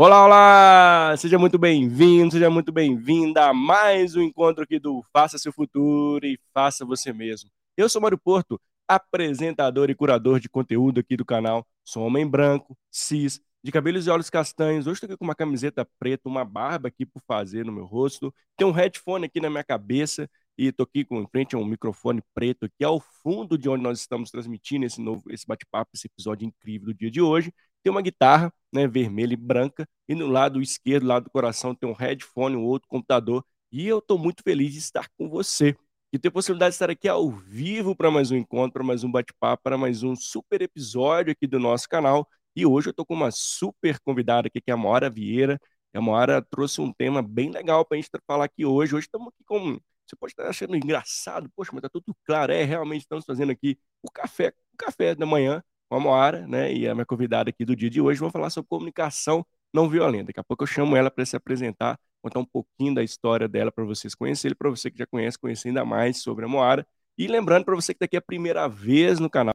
Olá, 0.00 0.24
olá! 0.24 1.16
Seja 1.16 1.36
muito 1.40 1.58
bem-vindo, 1.58 2.30
seja 2.30 2.48
muito 2.48 2.70
bem-vinda 2.70 3.48
a 3.48 3.52
mais 3.52 4.14
um 4.14 4.22
encontro 4.22 4.62
aqui 4.62 4.78
do 4.78 5.02
Faça 5.12 5.38
Seu 5.38 5.52
Futuro 5.52 6.24
e 6.24 6.38
Faça 6.54 6.84
Você 6.84 7.12
Mesmo. 7.12 7.50
Eu 7.76 7.88
sou 7.88 8.00
Mário 8.00 8.16
Porto, 8.16 8.60
apresentador 8.86 9.90
e 9.90 9.96
curador 9.96 10.38
de 10.38 10.48
conteúdo 10.48 11.00
aqui 11.00 11.16
do 11.16 11.24
canal. 11.24 11.66
Sou 11.84 12.04
homem 12.04 12.24
branco, 12.24 12.78
cis, 12.92 13.40
de 13.60 13.72
cabelos 13.72 14.06
e 14.06 14.10
olhos 14.10 14.30
castanhos. 14.30 14.86
Hoje 14.86 14.98
estou 14.98 15.08
aqui 15.08 15.16
com 15.16 15.24
uma 15.24 15.34
camiseta 15.34 15.84
preta, 15.98 16.28
uma 16.28 16.44
barba 16.44 16.86
aqui 16.86 17.04
por 17.04 17.20
fazer 17.26 17.64
no 17.64 17.72
meu 17.72 17.84
rosto. 17.84 18.32
Tem 18.56 18.64
um 18.64 18.70
headphone 18.70 19.26
aqui 19.26 19.40
na 19.40 19.50
minha 19.50 19.64
cabeça 19.64 20.30
e 20.56 20.68
estou 20.68 20.84
aqui 20.84 21.04
com 21.04 21.20
em 21.20 21.26
frente 21.26 21.56
a 21.56 21.58
um 21.58 21.64
microfone 21.64 22.22
preto 22.32 22.66
aqui 22.66 22.84
ao 22.84 23.00
fundo 23.00 23.58
de 23.58 23.68
onde 23.68 23.82
nós 23.82 23.98
estamos 23.98 24.30
transmitindo 24.30 24.86
esse 24.86 25.00
novo 25.00 25.24
esse 25.28 25.44
bate-papo, 25.44 25.90
esse 25.94 26.06
episódio 26.06 26.46
incrível 26.46 26.86
do 26.86 26.94
dia 26.94 27.10
de 27.10 27.20
hoje 27.20 27.52
tem 27.82 27.90
uma 27.90 28.02
guitarra, 28.02 28.52
né, 28.72 28.86
vermelha 28.86 29.32
e 29.32 29.36
branca, 29.36 29.88
e 30.08 30.14
no 30.14 30.26
lado 30.26 30.60
esquerdo, 30.60 31.06
lado 31.06 31.24
do 31.24 31.30
coração, 31.30 31.74
tem 31.74 31.88
um 31.88 31.92
headphone, 31.92 32.56
um 32.56 32.64
outro 32.64 32.88
computador, 32.88 33.44
e 33.70 33.86
eu 33.86 33.98
estou 33.98 34.18
muito 34.18 34.42
feliz 34.42 34.72
de 34.72 34.78
estar 34.78 35.08
com 35.16 35.28
você, 35.28 35.76
e 36.12 36.18
ter 36.18 36.28
a 36.28 36.30
possibilidade 36.30 36.72
de 36.72 36.76
estar 36.76 36.90
aqui 36.90 37.08
ao 37.08 37.30
vivo 37.30 37.94
para 37.94 38.10
mais 38.10 38.30
um 38.30 38.36
encontro, 38.36 38.72
para 38.72 38.84
mais 38.84 39.04
um 39.04 39.10
bate-papo, 39.10 39.62
para 39.62 39.76
mais 39.76 40.02
um 40.02 40.16
super 40.16 40.62
episódio 40.62 41.32
aqui 41.32 41.46
do 41.46 41.58
nosso 41.58 41.88
canal, 41.88 42.26
e 42.56 42.64
hoje 42.66 42.88
eu 42.88 42.90
estou 42.92 43.06
com 43.06 43.14
uma 43.14 43.30
super 43.30 43.98
convidada 44.00 44.48
aqui, 44.48 44.60
que 44.60 44.70
é 44.70 44.74
a 44.74 44.76
Moara 44.76 45.10
Vieira, 45.10 45.60
a 45.94 46.00
Moara 46.00 46.40
trouxe 46.42 46.80
um 46.80 46.92
tema 46.92 47.22
bem 47.22 47.50
legal 47.50 47.84
para 47.84 47.98
a 47.98 48.00
gente 48.00 48.10
falar 48.26 48.44
aqui 48.44 48.64
hoje, 48.64 48.94
hoje 48.94 49.06
estamos 49.06 49.28
aqui 49.28 49.44
com... 49.44 49.78
Você 50.06 50.16
pode 50.16 50.32
estar 50.32 50.46
achando 50.48 50.74
engraçado, 50.74 51.50
poxa, 51.54 51.70
mas 51.72 51.80
está 51.80 51.88
tudo 51.88 52.16
claro, 52.24 52.52
é, 52.52 52.62
realmente 52.64 53.02
estamos 53.02 53.24
fazendo 53.26 53.52
aqui 53.52 53.78
o 54.02 54.10
café, 54.10 54.54
o 54.72 54.76
café 54.76 55.14
da 55.14 55.26
manhã, 55.26 55.62
com 55.88 55.96
a 55.96 56.00
Moara, 56.00 56.46
né? 56.46 56.72
E 56.72 56.88
a 56.88 56.94
minha 56.94 57.06
convidada 57.06 57.50
aqui 57.50 57.64
do 57.64 57.76
dia 57.76 57.90
de 57.90 58.00
hoje, 58.00 58.20
vamos 58.20 58.32
falar 58.32 58.50
sobre 58.50 58.68
comunicação 58.68 59.44
não 59.72 59.88
violenta. 59.88 60.26
Daqui 60.26 60.40
a 60.40 60.44
pouco 60.44 60.64
eu 60.64 60.66
chamo 60.66 60.96
ela 60.96 61.10
para 61.10 61.24
se 61.26 61.36
apresentar, 61.36 61.98
contar 62.22 62.40
um 62.40 62.44
pouquinho 62.44 62.94
da 62.94 63.02
história 63.02 63.48
dela 63.48 63.70
para 63.72 63.84
vocês 63.84 64.14
conhecerem, 64.14 64.56
para 64.56 64.70
você 64.70 64.90
que 64.90 64.98
já 64.98 65.06
conhece, 65.06 65.38
conhecer 65.38 65.68
ainda 65.68 65.84
mais 65.84 66.22
sobre 66.22 66.44
a 66.44 66.48
Moara. 66.48 66.86
E 67.16 67.26
lembrando 67.26 67.64
para 67.64 67.74
você 67.74 67.92
que 67.94 68.00
daqui 68.00 68.16
é 68.16 68.18
a 68.18 68.22
primeira 68.22 68.68
vez 68.68 69.18
no 69.18 69.28
canal, 69.30 69.54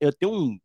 eu 0.00 0.12
tenho 0.12 0.32
um 0.32 0.58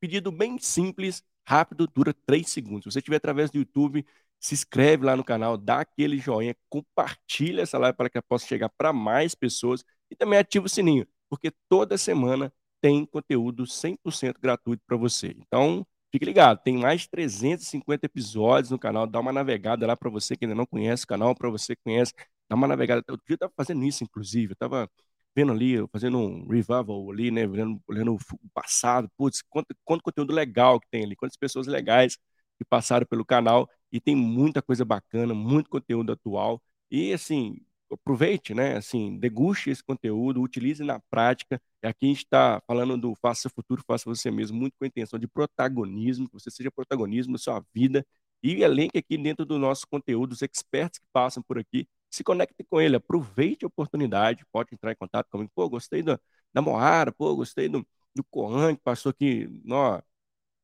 pedido 0.00 0.30
bem 0.32 0.58
simples, 0.58 1.22
rápido, 1.46 1.86
dura 1.86 2.14
três 2.26 2.50
segundos. 2.50 2.84
Se 2.84 2.92
você 2.92 2.98
estiver 2.98 3.16
através 3.16 3.50
do 3.50 3.58
YouTube, 3.58 4.04
se 4.40 4.54
inscreve 4.54 5.04
lá 5.04 5.16
no 5.16 5.24
canal, 5.24 5.56
dá 5.56 5.80
aquele 5.80 6.18
joinha, 6.18 6.56
compartilha 6.68 7.62
essa 7.62 7.78
live 7.78 7.96
para 7.96 8.10
que 8.10 8.18
eu 8.18 8.22
possa 8.22 8.46
chegar 8.46 8.68
para 8.70 8.92
mais 8.92 9.34
pessoas 9.34 9.84
e 10.10 10.16
também 10.16 10.38
ativa 10.38 10.66
o 10.66 10.68
sininho, 10.68 11.06
porque 11.30 11.50
toda 11.68 11.96
semana 11.96 12.52
tem 12.84 13.06
conteúdo 13.06 13.66
100% 13.66 14.38
gratuito 14.38 14.82
para 14.86 14.94
você. 14.94 15.34
Então, 15.38 15.86
fique 16.12 16.22
ligado, 16.22 16.60
tem 16.62 16.76
mais 16.76 17.00
de 17.00 17.08
350 17.08 18.04
episódios 18.04 18.70
no 18.70 18.78
canal, 18.78 19.06
dá 19.06 19.18
uma 19.18 19.32
navegada 19.32 19.86
lá 19.86 19.96
para 19.96 20.10
você 20.10 20.36
que 20.36 20.44
ainda 20.44 20.54
não 20.54 20.66
conhece 20.66 21.04
o 21.04 21.06
canal, 21.06 21.34
para 21.34 21.48
você 21.48 21.74
que 21.74 21.80
conhece, 21.82 22.12
dá 22.46 22.54
uma 22.54 22.68
navegada. 22.68 23.02
Eu 23.08 23.16
estava 23.26 23.50
fazendo 23.56 23.82
isso, 23.86 24.04
inclusive, 24.04 24.52
eu 24.52 24.52
estava 24.52 24.86
vendo 25.34 25.52
ali, 25.52 25.76
fazendo 25.90 26.18
um 26.18 26.46
revival 26.46 27.10
ali, 27.10 27.30
né, 27.30 27.46
olhando, 27.46 27.80
olhando 27.88 28.14
o 28.16 28.18
passado, 28.52 29.08
putz, 29.16 29.40
quanto, 29.48 29.74
quanto 29.82 30.02
conteúdo 30.02 30.34
legal 30.34 30.78
que 30.78 30.86
tem 30.90 31.04
ali, 31.04 31.16
quantas 31.16 31.38
pessoas 31.38 31.66
legais 31.66 32.18
que 32.58 32.66
passaram 32.68 33.06
pelo 33.06 33.24
canal, 33.24 33.66
e 33.90 33.98
tem 33.98 34.14
muita 34.14 34.60
coisa 34.60 34.84
bacana, 34.84 35.32
muito 35.32 35.70
conteúdo 35.70 36.12
atual, 36.12 36.60
e 36.90 37.14
assim, 37.14 37.56
aproveite, 37.90 38.54
né? 38.54 38.76
Assim, 38.76 39.18
deguste 39.18 39.70
esse 39.70 39.82
conteúdo, 39.82 40.42
utilize 40.42 40.82
na 40.82 41.00
prática. 41.10 41.60
E 41.82 41.86
aqui 41.86 42.06
a 42.06 42.08
gente 42.08 42.24
está 42.24 42.62
falando 42.66 42.96
do 42.96 43.14
faça 43.16 43.48
futuro, 43.48 43.82
faça 43.86 44.04
você 44.08 44.30
mesmo, 44.30 44.58
muito 44.58 44.74
com 44.78 44.84
a 44.84 44.88
intenção 44.88 45.18
de 45.18 45.28
protagonismo, 45.28 46.26
que 46.28 46.34
você 46.34 46.50
seja 46.50 46.70
protagonismo 46.70 47.32
na 47.32 47.38
sua 47.38 47.64
vida. 47.74 48.06
E 48.42 48.64
além 48.64 48.88
que 48.90 48.98
aqui 48.98 49.16
dentro 49.16 49.44
do 49.46 49.58
nosso 49.58 49.86
conteúdo, 49.88 50.32
os 50.32 50.42
experts 50.42 50.98
que 50.98 51.06
passam 51.12 51.42
por 51.42 51.58
aqui, 51.58 51.88
se 52.10 52.22
conectem 52.22 52.66
com 52.68 52.80
ele, 52.80 52.96
aproveite 52.96 53.64
a 53.64 53.68
oportunidade, 53.68 54.44
pode 54.52 54.74
entrar 54.74 54.92
em 54.92 54.96
contato 54.96 55.28
comigo. 55.30 55.50
Pô, 55.54 55.68
gostei 55.68 56.02
da, 56.02 56.18
da 56.52 56.62
Moara, 56.62 57.10
pô, 57.12 57.34
gostei 57.34 57.68
do, 57.68 57.86
do 58.14 58.22
Coan, 58.24 58.76
que 58.76 58.82
passou 58.82 59.10
aqui, 59.10 59.48
ó, 59.70 60.00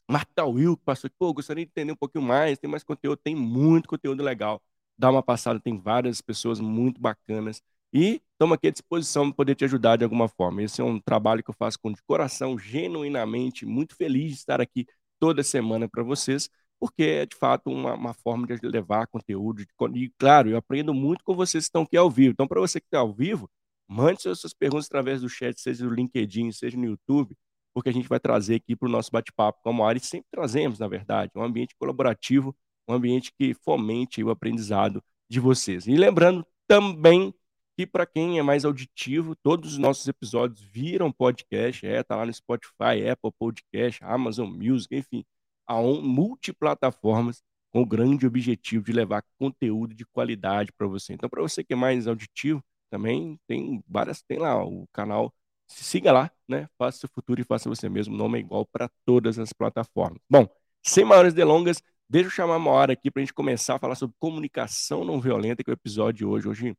Marta 0.08 0.44
Will, 0.46 0.76
que 0.76 0.84
passou 0.84 1.08
aqui, 1.08 1.16
pô, 1.18 1.32
gostaria 1.32 1.64
de 1.64 1.70
entender 1.70 1.92
um 1.92 1.96
pouquinho 1.96 2.24
mais, 2.24 2.58
tem 2.58 2.70
mais 2.70 2.84
conteúdo, 2.84 3.18
tem 3.18 3.34
muito 3.34 3.88
conteúdo 3.88 4.22
legal 4.22 4.62
dá 5.00 5.10
uma 5.10 5.22
passada, 5.22 5.58
tem 5.58 5.78
várias 5.78 6.20
pessoas 6.20 6.60
muito 6.60 7.00
bacanas. 7.00 7.62
E 7.92 8.22
estamos 8.32 8.54
aqui 8.54 8.68
à 8.68 8.70
disposição 8.70 9.26
para 9.28 9.36
poder 9.36 9.54
te 9.56 9.64
ajudar 9.64 9.96
de 9.96 10.04
alguma 10.04 10.28
forma. 10.28 10.62
Esse 10.62 10.80
é 10.80 10.84
um 10.84 11.00
trabalho 11.00 11.42
que 11.42 11.50
eu 11.50 11.54
faço 11.54 11.78
com 11.80 11.90
de 11.90 12.02
coração, 12.02 12.58
genuinamente, 12.58 13.66
muito 13.66 13.96
feliz 13.96 14.32
de 14.32 14.38
estar 14.38 14.60
aqui 14.60 14.86
toda 15.18 15.42
semana 15.42 15.88
para 15.88 16.02
vocês, 16.02 16.48
porque 16.78 17.02
é 17.02 17.26
de 17.26 17.34
fato 17.36 17.70
uma, 17.70 17.94
uma 17.94 18.14
forma 18.14 18.46
de 18.46 18.66
levar 18.68 19.06
conteúdo. 19.06 19.64
De, 19.64 19.68
e 19.94 20.10
claro, 20.18 20.50
eu 20.50 20.56
aprendo 20.58 20.94
muito 20.94 21.24
com 21.24 21.34
vocês 21.34 21.64
que 21.64 21.68
estão 21.68 21.82
aqui 21.82 21.96
ao 21.96 22.10
vivo. 22.10 22.32
Então, 22.32 22.46
para 22.46 22.60
você 22.60 22.78
que 22.80 22.86
está 22.86 22.98
ao 23.00 23.12
vivo, 23.12 23.50
mande 23.88 24.22
suas, 24.22 24.38
suas 24.40 24.54
perguntas 24.54 24.86
através 24.86 25.22
do 25.22 25.28
chat, 25.28 25.58
seja 25.60 25.84
no 25.84 25.92
LinkedIn, 25.92 26.52
seja 26.52 26.76
no 26.76 26.84
YouTube, 26.84 27.36
porque 27.74 27.88
a 27.88 27.92
gente 27.92 28.08
vai 28.08 28.20
trazer 28.20 28.56
aqui 28.56 28.76
para 28.76 28.88
o 28.88 28.92
nosso 28.92 29.10
bate-papo 29.10 29.60
como 29.62 29.82
a 29.82 29.88
área, 29.88 30.00
sempre 30.00 30.28
trazemos, 30.30 30.78
na 30.78 30.88
verdade, 30.88 31.32
um 31.34 31.42
ambiente 31.42 31.74
colaborativo 31.76 32.54
um 32.90 32.94
ambiente 32.94 33.32
que 33.38 33.54
fomente 33.54 34.22
o 34.22 34.30
aprendizado 34.30 35.02
de 35.28 35.40
vocês. 35.40 35.86
E 35.86 35.96
lembrando 35.96 36.46
também 36.66 37.34
que 37.76 37.86
para 37.86 38.04
quem 38.06 38.38
é 38.38 38.42
mais 38.42 38.64
auditivo, 38.64 39.34
todos 39.36 39.72
os 39.72 39.78
nossos 39.78 40.06
episódios 40.06 40.60
viram 40.60 41.10
podcast, 41.10 41.86
é, 41.86 42.02
tá 42.02 42.16
lá 42.16 42.26
no 42.26 42.32
Spotify, 42.32 43.08
Apple 43.10 43.32
Podcast, 43.38 44.04
Amazon 44.04 44.50
Music, 44.50 44.94
enfim, 44.94 45.24
há 45.66 45.78
um, 45.78 46.02
multiplataformas 46.02 47.42
com 47.72 47.82
o 47.82 47.86
grande 47.86 48.26
objetivo 48.26 48.84
de 48.84 48.92
levar 48.92 49.24
conteúdo 49.38 49.94
de 49.94 50.04
qualidade 50.06 50.72
para 50.76 50.86
você. 50.86 51.14
Então, 51.14 51.30
para 51.30 51.40
você 51.40 51.62
que 51.64 51.72
é 51.72 51.76
mais 51.76 52.06
auditivo, 52.06 52.62
também 52.90 53.38
tem 53.46 53.82
várias, 53.88 54.22
tem 54.22 54.38
lá 54.38 54.62
o 54.64 54.86
canal, 54.92 55.32
siga 55.68 56.12
lá, 56.12 56.30
né? 56.48 56.68
Faça 56.76 56.98
seu 56.98 57.08
futuro 57.08 57.40
e 57.40 57.44
faça 57.44 57.68
você 57.68 57.88
mesmo. 57.88 58.14
O 58.14 58.18
nome 58.18 58.38
é 58.38 58.40
igual 58.40 58.66
para 58.66 58.90
todas 59.04 59.38
as 59.38 59.52
plataformas. 59.52 60.20
Bom, 60.28 60.48
sem 60.82 61.04
maiores 61.04 61.32
delongas, 61.32 61.82
Deixa 62.10 62.26
eu 62.26 62.32
chamar 62.32 62.56
uma 62.56 62.72
hora 62.72 62.92
aqui 62.92 63.08
para 63.08 63.22
a 63.22 63.24
gente 63.24 63.32
começar 63.32 63.76
a 63.76 63.78
falar 63.78 63.94
sobre 63.94 64.16
comunicação 64.18 65.04
não 65.04 65.20
violenta, 65.20 65.62
que 65.62 65.70
é 65.70 65.72
o 65.72 65.74
episódio 65.74 66.18
de 66.18 66.24
hoje. 66.24 66.48
Hoje, 66.48 66.76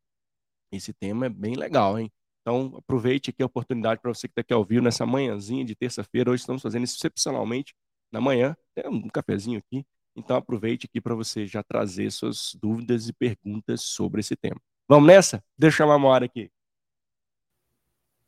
esse 0.70 0.92
tema 0.92 1.24
é 1.24 1.28
bem 1.30 1.54
legal, 1.54 1.98
hein? 1.98 2.12
Então, 2.42 2.74
aproveite 2.76 3.30
aqui 3.30 3.42
a 3.42 3.46
oportunidade 3.46 3.98
para 4.02 4.12
você 4.12 4.28
que 4.28 4.32
está 4.32 4.42
aqui 4.42 4.52
ao 4.52 4.62
vivo 4.62 4.82
nessa 4.82 5.06
manhãzinha 5.06 5.64
de 5.64 5.74
terça-feira. 5.74 6.30
Hoje 6.30 6.42
estamos 6.42 6.60
fazendo 6.60 6.84
excepcionalmente 6.84 7.74
na 8.12 8.20
manhã. 8.20 8.54
Tem 8.74 8.86
um 8.86 9.08
cafezinho 9.08 9.58
aqui. 9.58 9.86
Então, 10.14 10.36
aproveite 10.36 10.84
aqui 10.84 11.00
para 11.00 11.14
você 11.14 11.46
já 11.46 11.62
trazer 11.62 12.12
suas 12.12 12.54
dúvidas 12.60 13.08
e 13.08 13.12
perguntas 13.14 13.80
sobre 13.80 14.20
esse 14.20 14.36
tema. 14.36 14.60
Vamos 14.86 15.06
nessa? 15.06 15.42
Deixa 15.56 15.76
eu 15.76 15.78
chamar 15.78 15.96
uma 15.96 16.08
hora 16.08 16.26
aqui. 16.26 16.50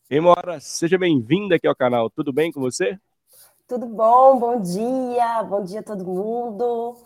Ei, 0.08 0.20
Mora, 0.20 0.58
seja 0.58 0.96
bem-vinda 0.96 1.56
aqui 1.56 1.66
ao 1.66 1.76
canal. 1.76 2.08
Tudo 2.08 2.32
bem 2.32 2.50
com 2.50 2.62
você? 2.62 2.98
Tudo 3.66 3.86
bom? 3.86 4.38
Bom 4.38 4.60
dia, 4.60 5.42
bom 5.42 5.64
dia 5.64 5.80
a 5.80 5.82
todo 5.82 6.04
mundo. 6.04 6.98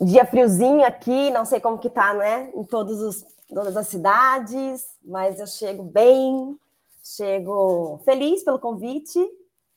Dia 0.00 0.24
friozinho 0.24 0.82
aqui, 0.82 1.30
não 1.30 1.44
sei 1.44 1.60
como 1.60 1.78
que 1.78 1.90
tá, 1.90 2.14
né? 2.14 2.50
Em 2.54 2.64
todos 2.64 3.00
os, 3.00 3.26
todas 3.48 3.76
as 3.76 3.88
cidades, 3.88 4.82
mas 5.04 5.38
eu 5.38 5.46
chego 5.46 5.82
bem, 5.82 6.58
chego 7.02 8.00
feliz 8.02 8.42
pelo 8.42 8.58
convite. 8.58 9.20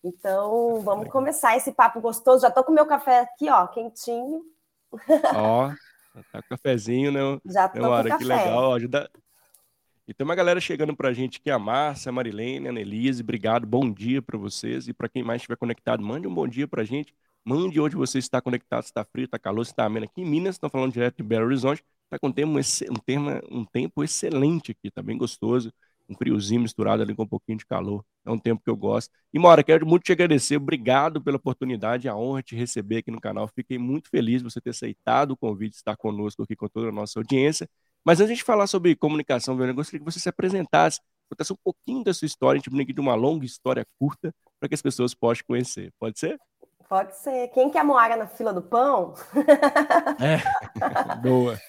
Então, 0.02 0.80
vamos 0.80 1.10
começar 1.10 1.58
esse 1.58 1.74
papo 1.74 2.00
gostoso. 2.00 2.44
Já 2.44 2.52
tô 2.52 2.64
com 2.64 2.72
meu 2.72 2.86
café 2.86 3.20
aqui, 3.20 3.50
ó, 3.50 3.68
quentinho. 3.68 4.44
Ó, 5.36 5.70
tá 6.32 6.42
com 6.42 6.50
cafezinho, 6.52 7.12
né? 7.12 7.20
Já 7.52 7.68
tô 7.68 7.82
com 7.82 7.86
hora, 7.86 8.08
café. 8.08 8.24
Que 8.24 8.30
legal, 8.30 8.74
ajuda, 8.74 9.12
e 10.08 10.14
tem 10.14 10.24
uma 10.24 10.36
galera 10.36 10.62
chegando 10.62 10.96
para 10.96 11.10
a 11.10 11.14
gente 11.14 11.38
aqui, 11.38 11.52
a 11.52 11.60
Márcia, 11.60 12.10
a 12.10 12.14
Marilene, 12.14 12.70
a 12.70 12.72
Nelise, 12.72 13.22
obrigado, 13.22 13.68
bom 13.68 13.92
dia 13.92 14.22
para 14.22 14.38
vocês. 14.38 14.88
E 14.88 14.94
para 14.94 15.10
quem 15.10 15.22
mais 15.22 15.42
estiver 15.42 15.58
conectado, 15.58 16.02
mande 16.02 16.26
um 16.26 16.34
bom 16.34 16.48
dia 16.48 16.66
para 16.66 16.82
a 16.82 16.86
gente. 16.86 17.14
Mande 17.44 17.80
onde 17.80 17.96
você 17.98 18.18
está 18.18 18.42
conectado, 18.42 18.84
se 18.84 18.90
está 18.90 19.04
frio, 19.04 19.26
está 19.26 19.38
calor, 19.38 19.66
se 19.66 19.72
está 19.74 19.86
ameno. 19.86 20.06
Aqui 20.06 20.22
em 20.22 20.26
Minas, 20.26 20.56
estão 20.56 20.70
falando 20.70 20.94
direto 20.94 21.18
de 21.18 21.24
Belo 21.24 21.46
Horizonte, 21.46 21.84
está 22.06 22.18
com 22.18 22.28
um 22.28 22.32
tempo, 22.32 22.58
um, 22.58 23.00
tema, 23.06 23.42
um 23.52 23.66
tempo 23.66 24.02
excelente 24.02 24.72
aqui, 24.72 24.88
está 24.88 25.04
bem 25.04 25.18
gostoso. 25.18 25.74
Um 26.10 26.16
friozinho 26.16 26.62
misturado 26.62 27.02
ali 27.04 27.14
com 27.14 27.24
um 27.24 27.28
pouquinho 27.28 27.58
de 27.58 27.66
calor. 27.66 28.02
É 28.26 28.32
um 28.32 28.40
tempo 28.40 28.64
que 28.64 28.70
eu 28.70 28.78
gosto. 28.78 29.12
E, 29.34 29.38
Mora, 29.38 29.62
quero 29.62 29.86
muito 29.86 30.04
te 30.04 30.14
agradecer. 30.14 30.56
Obrigado 30.56 31.22
pela 31.22 31.36
oportunidade, 31.36 32.08
a 32.08 32.16
honra 32.16 32.42
de 32.42 32.48
te 32.48 32.56
receber 32.56 32.98
aqui 33.00 33.12
no 33.12 33.20
canal. 33.20 33.46
Fiquei 33.50 33.78
muito 33.78 34.10
feliz 34.10 34.42
de 34.42 34.50
você 34.50 34.62
ter 34.62 34.70
aceitado 34.70 35.32
o 35.32 35.38
convite 35.38 35.72
de 35.72 35.78
estar 35.78 35.98
conosco 35.98 36.44
aqui 36.44 36.56
com 36.56 36.70
toda 36.70 36.88
a 36.88 36.92
nossa 36.94 37.20
audiência. 37.20 37.70
Mas 38.08 38.22
antes 38.22 38.38
de 38.38 38.44
falar 38.46 38.68
sobre 38.68 38.96
comunicação, 38.96 39.62
eu 39.62 39.76
gostaria 39.76 40.00
que 40.00 40.10
você 40.10 40.18
se 40.18 40.30
apresentasse, 40.30 41.02
contasse 41.30 41.52
um 41.52 41.58
pouquinho 41.62 42.06
da 42.06 42.14
sua 42.14 42.26
história, 42.26 42.58
a 42.58 42.64
gente 42.64 42.82
aqui 42.82 42.94
de 42.94 43.02
uma 43.02 43.14
longa 43.16 43.46
história 43.46 43.86
curta, 44.00 44.34
para 44.58 44.70
que 44.70 44.76
as 44.76 44.82
pessoas 44.82 45.14
possam 45.14 45.44
conhecer. 45.46 45.92
Pode 46.00 46.18
ser? 46.18 46.40
Pode 46.88 47.18
ser. 47.18 47.50
Quem 47.50 47.70
quer 47.70 47.84
moara 47.84 48.16
na 48.16 48.26
fila 48.26 48.54
do 48.54 48.62
pão? 48.62 49.14
É, 50.24 51.18
boa. 51.18 51.60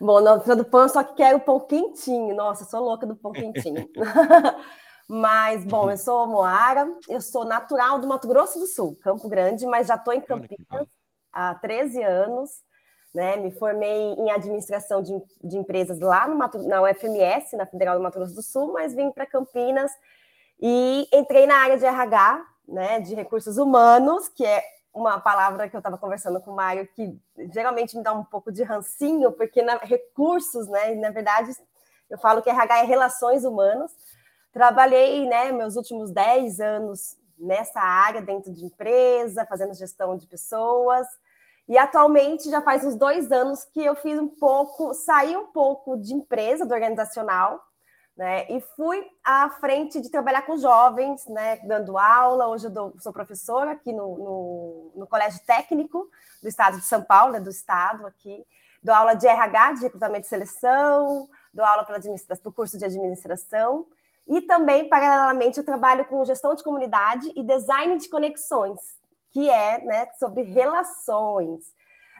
Bom, 0.00 0.20
na 0.20 0.38
fila 0.38 0.54
do 0.54 0.64
pão 0.64 0.82
eu 0.82 0.88
só 0.88 1.02
quero 1.02 1.38
o 1.38 1.40
pão 1.40 1.58
quentinho. 1.58 2.36
Nossa, 2.36 2.64
sou 2.64 2.80
louca 2.80 3.04
do 3.04 3.16
pão 3.16 3.32
quentinho. 3.32 3.88
mas, 5.08 5.64
bom, 5.64 5.90
eu 5.90 5.98
sou 5.98 6.24
Moara, 6.24 6.88
eu 7.08 7.20
sou 7.20 7.44
natural 7.44 7.98
do 7.98 8.06
Mato 8.06 8.28
Grosso 8.28 8.60
do 8.60 8.66
Sul, 8.68 8.96
Campo 9.02 9.28
Grande, 9.28 9.66
mas 9.66 9.88
já 9.88 9.96
estou 9.96 10.14
em 10.14 10.20
Campinas 10.20 10.86
há 11.32 11.52
13 11.56 12.00
anos. 12.04 12.62
Né? 13.12 13.36
Me 13.36 13.50
formei 13.50 14.14
em 14.14 14.30
administração 14.30 15.02
de, 15.02 15.12
de 15.42 15.56
empresas 15.56 15.98
lá 15.98 16.28
no 16.28 16.36
Mato, 16.36 16.58
na 16.62 16.82
UFMS, 16.82 17.56
na 17.56 17.66
Federal 17.66 17.96
do 17.96 18.02
Mato 18.02 18.18
Grosso 18.18 18.34
do 18.34 18.42
Sul, 18.42 18.72
mas 18.72 18.94
vim 18.94 19.10
para 19.10 19.26
Campinas 19.26 19.90
e 20.60 21.08
entrei 21.12 21.46
na 21.46 21.56
área 21.56 21.78
de 21.78 21.86
RH, 21.86 22.46
né, 22.68 23.00
de 23.00 23.14
recursos 23.14 23.56
humanos, 23.56 24.28
que 24.28 24.44
é 24.44 24.62
uma 24.92 25.18
palavra 25.20 25.68
que 25.68 25.74
eu 25.74 25.78
estava 25.78 25.96
conversando 25.96 26.40
com 26.40 26.50
o 26.50 26.56
Mário, 26.56 26.86
que 26.94 27.18
geralmente 27.52 27.96
me 27.96 28.02
dá 28.02 28.12
um 28.12 28.24
pouco 28.24 28.52
de 28.52 28.62
rancinho, 28.62 29.32
porque 29.32 29.62
na, 29.62 29.78
recursos, 29.78 30.68
né, 30.68 30.94
na 30.96 31.10
verdade, 31.10 31.52
eu 32.08 32.18
falo 32.18 32.42
que 32.42 32.50
RH 32.50 32.80
é 32.80 32.84
relações 32.84 33.44
humanas. 33.44 33.92
Trabalhei, 34.52 35.26
né, 35.26 35.52
meus 35.52 35.76
últimos 35.76 36.10
10 36.10 36.60
anos 36.60 37.16
nessa 37.38 37.80
área 37.80 38.20
dentro 38.20 38.52
de 38.52 38.64
empresa, 38.64 39.46
fazendo 39.46 39.72
gestão 39.74 40.16
de 40.16 40.26
pessoas, 40.26 41.06
e 41.70 41.78
atualmente 41.78 42.50
já 42.50 42.60
faz 42.60 42.84
uns 42.84 42.96
dois 42.96 43.30
anos 43.30 43.64
que 43.64 43.80
eu 43.80 43.94
fiz 43.94 44.18
um 44.18 44.26
pouco, 44.26 44.92
saí 44.92 45.36
um 45.36 45.46
pouco 45.46 45.96
de 45.96 46.12
empresa, 46.12 46.66
do 46.66 46.74
organizacional, 46.74 47.64
né? 48.16 48.44
E 48.50 48.60
fui 48.74 49.00
à 49.22 49.48
frente 49.50 50.00
de 50.00 50.10
trabalhar 50.10 50.42
com 50.42 50.56
jovens, 50.56 51.24
né? 51.28 51.58
Dando 51.58 51.96
aula. 51.96 52.48
Hoje 52.48 52.66
eu 52.66 52.72
dou, 52.72 52.94
sou 52.98 53.12
professora 53.12 53.70
aqui 53.70 53.92
no, 53.92 54.18
no, 54.18 54.92
no, 54.96 55.06
Colégio 55.06 55.40
Técnico 55.46 56.10
do 56.42 56.48
Estado 56.48 56.76
de 56.76 56.84
São 56.84 57.02
Paulo, 57.02 57.34
né? 57.34 57.38
do 57.38 57.50
Estado 57.50 58.04
aqui. 58.04 58.44
Dou 58.82 58.92
aula 58.92 59.14
de 59.14 59.28
RH, 59.28 59.74
de 59.74 59.82
recrutamento 59.82 60.26
e 60.26 60.28
seleção, 60.28 61.28
dou 61.54 61.64
aula 61.64 61.84
para 61.84 62.00
o 62.46 62.52
curso 62.52 62.76
de 62.78 62.84
administração. 62.84 63.86
E 64.26 64.40
também, 64.40 64.88
paralelamente, 64.88 65.58
eu 65.58 65.64
trabalho 65.64 66.04
com 66.06 66.24
gestão 66.24 66.52
de 66.52 66.64
comunidade 66.64 67.32
e 67.36 67.44
design 67.44 67.96
de 67.96 68.08
conexões, 68.08 68.80
que 69.32 69.48
é 69.48 69.82
né, 69.84 70.06
sobre 70.18 70.42
relações. 70.42 71.64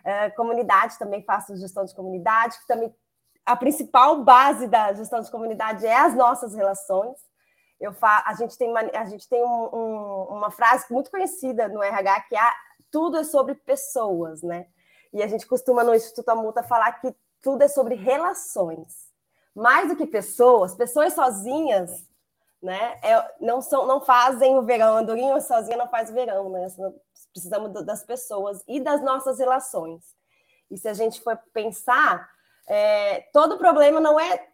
Uh, 0.00 0.34
comunidade, 0.34 0.98
também 0.98 1.22
faço 1.22 1.56
gestão 1.56 1.84
de 1.84 1.94
comunidade, 1.94 2.58
que 2.58 2.66
também 2.66 2.94
a 3.44 3.56
principal 3.56 4.22
base 4.24 4.66
da 4.66 4.92
gestão 4.92 5.20
de 5.20 5.30
comunidade 5.30 5.86
é 5.86 5.94
as 5.94 6.14
nossas 6.14 6.54
relações. 6.54 7.18
Eu 7.80 7.92
fa 7.92 8.22
a 8.26 8.34
gente 8.34 8.56
tem, 8.56 8.70
uma, 8.70 8.80
a 8.80 9.04
gente 9.06 9.28
tem 9.28 9.42
um, 9.42 9.68
um, 9.74 10.22
uma 10.36 10.50
frase 10.50 10.86
muito 10.90 11.10
conhecida 11.10 11.68
no 11.68 11.82
RH 11.82 12.20
que 12.22 12.36
é 12.36 12.50
tudo 12.90 13.18
é 13.18 13.24
sobre 13.24 13.54
pessoas, 13.54 14.42
né? 14.42 14.66
E 15.12 15.22
a 15.22 15.26
gente 15.26 15.46
costuma 15.46 15.82
no 15.82 15.94
Instituto 15.94 16.28
Amuta 16.28 16.62
falar 16.62 16.92
que 17.00 17.14
tudo 17.42 17.62
é 17.62 17.68
sobre 17.68 17.94
relações. 17.94 19.10
Mais 19.54 19.88
do 19.88 19.96
que 19.96 20.06
pessoas, 20.06 20.74
pessoas 20.74 21.12
sozinhas, 21.14 21.90
né? 22.62 22.98
É, 23.02 23.34
não, 23.40 23.62
são, 23.62 23.86
não 23.86 24.00
fazem 24.00 24.56
o 24.58 24.62
verão, 24.62 24.98
andorinha 24.98 25.40
sozinha 25.40 25.76
não 25.76 25.88
faz 25.88 26.10
o 26.10 26.14
verão, 26.14 26.50
né? 26.50 26.66
Precisamos 27.32 27.72
das 27.84 28.04
pessoas 28.04 28.62
e 28.68 28.80
das 28.80 29.02
nossas 29.02 29.38
relações. 29.38 30.14
E 30.70 30.76
se 30.76 30.88
a 30.88 30.94
gente 30.94 31.20
for 31.22 31.38
pensar, 31.52 32.28
é, 32.66 33.22
todo 33.32 33.58
problema 33.58 34.00
não 34.00 34.20
é 34.20 34.46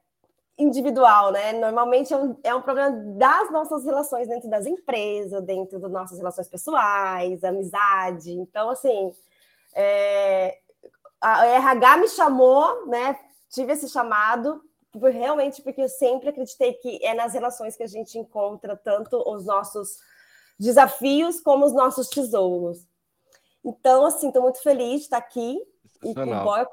individual, 0.59 1.33
né? 1.33 1.53
Normalmente 1.53 2.15
é 2.15 2.17
um, 2.17 2.37
é 2.43 2.55
um, 2.55 2.63
problema 2.63 2.91
das 2.91 3.51
nossas 3.51 3.85
relações 3.85 4.29
dentro 4.29 4.49
das 4.49 4.67
empresas, 4.67 5.45
dentro 5.45 5.79
das 5.79 5.91
nossas 5.91 6.19
relações 6.19 6.49
pessoais, 6.49 7.45
amizade. 7.45 8.33
Então, 8.33 8.71
assim, 8.71 9.13
é, 9.75 10.59
a 11.21 11.47
RH 11.47 11.97
me 11.99 12.09
chamou, 12.09 12.87
né? 12.87 13.19
Tive 13.51 13.73
esse 13.73 13.89
chamado 13.89 14.63
realmente 14.99 15.63
porque 15.63 15.83
eu 15.83 15.89
sempre 15.89 16.29
acreditei 16.29 16.75
que 16.75 17.05
é 17.05 17.15
nas 17.15 17.33
relações 17.35 17.77
que 17.77 17.83
a 17.83 17.89
gente 17.89 18.19
encontra 18.19 18.77
tanto 18.77 19.23
os 19.29 19.45
nossos 19.45 19.99
desafios 20.59 21.41
como 21.41 21.67
os 21.67 21.73
nossos 21.73 22.09
tesouros. 22.09 22.87
Então, 23.65 24.07
assim, 24.07 24.29
estou 24.29 24.43
muito 24.43 24.63
feliz 24.63 25.01
de 25.01 25.05
estar 25.05 25.19
aqui 25.19 25.59
e 26.03 26.15
com 26.15 26.23
o 26.23 26.45
Boy 26.45 26.65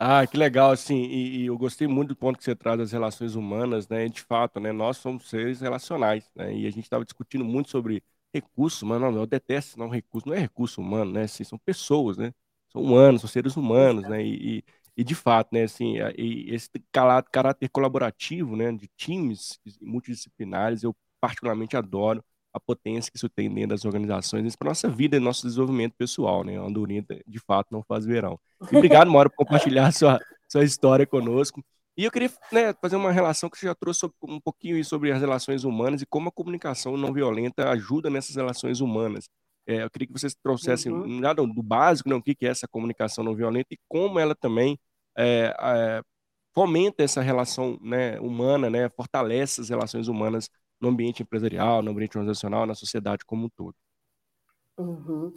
ah, 0.00 0.24
que 0.28 0.36
legal, 0.36 0.70
assim, 0.70 0.94
e, 0.94 1.38
e, 1.38 1.46
eu 1.46 1.58
gostei 1.58 1.88
muito 1.88 2.10
do 2.10 2.16
ponto 2.16 2.38
que 2.38 2.44
você 2.44 2.54
traz 2.54 2.78
das 2.78 2.92
relações 2.92 3.34
humanas, 3.34 3.88
né? 3.88 4.08
De 4.08 4.22
fato, 4.22 4.60
né? 4.60 4.70
Nós 4.70 4.98
somos 4.98 5.28
seres 5.28 5.60
relacionais, 5.60 6.30
né? 6.36 6.54
E 6.54 6.68
a 6.68 6.70
gente 6.70 6.84
estava 6.84 7.04
discutindo 7.04 7.44
muito 7.44 7.68
sobre 7.68 8.00
recursos, 8.32 8.84
mas 8.84 9.00
não, 9.00 9.12
eu 9.12 9.26
detesto 9.26 9.76
não 9.76 9.88
recurso, 9.88 10.28
não 10.28 10.36
é 10.36 10.38
recurso 10.38 10.80
humano, 10.80 11.10
né? 11.12 11.22
Assim, 11.22 11.42
são 11.42 11.58
pessoas, 11.58 12.16
né? 12.16 12.32
São 12.68 12.80
humanos, 12.80 13.22
são 13.22 13.28
seres 13.28 13.56
humanos, 13.56 14.04
né? 14.08 14.22
E, 14.24 14.64
e, 14.98 15.04
de 15.04 15.14
fato, 15.14 15.50
né? 15.52 15.62
Assim, 15.62 15.94
esse 16.16 16.68
caráter 16.92 17.68
colaborativo, 17.68 18.56
né? 18.56 18.72
De 18.72 18.90
times 18.96 19.60
multidisciplinares, 19.80 20.82
eu 20.82 20.94
particularmente 21.20 21.76
adoro 21.76 22.22
a 22.52 22.58
potência 22.58 23.08
que 23.08 23.16
isso 23.16 23.28
tem 23.28 23.48
dentro 23.48 23.70
das 23.70 23.84
organizações, 23.84 24.56
para 24.56 24.70
nossa 24.70 24.88
vida 24.88 25.16
e 25.16 25.20
nosso 25.20 25.46
desenvolvimento 25.46 25.94
pessoal, 25.96 26.42
né? 26.42 26.58
A 26.58 26.62
andorinha, 26.62 27.06
de 27.24 27.38
fato, 27.38 27.68
não 27.70 27.80
faz 27.84 28.04
verão. 28.04 28.40
E 28.72 28.76
obrigado, 28.76 29.08
Mauro, 29.08 29.30
por 29.30 29.36
compartilhar 29.36 29.92
sua, 29.92 30.18
sua 30.48 30.64
história 30.64 31.06
conosco. 31.06 31.64
E 31.96 32.02
eu 32.04 32.10
queria 32.10 32.30
né, 32.50 32.74
fazer 32.80 32.96
uma 32.96 33.12
relação 33.12 33.48
que 33.48 33.56
você 33.56 33.66
já 33.66 33.76
trouxe 33.76 34.04
um 34.24 34.40
pouquinho 34.40 34.84
sobre 34.84 35.12
as 35.12 35.20
relações 35.20 35.62
humanas 35.62 36.02
e 36.02 36.06
como 36.06 36.28
a 36.28 36.32
comunicação 36.32 36.96
não 36.96 37.12
violenta 37.12 37.70
ajuda 37.70 38.10
nessas 38.10 38.34
relações 38.34 38.80
humanas. 38.80 39.28
É, 39.64 39.84
eu 39.84 39.90
queria 39.90 40.08
que 40.08 40.12
vocês 40.12 40.34
trouxessem 40.42 40.90
uhum. 40.90 41.20
nada 41.20 41.46
do 41.46 41.62
básico, 41.62 42.08
né, 42.08 42.16
o 42.16 42.22
que 42.22 42.34
é 42.40 42.48
essa 42.48 42.66
comunicação 42.66 43.22
não 43.22 43.36
violenta 43.36 43.68
e 43.72 43.78
como 43.88 44.18
ela 44.18 44.34
também 44.34 44.76
é, 45.18 45.54
é, 45.58 46.02
fomenta 46.54 47.02
essa 47.02 47.20
relação 47.20 47.76
né, 47.80 48.20
humana, 48.20 48.70
né, 48.70 48.88
fortalece 48.90 49.60
as 49.60 49.68
relações 49.68 50.06
humanas 50.06 50.48
no 50.80 50.88
ambiente 50.88 51.22
empresarial, 51.22 51.82
no 51.82 51.90
ambiente 51.90 52.16
organizacional, 52.16 52.64
na 52.64 52.74
sociedade 52.74 53.24
como 53.24 53.46
um 53.46 53.48
todo. 53.48 53.74
Uhum. 54.78 55.34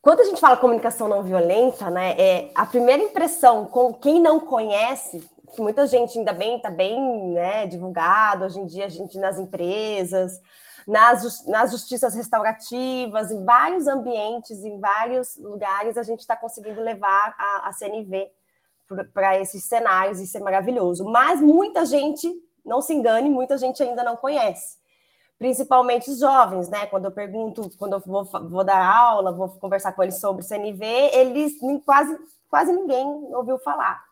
Quando 0.00 0.20
a 0.20 0.24
gente 0.24 0.40
fala 0.40 0.56
comunicação 0.56 1.08
não 1.08 1.22
violenta, 1.22 1.90
né, 1.90 2.14
é 2.16 2.52
a 2.54 2.64
primeira 2.64 3.02
impressão 3.02 3.66
com 3.66 3.92
quem 3.92 4.20
não 4.20 4.38
conhece, 4.38 5.28
que 5.54 5.60
muita 5.60 5.86
gente 5.86 6.16
ainda 6.16 6.32
bem 6.32 6.56
está 6.56 6.70
bem 6.70 7.32
né, 7.32 7.66
divulgado 7.66 8.44
hoje 8.44 8.60
em 8.60 8.66
dia, 8.66 8.86
a 8.86 8.88
gente 8.88 9.18
nas 9.18 9.38
empresas, 9.38 10.40
nas, 10.86 11.44
nas 11.46 11.72
justiças 11.72 12.14
restaurativas, 12.14 13.32
em 13.32 13.44
vários 13.44 13.88
ambientes, 13.88 14.62
em 14.62 14.78
vários 14.78 15.36
lugares, 15.38 15.96
a 15.96 16.02
gente 16.02 16.20
está 16.20 16.36
conseguindo 16.36 16.80
levar 16.80 17.34
a, 17.36 17.68
a 17.68 17.72
CNV 17.72 18.30
para 19.12 19.40
esses 19.40 19.64
cenários, 19.64 20.20
isso 20.20 20.36
é 20.36 20.40
maravilhoso. 20.40 21.04
Mas 21.04 21.40
muita 21.40 21.84
gente, 21.84 22.32
não 22.64 22.80
se 22.80 22.94
engane, 22.94 23.28
muita 23.28 23.56
gente 23.58 23.82
ainda 23.82 24.02
não 24.02 24.16
conhece 24.16 24.82
principalmente 25.38 26.10
os 26.10 26.20
jovens, 26.20 26.68
né? 26.68 26.86
Quando 26.86 27.06
eu 27.06 27.10
pergunto, 27.10 27.70
quando 27.76 27.94
eu 27.94 28.00
vou, 28.00 28.24
vou 28.24 28.64
dar 28.64 28.82
aula, 28.82 29.32
vou 29.32 29.48
conversar 29.48 29.92
com 29.92 30.02
eles 30.02 30.18
sobre 30.20 30.42
CNV, 30.42 30.84
eles 31.12 31.54
quase, 31.84 32.18
quase 32.48 32.72
ninguém 32.72 33.04
ouviu 33.34 33.58
falar. 33.58 34.02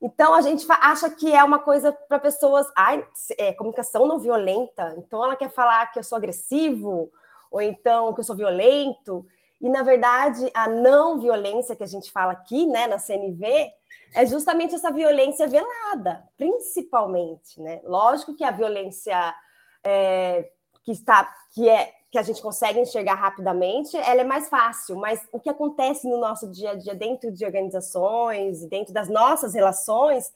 Então 0.00 0.34
a 0.34 0.40
gente 0.40 0.66
acha 0.68 1.08
que 1.08 1.32
é 1.32 1.42
uma 1.42 1.58
coisa 1.58 1.92
para 1.92 2.18
pessoas, 2.18 2.66
ai, 2.76 3.06
é, 3.38 3.52
comunicação 3.52 4.06
não 4.06 4.18
violenta, 4.18 4.94
então 4.98 5.24
ela 5.24 5.36
quer 5.36 5.50
falar 5.50 5.86
que 5.92 5.98
eu 5.98 6.04
sou 6.04 6.16
agressivo, 6.16 7.10
ou 7.50 7.62
então 7.62 8.12
que 8.12 8.20
eu 8.20 8.24
sou 8.24 8.36
violento. 8.36 9.24
E 9.64 9.68
na 9.70 9.82
verdade, 9.82 10.50
a 10.52 10.68
não 10.68 11.18
violência 11.18 11.74
que 11.74 11.82
a 11.82 11.86
gente 11.86 12.12
fala 12.12 12.32
aqui, 12.32 12.66
né, 12.66 12.86
na 12.86 12.98
CNV, 12.98 13.72
é 14.14 14.26
justamente 14.26 14.74
essa 14.74 14.92
violência 14.92 15.46
velada, 15.48 16.22
principalmente, 16.36 17.58
né? 17.62 17.80
Lógico 17.82 18.36
que 18.36 18.44
a 18.44 18.50
violência 18.50 19.34
é, 19.82 20.50
que 20.84 20.92
está 20.92 21.34
que 21.54 21.66
é 21.66 21.94
que 22.10 22.18
a 22.18 22.22
gente 22.22 22.42
consegue 22.42 22.78
enxergar 22.78 23.14
rapidamente, 23.14 23.96
ela 23.96 24.20
é 24.20 24.24
mais 24.24 24.50
fácil, 24.50 24.96
mas 24.96 25.26
o 25.32 25.40
que 25.40 25.48
acontece 25.48 26.06
no 26.06 26.18
nosso 26.18 26.48
dia 26.52 26.72
a 26.72 26.74
dia 26.74 26.94
dentro 26.94 27.32
de 27.32 27.46
organizações, 27.46 28.66
dentro 28.66 28.92
das 28.92 29.08
nossas 29.08 29.54
relações, 29.54 30.30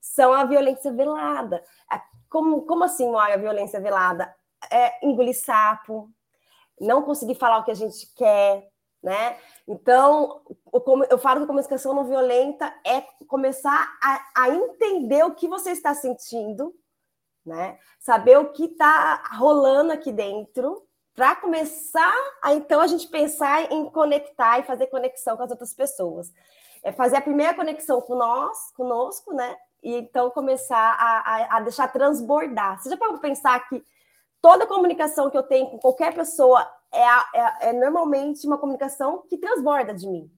são 0.00 0.32
a 0.32 0.44
violência 0.44 0.92
velada. 0.92 1.62
Como, 2.28 2.62
como 2.62 2.82
assim, 2.82 3.14
a 3.14 3.36
violência 3.36 3.80
velada? 3.80 4.34
É 4.70 5.06
engolir 5.06 5.38
sapo, 5.40 6.10
não 6.80 7.00
conseguir 7.02 7.36
falar 7.36 7.58
o 7.58 7.64
que 7.64 7.70
a 7.70 7.74
gente 7.74 8.12
quer, 8.14 8.71
né? 9.02 9.36
Então, 9.66 10.42
eu 11.10 11.18
falo 11.18 11.40
que 11.40 11.44
a 11.44 11.46
comunicação 11.46 11.94
não 11.94 12.04
violenta 12.04 12.72
é 12.86 13.02
começar 13.26 13.98
a, 14.02 14.44
a 14.44 14.48
entender 14.50 15.24
o 15.24 15.34
que 15.34 15.48
você 15.48 15.70
está 15.70 15.94
sentindo, 15.94 16.74
né? 17.44 17.78
Saber 17.98 18.38
o 18.38 18.52
que 18.52 18.66
está 18.66 19.22
rolando 19.38 19.92
aqui 19.92 20.12
dentro, 20.12 20.86
para 21.14 21.36
começar 21.36 22.14
a 22.42 22.54
então 22.54 22.80
a 22.80 22.86
gente 22.86 23.08
pensar 23.08 23.70
em 23.70 23.90
conectar 23.90 24.60
e 24.60 24.62
fazer 24.62 24.86
conexão 24.86 25.36
com 25.36 25.42
as 25.42 25.50
outras 25.50 25.74
pessoas. 25.74 26.32
É 26.82 26.90
fazer 26.92 27.16
a 27.16 27.22
primeira 27.22 27.54
conexão 27.54 28.00
com 28.00 28.14
nós, 28.14 28.70
conosco, 28.74 29.34
né? 29.34 29.56
E 29.82 29.94
então 29.94 30.30
começar 30.30 30.96
a, 30.98 31.18
a, 31.18 31.56
a 31.56 31.60
deixar 31.60 31.88
transbordar. 31.92 32.80
Você 32.80 32.88
já 32.88 32.96
pode 32.96 33.20
pensar 33.20 33.68
que 33.68 33.84
toda 34.40 34.66
comunicação 34.66 35.28
que 35.28 35.36
eu 35.36 35.42
tenho 35.42 35.68
com 35.70 35.78
qualquer 35.78 36.14
pessoa 36.14 36.68
é, 36.92 37.00
é, 37.00 37.68
é, 37.68 37.72
normalmente 37.72 38.46
uma 38.46 38.58
comunicação 38.58 39.24
que 39.28 39.38
transborda 39.38 39.94
de 39.94 40.06
mim. 40.06 40.30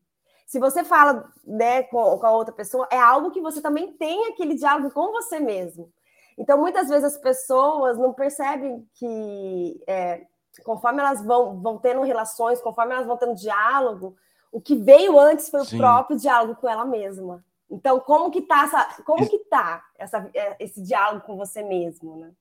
Se 0.46 0.60
você 0.60 0.84
fala 0.84 1.28
né, 1.44 1.82
com, 1.84 2.18
com 2.18 2.26
a 2.26 2.30
outra 2.30 2.54
pessoa, 2.54 2.86
é 2.90 2.98
algo 2.98 3.30
que 3.30 3.40
você 3.40 3.60
também 3.60 3.92
tem 3.94 4.28
aquele 4.28 4.54
diálogo 4.54 4.90
com 4.90 5.10
você 5.10 5.40
mesmo. 5.40 5.92
Então, 6.38 6.58
muitas 6.58 6.88
vezes 6.88 7.04
as 7.04 7.16
pessoas 7.16 7.98
não 7.98 8.12
percebem 8.12 8.86
que, 8.94 9.82
é, 9.86 10.26
conforme 10.64 11.00
elas 11.00 11.24
vão, 11.24 11.60
vão 11.60 11.78
tendo 11.78 12.02
relações, 12.02 12.60
conforme 12.60 12.92
elas 12.92 13.06
vão 13.06 13.16
tendo 13.16 13.34
diálogo, 13.34 14.16
O 14.52 14.60
que 14.60 14.76
veio 14.76 15.18
antes 15.18 15.48
foi 15.48 15.64
Sim. 15.64 15.74
o 15.74 15.78
próprio 15.80 16.16
diálogo 16.16 16.54
com 16.60 16.68
ela 16.68 16.84
mesma. 16.84 17.44
Então, 17.68 17.98
como 17.98 18.30
que 18.30 18.42
tá 18.42 18.62
essa, 18.62 19.02
como 19.02 19.28
que 19.28 19.38
tá 19.50 19.84
essa, 19.98 20.30
é, 20.32 20.56
esse 20.60 20.80
diálogo 20.80 21.26
com 21.26 21.36
você 21.36 21.60
mesmo, 21.60 22.16
né? 22.16 22.32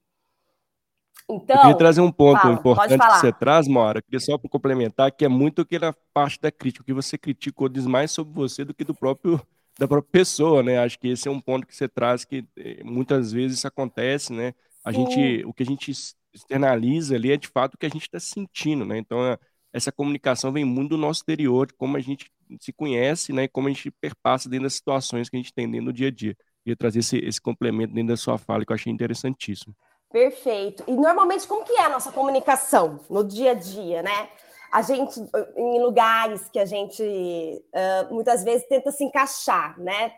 Então, 1.36 1.56
eu 1.56 1.62
queria 1.62 1.78
trazer 1.78 2.02
um 2.02 2.12
ponto 2.12 2.42
fala, 2.42 2.54
importante 2.54 2.98
que 2.98 3.20
você 3.20 3.32
traz, 3.32 3.68
Mora, 3.68 4.02
queria 4.02 4.20
só 4.20 4.38
para 4.38 4.50
complementar, 4.50 5.12
que 5.12 5.26
é 5.26 5.28
muito 5.28 5.62
aquela 5.62 5.96
parte 6.14 6.40
da 6.40 6.52
crítica, 6.52 6.84
que 6.84 6.94
você 6.94 7.18
critica 7.18 7.70
diz 7.70 7.86
mais 7.86 8.12
sobre 8.12 8.34
você 8.34 8.66
do 8.66 8.74
que 8.74 8.84
do 8.84 8.94
próprio 8.94 9.42
da 9.78 9.88
própria 9.88 10.12
pessoa, 10.12 10.62
né? 10.62 10.78
Acho 10.78 11.00
que 11.00 11.08
esse 11.08 11.28
é 11.28 11.32
um 11.32 11.42
ponto 11.42 11.66
que 11.66 11.76
você 11.76 11.88
traz 11.88 12.24
que 12.24 12.46
eh, 12.56 12.84
muitas 12.84 13.32
vezes 13.32 13.58
isso 13.58 13.68
acontece, 13.68 14.32
né? 14.32 14.54
A 14.84 14.92
Sim. 14.92 15.06
gente, 15.06 15.46
o 15.46 15.54
que 15.54 15.64
a 15.64 15.66
gente 15.66 15.92
externaliza 16.34 17.16
ali 17.16 17.32
é 17.32 17.38
de 17.38 17.48
fato 17.48 17.76
o 17.76 17.78
que 17.78 17.86
a 17.86 17.90
gente 17.90 18.04
está 18.04 18.20
sentindo, 18.20 18.86
né? 18.86 18.98
Então, 18.98 19.26
é, 19.26 19.38
essa 19.72 19.92
comunicação 19.92 20.52
vem 20.52 20.66
muito 20.66 20.92
do 20.92 20.98
nosso 20.98 21.22
exterior, 21.22 21.68
de 21.68 21.74
como 21.74 21.98
a 21.98 22.00
gente 22.00 22.32
se 22.60 22.72
conhece, 22.72 23.34
né? 23.34 23.46
E 23.46 23.48
como 23.48 23.68
a 23.68 23.72
gente 23.72 23.90
perpassa 23.90 24.48
dentro 24.48 24.66
das 24.66 24.76
situações 24.76 25.30
que 25.30 25.36
a 25.36 25.40
gente 25.40 25.54
tem 25.54 25.70
dentro 25.70 25.88
do 25.88 25.94
dia 25.94 26.08
a 26.08 26.12
dia. 26.12 26.36
Queria 26.64 26.78
trazer 26.78 27.00
esse, 27.00 27.18
esse 27.18 27.42
complemento 27.42 27.94
dentro 27.94 28.10
da 28.10 28.18
sua 28.18 28.38
fala 28.38 28.66
que 28.66 28.72
eu 28.72 28.76
achei 28.76 28.92
interessantíssimo. 28.92 29.76
Perfeito. 30.14 30.84
E 30.88 30.92
normalmente, 30.92 31.48
como 31.48 31.66
que 31.66 31.74
é 31.74 31.86
a 31.86 31.90
nossa 31.90 32.12
comunicação 32.12 33.00
no 33.10 33.24
dia 33.24 33.50
a 33.50 33.54
dia, 33.56 34.04
né? 34.04 34.30
A 34.72 34.84
gente, 34.84 35.20
em 35.58 35.82
lugares 35.82 36.48
que 36.50 36.60
a 36.60 36.66
gente 36.66 37.02
uh, 37.02 38.14
muitas 38.14 38.44
vezes 38.44 38.68
tenta 38.68 38.92
se 38.92 39.04
encaixar, 39.04 39.76
né? 39.80 40.14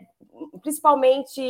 Principalmente 0.61 1.41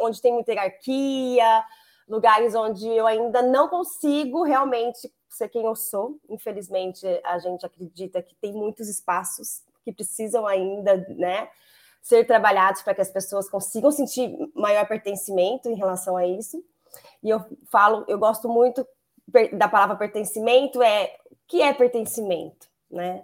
onde 0.00 0.20
tem 0.20 0.34
muita 0.34 0.52
hierarquia, 0.52 1.64
lugares 2.06 2.54
onde 2.54 2.86
eu 2.86 3.06
ainda 3.06 3.40
não 3.40 3.68
consigo 3.68 4.42
realmente 4.42 5.10
ser 5.26 5.48
quem 5.48 5.64
eu 5.64 5.74
sou. 5.74 6.18
Infelizmente, 6.28 7.06
a 7.24 7.38
gente 7.38 7.64
acredita 7.64 8.22
que 8.22 8.34
tem 8.34 8.52
muitos 8.52 8.86
espaços 8.86 9.62
que 9.82 9.94
precisam 9.94 10.46
ainda, 10.46 10.98
né? 11.08 11.48
Ser 12.02 12.26
trabalhados 12.26 12.82
para 12.82 12.94
que 12.94 13.00
as 13.00 13.10
pessoas 13.10 13.48
consigam 13.48 13.90
sentir 13.90 14.36
maior 14.54 14.86
pertencimento 14.86 15.70
em 15.70 15.74
relação 15.74 16.18
a 16.18 16.26
isso. 16.26 16.62
E 17.22 17.30
eu 17.30 17.44
falo, 17.70 18.04
eu 18.08 18.18
gosto 18.18 18.48
muito 18.48 18.86
da 19.52 19.68
palavra 19.68 19.96
pertencimento, 19.96 20.82
é 20.82 21.16
o 21.30 21.36
que 21.46 21.62
é 21.62 21.72
pertencimento, 21.72 22.68
né? 22.90 23.22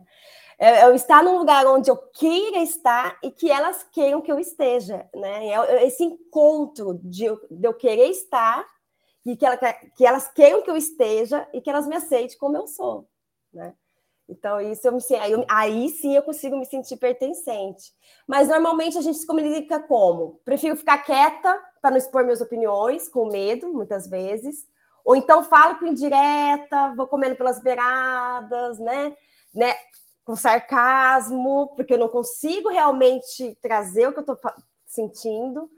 É, 0.59 0.85
eu 0.85 0.95
estar 0.95 1.23
num 1.23 1.39
lugar 1.39 1.67
onde 1.67 1.91
eu 1.91 1.97
queira 1.97 2.59
estar 2.59 3.19
e 3.23 3.31
que 3.31 3.51
elas 3.51 3.83
queiram 3.91 4.21
que 4.21 4.31
eu 4.31 4.39
esteja, 4.39 5.09
né? 5.15 5.49
É 5.49 5.87
esse 5.87 6.05
encontro 6.05 7.01
de 7.03 7.25
eu, 7.25 7.41
de 7.51 7.67
eu 7.67 7.73
querer 7.73 8.09
estar 8.09 8.67
e 9.25 9.37
que, 9.37 9.47
ela, 9.47 9.57
que 9.57 10.05
elas 10.05 10.29
queiram 10.29 10.63
que 10.63 10.71
eu 10.71 10.77
esteja 10.77 11.49
e 11.53 11.61
que 11.61 11.71
elas 11.71 11.87
me 11.87 11.97
aceitem 11.97 12.37
como 12.37 12.57
eu 12.57 12.67
sou, 12.67 13.09
né? 13.53 13.75
Então, 14.31 14.61
isso 14.61 14.87
eu 14.87 14.93
me 14.93 15.03
aí, 15.19 15.45
aí 15.49 15.89
sim 15.89 16.15
eu 16.15 16.23
consigo 16.23 16.57
me 16.57 16.65
sentir 16.65 16.97
pertencente. 16.97 17.93
Mas 18.29 18.49
normalmente 18.49 18.97
a 18.97 19.01
gente 19.01 19.19
se 19.19 19.27
comunica 19.27 19.81
como? 19.81 20.41
Prefiro 20.45 20.77
ficar 20.77 20.99
quieta 20.99 21.61
para 21.83 21.91
não 21.91 21.97
expor 21.99 22.23
minhas 22.23 22.41
opiniões, 22.41 23.09
com 23.09 23.27
medo, 23.27 23.73
muitas 23.73 24.07
vezes. 24.07 24.69
Ou 25.05 25.17
então 25.17 25.43
falo 25.43 25.79
com 25.81 25.87
indireta, 25.87 26.95
vou 26.97 27.09
comendo 27.09 27.35
pelas 27.35 27.61
beiradas, 27.61 28.79
né? 28.79 29.17
né? 29.53 29.75
Com 30.25 30.37
sarcasmo, 30.37 31.73
porque 31.75 31.95
eu 31.95 31.99
não 31.99 32.09
consigo 32.09 32.69
realmente 32.69 33.59
trazer 33.61 34.07
o 34.07 34.13
que 34.13 34.21
eu 34.21 34.33
estou 34.33 34.39
sentindo. 34.87 35.69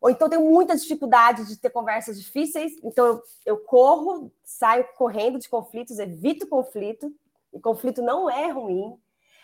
Ou 0.00 0.10
então 0.10 0.28
tenho 0.28 0.42
muita 0.42 0.76
dificuldade 0.76 1.46
de 1.46 1.56
ter 1.58 1.70
conversas 1.70 2.18
difíceis, 2.18 2.72
então 2.82 3.06
eu, 3.06 3.22
eu 3.44 3.58
corro, 3.58 4.32
saio 4.42 4.84
correndo 4.96 5.38
de 5.38 5.48
conflitos, 5.48 5.98
evito 5.98 6.48
conflito, 6.48 7.14
e 7.52 7.60
conflito 7.60 8.02
não 8.02 8.28
é 8.28 8.50
ruim. 8.50 8.96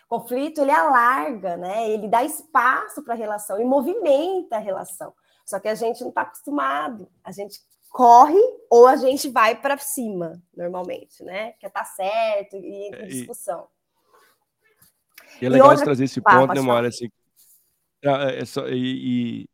Conflito 0.07 0.61
ele 0.61 0.71
alarga, 0.71 1.57
né? 1.57 1.89
Ele 1.89 2.07
dá 2.07 2.23
espaço 2.23 3.03
para 3.03 3.13
a 3.13 3.17
relação 3.17 3.59
e 3.59 3.65
movimenta 3.65 4.55
a 4.55 4.59
relação. 4.59 5.13
Só 5.45 5.59
que 5.59 5.67
a 5.67 5.75
gente 5.75 6.01
não 6.01 6.09
está 6.09 6.21
acostumado. 6.21 7.09
A 7.23 7.31
gente 7.31 7.59
corre 7.89 8.39
ou 8.69 8.87
a 8.87 8.95
gente 8.95 9.29
vai 9.29 9.59
para 9.59 9.77
cima, 9.77 10.41
normalmente, 10.55 11.23
né? 11.23 11.53
Quer 11.53 11.67
estar 11.67 11.83
tá 11.83 11.85
certo 11.85 12.55
e 12.55 12.87
entra 12.87 13.01
em 13.01 13.05
é, 13.05 13.07
discussão. 13.07 13.67
E 15.41 15.45
é 15.45 15.49
legal 15.49 15.69
outra... 15.69 15.85
trazer 15.85 16.05
esse 16.05 16.21
ponto, 16.21 16.53
né? 16.53 16.87
Assim, 16.87 17.09
é, 18.01 18.39
é 18.41 18.45
só, 18.45 18.67
e, 18.67 19.43
e, 19.43 19.49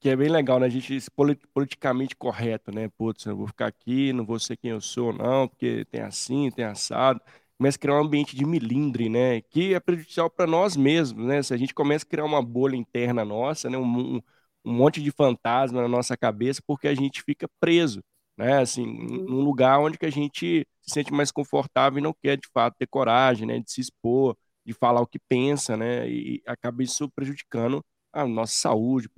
que 0.00 0.08
é 0.08 0.16
bem 0.16 0.28
legal, 0.28 0.58
né? 0.58 0.66
A 0.66 0.70
gente 0.70 0.98
ser 0.98 1.10
politicamente 1.52 2.16
correto, 2.16 2.70
né? 2.72 2.88
Putz, 2.96 3.26
eu 3.26 3.36
vou 3.36 3.46
ficar 3.46 3.66
aqui, 3.66 4.12
não 4.14 4.24
vou 4.24 4.38
ser 4.38 4.56
quem 4.56 4.70
eu 4.70 4.80
sou, 4.80 5.12
não, 5.12 5.46
porque 5.46 5.84
tem 5.90 6.00
assim, 6.00 6.50
tem 6.50 6.64
assado 6.64 7.20
começa 7.64 7.78
a 7.78 7.80
criar 7.80 7.94
um 7.94 8.04
ambiente 8.04 8.36
de 8.36 8.44
milindre, 8.44 9.08
né? 9.08 9.40
Que 9.40 9.72
é 9.74 9.80
prejudicial 9.80 10.28
para 10.28 10.46
nós 10.46 10.76
mesmos, 10.76 11.24
né? 11.26 11.42
Se 11.42 11.54
a 11.54 11.56
gente 11.56 11.72
começa 11.72 12.04
a 12.04 12.08
criar 12.08 12.24
uma 12.24 12.42
bolha 12.42 12.76
interna 12.76 13.24
nossa, 13.24 13.70
né? 13.70 13.78
Um, 13.78 14.16
um, 14.16 14.72
monte 14.72 15.02
de 15.02 15.10
fantasma 15.10 15.80
na 15.80 15.88
nossa 15.88 16.14
cabeça, 16.16 16.60
porque 16.66 16.86
a 16.88 16.94
gente 16.94 17.22
fica 17.22 17.48
preso, 17.58 18.02
né? 18.36 18.58
Assim, 18.60 18.84
num 18.84 19.40
lugar 19.40 19.78
onde 19.80 19.96
que 19.96 20.04
a 20.04 20.10
gente 20.10 20.66
se 20.82 20.94
sente 20.94 21.12
mais 21.12 21.32
confortável 21.32 21.98
e 21.98 22.02
não 22.02 22.14
quer, 22.22 22.36
de 22.36 22.48
fato, 22.52 22.76
ter 22.78 22.86
coragem, 22.86 23.46
né? 23.46 23.58
De 23.60 23.70
se 23.70 23.80
expor, 23.80 24.36
de 24.66 24.74
falar 24.74 25.00
o 25.00 25.06
que 25.06 25.18
pensa, 25.18 25.74
né? 25.76 26.08
E 26.08 26.42
acaba 26.46 26.82
isso 26.82 27.08
prejudicando 27.16 27.82
a 28.12 28.26
nossa 28.26 28.54
saúde, 28.54 29.08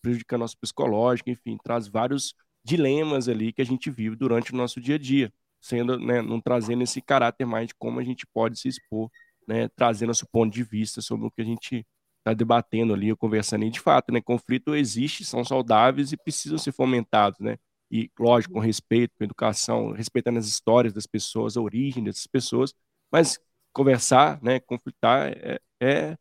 prejudicando 0.00 0.40
nosso 0.40 0.56
psicológico, 0.58 1.28
enfim, 1.30 1.58
traz 1.62 1.88
vários 1.88 2.34
dilemas 2.64 3.28
ali 3.28 3.52
que 3.52 3.60
a 3.60 3.66
gente 3.66 3.90
vive 3.90 4.16
durante 4.16 4.52
o 4.52 4.56
nosso 4.56 4.80
dia 4.80 4.94
a 4.94 4.98
dia 4.98 5.32
sendo, 5.62 5.96
né, 5.98 6.20
não 6.20 6.40
trazendo 6.40 6.82
esse 6.82 7.00
caráter 7.00 7.46
mais 7.46 7.68
de 7.68 7.74
como 7.76 8.00
a 8.00 8.04
gente 8.04 8.26
pode 8.26 8.58
se 8.58 8.68
expor, 8.68 9.08
né, 9.46 9.68
trazendo 9.76 10.08
nosso 10.08 10.26
ponto 10.26 10.52
de 10.52 10.64
vista 10.64 11.00
sobre 11.00 11.26
o 11.28 11.30
que 11.30 11.40
a 11.40 11.44
gente 11.44 11.86
está 12.18 12.34
debatendo 12.34 12.92
ali, 12.92 13.14
conversando. 13.16 13.64
E 13.64 13.70
de 13.70 13.80
fato, 13.80 14.12
né, 14.12 14.20
conflito 14.20 14.74
existe, 14.74 15.24
são 15.24 15.44
saudáveis 15.44 16.12
e 16.12 16.16
precisam 16.16 16.58
ser 16.58 16.72
fomentados, 16.72 17.38
né? 17.38 17.56
E, 17.90 18.10
lógico, 18.18 18.54
com 18.54 18.60
respeito, 18.60 19.14
com 19.16 19.24
educação, 19.24 19.92
respeitando 19.92 20.38
as 20.38 20.46
histórias 20.46 20.92
das 20.92 21.06
pessoas, 21.06 21.56
a 21.56 21.60
origem 21.60 22.02
dessas 22.02 22.26
pessoas, 22.26 22.74
mas 23.10 23.38
conversar, 23.72 24.42
né, 24.42 24.58
conflitar 24.60 25.30
é, 25.30 25.60
é, 25.80 26.16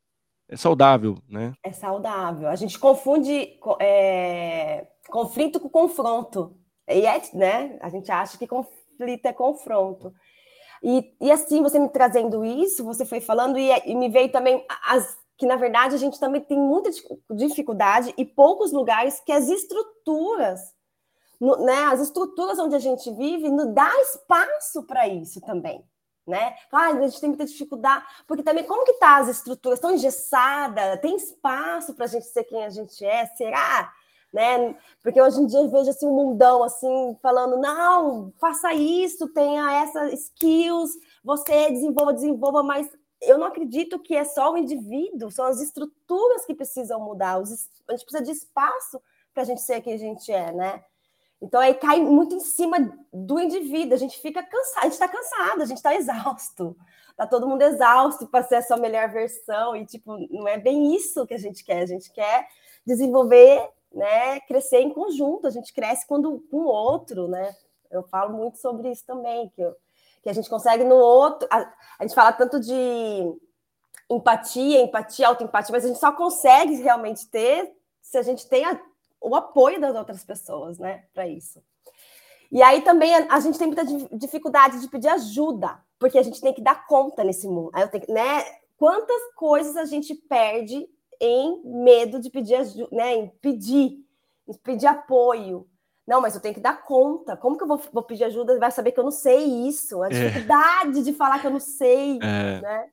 é 0.50 0.58
saudável, 0.58 1.18
né? 1.28 1.54
É 1.64 1.72
saudável. 1.72 2.48
A 2.48 2.56
gente 2.56 2.78
confunde 2.78 3.58
é, 3.80 4.88
conflito 5.10 5.60
com 5.60 5.70
confronto. 5.70 6.58
E 6.88 7.06
é, 7.06 7.22
né? 7.34 7.80
A 7.82 7.90
gente 7.90 8.12
acha 8.12 8.38
que 8.38 8.46
conflito 8.46 8.81
conflito 9.02 9.26
é 9.26 9.34
confronto. 9.34 10.14
E, 10.84 11.14
e 11.22 11.32
assim, 11.32 11.62
você 11.62 11.80
me 11.80 11.90
trazendo 11.90 12.44
isso, 12.44 12.84
você 12.84 13.06
foi 13.06 13.20
falando, 13.20 13.58
e, 13.58 13.70
e 13.86 13.96
me 13.96 14.10
veio 14.10 14.32
também 14.32 14.66
as, 14.88 15.18
que, 15.38 15.46
na 15.46 15.56
verdade, 15.56 15.96
a 15.96 15.98
gente 15.98 16.20
também 16.20 16.42
tem 16.42 16.58
muita 16.58 16.90
dificuldade 17.32 18.14
e 18.18 18.26
poucos 18.26 18.72
lugares 18.72 19.20
que 19.20 19.32
as 19.32 19.48
estruturas, 19.48 20.60
no, 21.40 21.58
né, 21.64 21.86
as 21.92 22.02
estruturas 22.02 22.58
onde 22.60 22.76
a 22.76 22.80
gente 22.80 23.12
vive, 23.12 23.50
não 23.50 23.74
dá 23.74 23.90
espaço 24.02 24.84
para 24.84 25.08
isso 25.08 25.40
também. 25.42 25.84
Né? 26.28 26.56
Ah, 26.72 26.88
a 26.90 27.08
gente 27.08 27.20
tem 27.20 27.30
muita 27.30 27.46
dificuldade, 27.46 28.06
porque 28.28 28.44
também 28.44 28.64
como 28.64 28.86
que 28.86 28.94
tá 28.94 29.18
as 29.18 29.28
estruturas 29.28 29.80
tão 29.80 29.92
engessadas, 29.92 31.00
tem 31.02 31.16
espaço 31.16 31.94
para 31.96 32.06
a 32.06 32.08
gente 32.08 32.26
ser 32.26 32.44
quem 32.44 32.64
a 32.64 32.70
gente 32.70 33.04
é? 33.04 33.26
Será? 33.36 33.92
Né? 34.32 34.76
Porque 35.04 35.22
hoje 35.22 35.42
em 35.42 35.46
dia 35.46 35.60
eu 35.60 35.70
vejo 35.70 35.90
assim 35.90 36.08
um 36.08 36.16
mundão 36.16 36.64
assim 36.64 37.18
falando: 37.22 37.58
"Não, 37.58 38.34
faça 38.40 38.74
isso, 38.74 39.28
tenha 39.34 39.82
essas 39.84 40.14
skills, 40.14 40.92
você 41.24 41.72
desenvolva, 41.72 42.14
desenvolva", 42.14 42.64
mas 42.64 42.90
eu 43.22 43.38
não 43.38 43.48
acredito 43.48 44.00
que 44.00 44.16
é 44.16 44.24
só 44.24 44.52
o 44.52 44.58
indivíduo, 44.58 45.30
são 45.30 45.46
as 45.46 45.62
estruturas 45.62 46.46
que 46.46 46.56
precisam 46.56 47.00
mudar. 47.00 47.36
a 47.36 47.44
gente 47.44 48.06
precisa 48.06 48.24
de 48.24 48.32
espaço 48.32 49.02
para 49.34 49.44
a 49.44 49.46
gente 49.46 49.62
ser 49.62 49.82
quem 49.82 49.94
a 49.94 49.98
gente 49.98 50.32
é, 50.32 50.52
né? 50.52 50.84
Então 51.42 51.60
aí 51.60 51.74
cai 51.74 52.00
muito 52.00 52.36
em 52.36 52.40
cima 52.40 52.78
do 53.12 53.40
indivíduo, 53.40 53.96
a 53.96 53.98
gente 53.98 54.20
fica 54.20 54.44
cansado, 54.44 54.80
a 54.80 54.84
gente 54.84 54.94
está 54.94 55.08
cansado, 55.08 55.62
a 55.62 55.66
gente 55.66 55.78
está 55.78 55.96
exausto, 55.96 56.78
tá 57.18 57.26
todo 57.26 57.48
mundo 57.48 57.64
exausto 57.64 58.28
para 58.28 58.44
ser 58.44 58.56
a 58.56 58.62
sua 58.62 58.78
melhor 58.78 59.10
versão, 59.10 59.76
e 59.76 59.86
tipo, 59.86 60.18
não 60.30 60.48
é 60.48 60.60
bem 60.60 60.96
isso 60.96 61.26
que 61.26 61.34
a 61.34 61.40
gente 61.40 61.64
quer, 61.64 61.82
a 61.82 61.86
gente 61.88 62.12
quer 62.12 62.48
desenvolver 62.86 63.68
né, 63.94 64.40
crescer 64.42 64.80
em 64.80 64.94
conjunto, 64.94 65.48
a 65.48 65.50
gente 65.50 65.74
cresce 65.74 66.08
quando 66.08 66.40
com 66.50 66.58
o 66.58 66.68
outro, 66.68 67.28
né? 67.28 67.56
Eu 67.90 68.04
falo 68.04 68.36
muito 68.36 68.58
sobre 68.58 68.90
isso 68.90 69.06
também, 69.06 69.50
que, 69.50 69.62
eu, 69.62 69.76
que 70.24 70.30
a 70.30 70.34
gente 70.34 70.50
consegue 70.50 70.84
no 70.84 70.96
outro. 70.96 71.48
A, 71.52 71.74
a 72.00 72.04
gente 72.04 72.16
fala 72.16 72.32
tanto 72.32 72.60
de 72.60 73.34
empatia, 74.10 74.82
empatia, 74.82 75.28
autoempatia, 75.28 75.74
mas 75.74 75.86
a 75.86 75.88
gente 75.88 76.00
só 76.00 76.12
consegue 76.12 76.76
realmente 76.76 77.28
ter 77.28 77.76
se 78.02 78.18
a 78.18 78.22
gente 78.22 78.48
tem 78.48 78.66
a, 78.66 78.80
o 79.20 79.36
apoio 79.36 79.80
das 79.80 79.96
outras 79.96 80.24
pessoas, 80.24 80.80
né, 80.80 81.06
para 81.14 81.28
isso. 81.28 81.62
E 82.52 82.62
aí 82.62 82.82
também 82.82 83.16
a, 83.16 83.36
a, 83.36 83.40
gente 83.40 83.58
tem 83.58 83.68
muita 83.68 83.86
dificuldade 84.14 84.82
de 84.82 84.90
pedir 84.90 85.08
ajuda, 85.08 85.80
porque 85.98 86.18
a 86.18 86.24
gente 86.24 86.42
tem 86.42 86.54
que 86.54 86.62
dar 86.62 86.86
conta 86.86 87.24
nesse 87.24 87.48
mundo. 87.48 87.72
Aí 87.74 87.84
eu 87.84 87.88
tenho, 87.88 88.06
né? 88.10 88.44
Quantas 88.78 89.34
coisas 89.36 89.78
a 89.78 89.86
gente 89.86 90.14
perde 90.14 90.90
em 91.22 91.62
medo 91.64 92.20
de 92.20 92.30
pedir 92.32 92.56
ajuda, 92.56 92.88
né? 92.92 93.16
Em 93.16 93.28
pedir, 93.40 94.00
em 94.48 94.54
pedir 94.64 94.88
apoio. 94.88 95.68
Não, 96.08 96.20
mas 96.20 96.34
eu 96.34 96.42
tenho 96.42 96.56
que 96.56 96.60
dar 96.60 96.82
conta. 96.82 97.38
Como 97.38 97.56
que 97.56 97.64
eu 97.64 97.68
vou, 97.68 97.82
vou 97.94 98.04
pedir 98.04 98.24
ajuda? 98.24 98.58
Vai 98.58 98.72
saber 98.72 98.92
que 98.92 99.00
eu 99.00 99.04
não 99.04 99.12
sei 99.12 99.68
isso. 99.68 100.02
A 100.02 100.08
é. 100.08 100.10
dificuldade 100.10 101.00
é. 101.00 101.04
de 101.04 101.14
falar 101.14 101.40
que 101.40 101.46
eu 101.46 101.52
não 101.52 101.60
sei, 101.60 102.18
é. 102.22 102.60
né? 102.60 102.90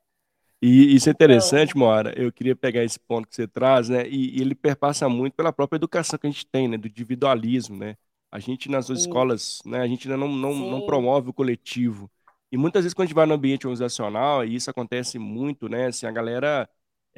E 0.61 0.94
isso 0.94 1.08
é 1.08 1.12
interessante, 1.12 1.70
então, 1.70 1.80
Moara. 1.80 2.12
Eu 2.20 2.30
queria 2.30 2.54
pegar 2.54 2.85
esse 2.85 2.99
ponto 2.99 3.26
que 3.28 3.35
você 3.35 3.47
traz, 3.47 3.88
né? 3.88 4.06
E, 4.08 4.38
e, 4.38 4.40
ele 4.42 4.54
perpassa 4.54 5.08
muito 5.08 5.35
pela 5.35 5.52
própria 5.52 5.78
educação 5.78 6.18
que 6.18 6.26
a 6.26 6.30
gente 6.30 6.47
tem, 6.47 6.68
né? 6.68 6.76
Do 6.76 6.88
individualismo, 6.88 7.76
né? 7.76 7.97
A 8.30 8.38
gente 8.38 8.68
nas 8.68 8.87
Sim. 8.87 8.92
escolas, 8.92 9.61
né? 9.64 9.80
A 9.80 9.87
gente 9.87 10.06
ainda 10.06 10.18
não, 10.18 10.28
não, 10.28 10.54
não 10.54 10.87
promove 10.87 11.30
o 11.30 11.32
coletivo. 11.32 12.11
E 12.52 12.56
muitas 12.56 12.85
vezes 12.85 12.94
quando 12.94 13.04
a 13.04 13.06
gente 13.06 13.14
vai 13.14 13.26
no 13.26 13.35
ambiente 13.35 13.66
organizacional, 13.66 14.44
e 14.44 14.54
isso 14.54 14.68
acontece 14.68 15.18
muito, 15.18 15.68
né? 15.68 15.87
Assim, 15.87 16.06
a 16.06 16.11
galera 16.11 16.68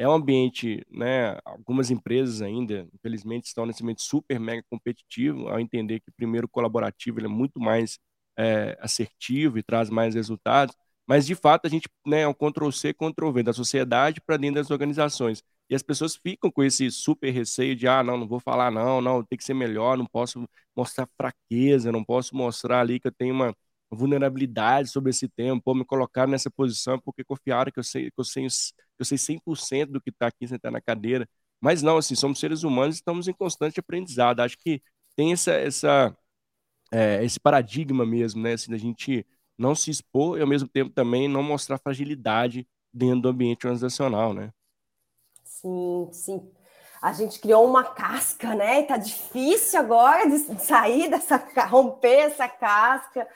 é 0.01 0.09
um 0.09 0.13
ambiente, 0.13 0.83
né? 0.91 1.39
Algumas 1.45 1.91
empresas 1.91 2.41
ainda, 2.41 2.89
infelizmente, 2.95 3.47
estão 3.47 3.67
nesse 3.67 3.83
ambiente 3.83 4.03
super 4.03 4.41
mega 4.41 4.65
competitivo, 4.71 5.49
ao 5.49 5.61
entender 5.61 6.01
que 6.01 6.11
primeiro 6.11 6.47
o 6.47 6.49
colaborativo 6.49 7.21
é 7.21 7.29
muito 7.29 7.61
mais 7.61 7.99
é, 8.35 8.79
assertivo 8.81 9.59
e 9.59 9.63
traz 9.63 9.91
mais 9.91 10.15
resultados. 10.15 10.75
Mas, 11.07 11.27
de 11.27 11.35
fato, 11.35 11.67
a 11.67 11.69
gente 11.69 11.87
né, 12.07 12.23
é 12.23 12.29
um 12.29 12.33
Ctrl-C, 12.33 12.95
Ctrl-V 12.95 13.43
da 13.43 13.53
sociedade 13.53 14.23
para 14.23 14.39
dentro 14.39 14.55
das 14.57 14.71
organizações. 14.71 15.43
E 15.69 15.75
as 15.75 15.83
pessoas 15.83 16.17
ficam 16.17 16.51
com 16.51 16.63
esse 16.65 16.91
super 16.91 17.31
receio 17.31 17.77
de, 17.77 17.87
ah, 17.87 18.03
não, 18.03 18.17
não 18.17 18.27
vou 18.27 18.41
falar 18.41 18.71
não, 18.71 19.01
não, 19.03 19.23
tem 19.23 19.37
que 19.37 19.45
ser 19.45 19.55
melhor, 19.55 19.99
não 19.99 20.07
posso 20.07 20.49
mostrar 20.75 21.07
fraqueza, 21.17 21.93
não 21.93 22.03
posso 22.05 22.35
mostrar 22.35 22.81
ali 22.81 22.99
que 22.99 23.07
eu 23.09 23.13
tenho 23.13 23.35
uma 23.35 23.55
vulnerabilidade 23.91 24.89
sobre 24.91 25.11
esse 25.11 25.29
tema, 25.29 25.61
pô, 25.61 25.75
me 25.75 25.85
colocar 25.85 26.27
nessa 26.29 26.51
posição 26.51 26.99
porque 26.99 27.25
confiaram 27.25 27.73
que 27.73 27.79
eu 27.79 27.85
sei, 27.85 28.11
que 28.11 28.21
eu 28.21 28.25
sei, 28.25 28.47
eu 28.99 29.05
sei 29.05 29.19
100% 29.19 29.93
do 29.93 30.01
que 30.01 30.11
está 30.11 30.29
aqui 30.29 30.47
sentado 30.47 30.73
na 30.73 30.81
cadeira. 30.81 31.29
Mas 31.61 31.83
não, 31.83 31.99
assim, 31.99 32.15
somos 32.15 32.39
seres 32.41 32.63
humanos 32.63 32.97
e 32.97 32.99
estamos 33.01 33.29
em 33.29 33.33
constante 33.35 33.81
aprendizado. 33.81 34.41
Acho 34.41 34.57
que 34.59 34.83
tem 35.17 35.33
essa, 35.33 35.53
essa, 35.53 36.17
é, 36.93 37.25
esse 37.25 37.41
paradigma 37.41 38.07
mesmo, 38.07 38.43
né, 38.43 38.55
assim, 38.55 38.71
da 38.71 38.79
gente 38.79 39.27
não 39.59 39.75
se 39.75 39.91
expor 39.91 40.39
e, 40.39 40.43
ao 40.43 40.47
mesmo 40.49 40.69
tempo, 40.69 40.91
também 40.93 41.29
não 41.29 41.43
mostrar 41.43 41.79
fragilidade 41.79 42.67
dentro 42.93 43.23
do 43.23 43.29
ambiente 43.31 43.67
organizacional, 43.67 44.35
né? 44.35 44.53
Sim, 45.45 46.09
sim. 46.13 46.51
A 47.03 47.13
gente 47.13 47.39
criou 47.41 47.67
uma 47.67 47.85
casca, 47.85 48.55
né? 48.55 48.81
E 48.81 48.87
tá 48.87 48.97
difícil 48.97 49.81
agora 49.81 50.29
de 50.29 50.39
sair 50.61 51.09
dessa, 51.09 51.37
romper 51.69 52.31
essa 52.31 52.49
casca. 52.49 53.27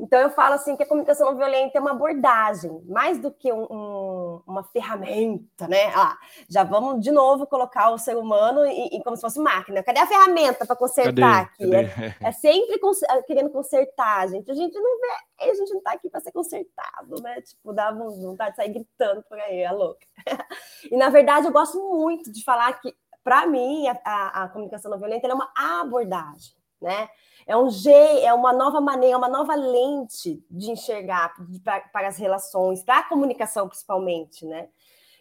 Então, 0.00 0.18
eu 0.18 0.30
falo 0.30 0.54
assim 0.54 0.76
que 0.76 0.82
a 0.82 0.86
comunicação 0.86 1.30
não 1.30 1.36
violenta 1.36 1.76
é 1.76 1.80
uma 1.80 1.90
abordagem, 1.90 2.82
mais 2.88 3.18
do 3.18 3.30
que 3.30 3.52
um, 3.52 3.66
um, 3.70 4.42
uma 4.46 4.64
ferramenta, 4.64 5.68
né? 5.68 5.92
Ah, 5.94 6.16
já 6.48 6.64
vamos 6.64 7.02
de 7.02 7.10
novo 7.10 7.46
colocar 7.46 7.90
o 7.90 7.98
ser 7.98 8.16
humano 8.16 8.64
em, 8.64 8.96
em 8.96 9.02
como 9.02 9.14
se 9.14 9.20
fosse 9.20 9.38
máquina. 9.38 9.82
Cadê 9.82 10.00
a 10.00 10.06
ferramenta 10.06 10.64
para 10.64 10.74
consertar 10.74 11.50
Cadê? 11.50 11.76
aqui? 11.76 11.92
Cadê? 11.92 12.14
É, 12.24 12.28
é, 12.28 12.32
sempre 12.32 12.78
cons 12.78 13.02
é, 13.02 13.22
querendo 13.22 13.50
consertar, 13.50 14.28
gente. 14.28 14.50
A 14.50 14.54
gente 14.54 14.74
não 14.78 15.00
vê, 15.00 15.50
a 15.50 15.54
gente 15.54 15.70
não 15.70 15.78
está 15.78 15.92
aqui 15.92 16.08
para 16.08 16.20
ser 16.20 16.32
consertado, 16.32 17.20
né? 17.22 17.40
Tipo, 17.42 17.72
dá 17.72 17.92
vontade 17.92 18.52
de 18.52 18.56
sair 18.56 18.72
gritando 18.72 19.22
por 19.28 19.38
aí, 19.38 19.60
é 19.60 19.70
louca. 19.70 20.06
e, 20.90 20.96
na 20.96 21.10
verdade, 21.10 21.46
eu 21.46 21.52
gosto 21.52 21.78
muito 21.78 22.32
de 22.32 22.42
falar 22.42 22.72
que, 22.80 22.94
para 23.22 23.46
mim, 23.46 23.86
a, 23.86 24.00
a, 24.04 24.44
a 24.44 24.48
comunicação 24.48 24.90
não 24.90 24.98
violenta 24.98 25.26
é 25.26 25.34
uma 25.34 25.52
abordagem, 25.54 26.54
né? 26.80 27.08
É 27.46 27.56
um 27.56 27.68
G, 27.68 27.90
é 27.90 28.32
uma 28.32 28.52
nova 28.52 28.80
maneira, 28.80 29.16
uma 29.16 29.28
nova 29.28 29.54
lente 29.54 30.44
de 30.50 30.70
enxergar 30.70 31.34
para, 31.92 32.08
as 32.08 32.16
relações, 32.16 32.82
para 32.82 32.98
a 32.98 33.08
comunicação 33.08 33.68
principalmente, 33.68 34.46
né? 34.46 34.68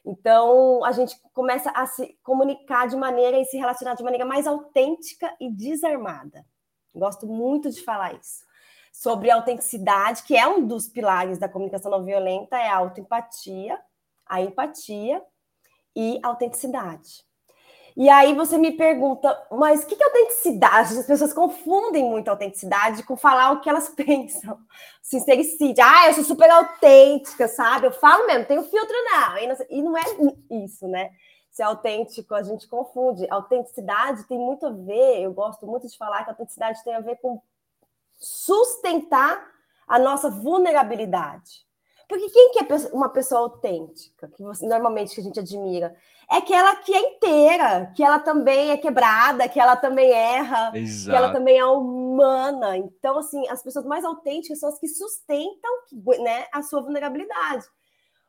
Então 0.05 0.83
a 0.83 0.91
gente 0.91 1.19
começa 1.33 1.69
a 1.71 1.85
se 1.85 2.17
comunicar 2.23 2.87
de 2.87 2.95
maneira 2.95 3.37
e 3.37 3.45
se 3.45 3.57
relacionar 3.57 3.95
de 3.95 4.03
maneira 4.03 4.25
mais 4.25 4.47
autêntica 4.47 5.35
e 5.39 5.51
desarmada. 5.51 6.45
Gosto 6.95 7.27
muito 7.27 7.69
de 7.69 7.83
falar 7.83 8.13
isso. 8.13 8.47
Sobre 8.91 9.29
autenticidade, 9.29 10.23
que 10.23 10.35
é 10.35 10.47
um 10.47 10.65
dos 10.65 10.87
pilares 10.87 11.37
da 11.37 11.47
comunicação 11.47 11.91
não 11.91 12.03
violenta, 12.03 12.57
é 12.57 12.67
a 12.67 12.77
autoempatia, 12.77 13.79
a 14.25 14.41
empatia 14.41 15.21
e 15.95 16.19
a 16.23 16.27
autenticidade. 16.27 17.28
E 17.95 18.09
aí 18.09 18.33
você 18.33 18.57
me 18.57 18.71
pergunta, 18.71 19.35
mas 19.51 19.83
o 19.83 19.87
que 19.87 20.01
é 20.01 20.05
autenticidade? 20.05 20.97
As 20.97 21.05
pessoas 21.05 21.33
confundem 21.33 22.03
muito 22.03 22.27
autenticidade 22.29 23.03
com 23.03 23.17
falar 23.17 23.51
o 23.51 23.61
que 23.61 23.69
elas 23.69 23.89
pensam. 23.95 24.59
Sincericídio. 25.01 25.83
Ah, 25.83 26.07
eu 26.07 26.13
sou 26.13 26.23
super 26.23 26.49
autêntica, 26.49 27.47
sabe? 27.47 27.87
Eu 27.87 27.91
falo 27.91 28.27
mesmo, 28.27 28.45
tenho 28.45 28.63
filtro 28.63 28.95
não. 29.05 29.37
E 29.69 29.81
não 29.81 29.97
é 29.97 30.03
isso, 30.63 30.87
né? 30.87 31.11
Ser 31.51 31.63
autêntico, 31.63 32.35
a 32.35 32.43
gente 32.43 32.67
confunde. 32.67 33.27
Autenticidade 33.29 34.27
tem 34.27 34.37
muito 34.37 34.65
a 34.65 34.71
ver, 34.71 35.21
eu 35.21 35.33
gosto 35.33 35.65
muito 35.65 35.87
de 35.87 35.97
falar 35.97 36.23
que 36.23 36.29
autenticidade 36.29 36.83
tem 36.83 36.95
a 36.95 37.01
ver 37.01 37.17
com 37.17 37.41
sustentar 38.17 39.45
a 39.87 39.97
nossa 39.97 40.29
vulnerabilidade. 40.29 41.67
Porque 42.07 42.27
quem 42.29 42.51
que 42.51 42.59
é 42.59 42.77
uma 42.91 43.09
pessoa 43.09 43.41
autêntica, 43.41 44.27
que 44.29 44.41
você, 44.41 44.65
normalmente 44.65 45.13
que 45.13 45.21
a 45.21 45.23
gente 45.23 45.39
admira? 45.39 45.95
É 46.31 46.37
aquela 46.37 46.75
que 46.75 46.93
é 46.93 46.99
inteira, 46.99 47.91
que 47.95 48.03
ela 48.03 48.19
também 48.19 48.69
é 48.69 48.77
quebrada, 48.77 49.49
que 49.49 49.59
ela 49.59 49.75
também 49.75 50.11
erra, 50.11 50.71
Exato. 50.75 51.09
que 51.09 51.15
ela 51.15 51.33
também 51.33 51.57
é 51.57 51.65
humana. 51.65 52.77
Então, 52.77 53.17
assim, 53.17 53.47
as 53.47 53.63
pessoas 53.63 53.85
mais 53.85 54.05
autênticas 54.05 54.59
são 54.59 54.69
as 54.69 54.79
que 54.79 54.87
sustentam 54.87 55.71
né, 56.23 56.45
a 56.53 56.61
sua 56.61 56.81
vulnerabilidade. 56.81 57.65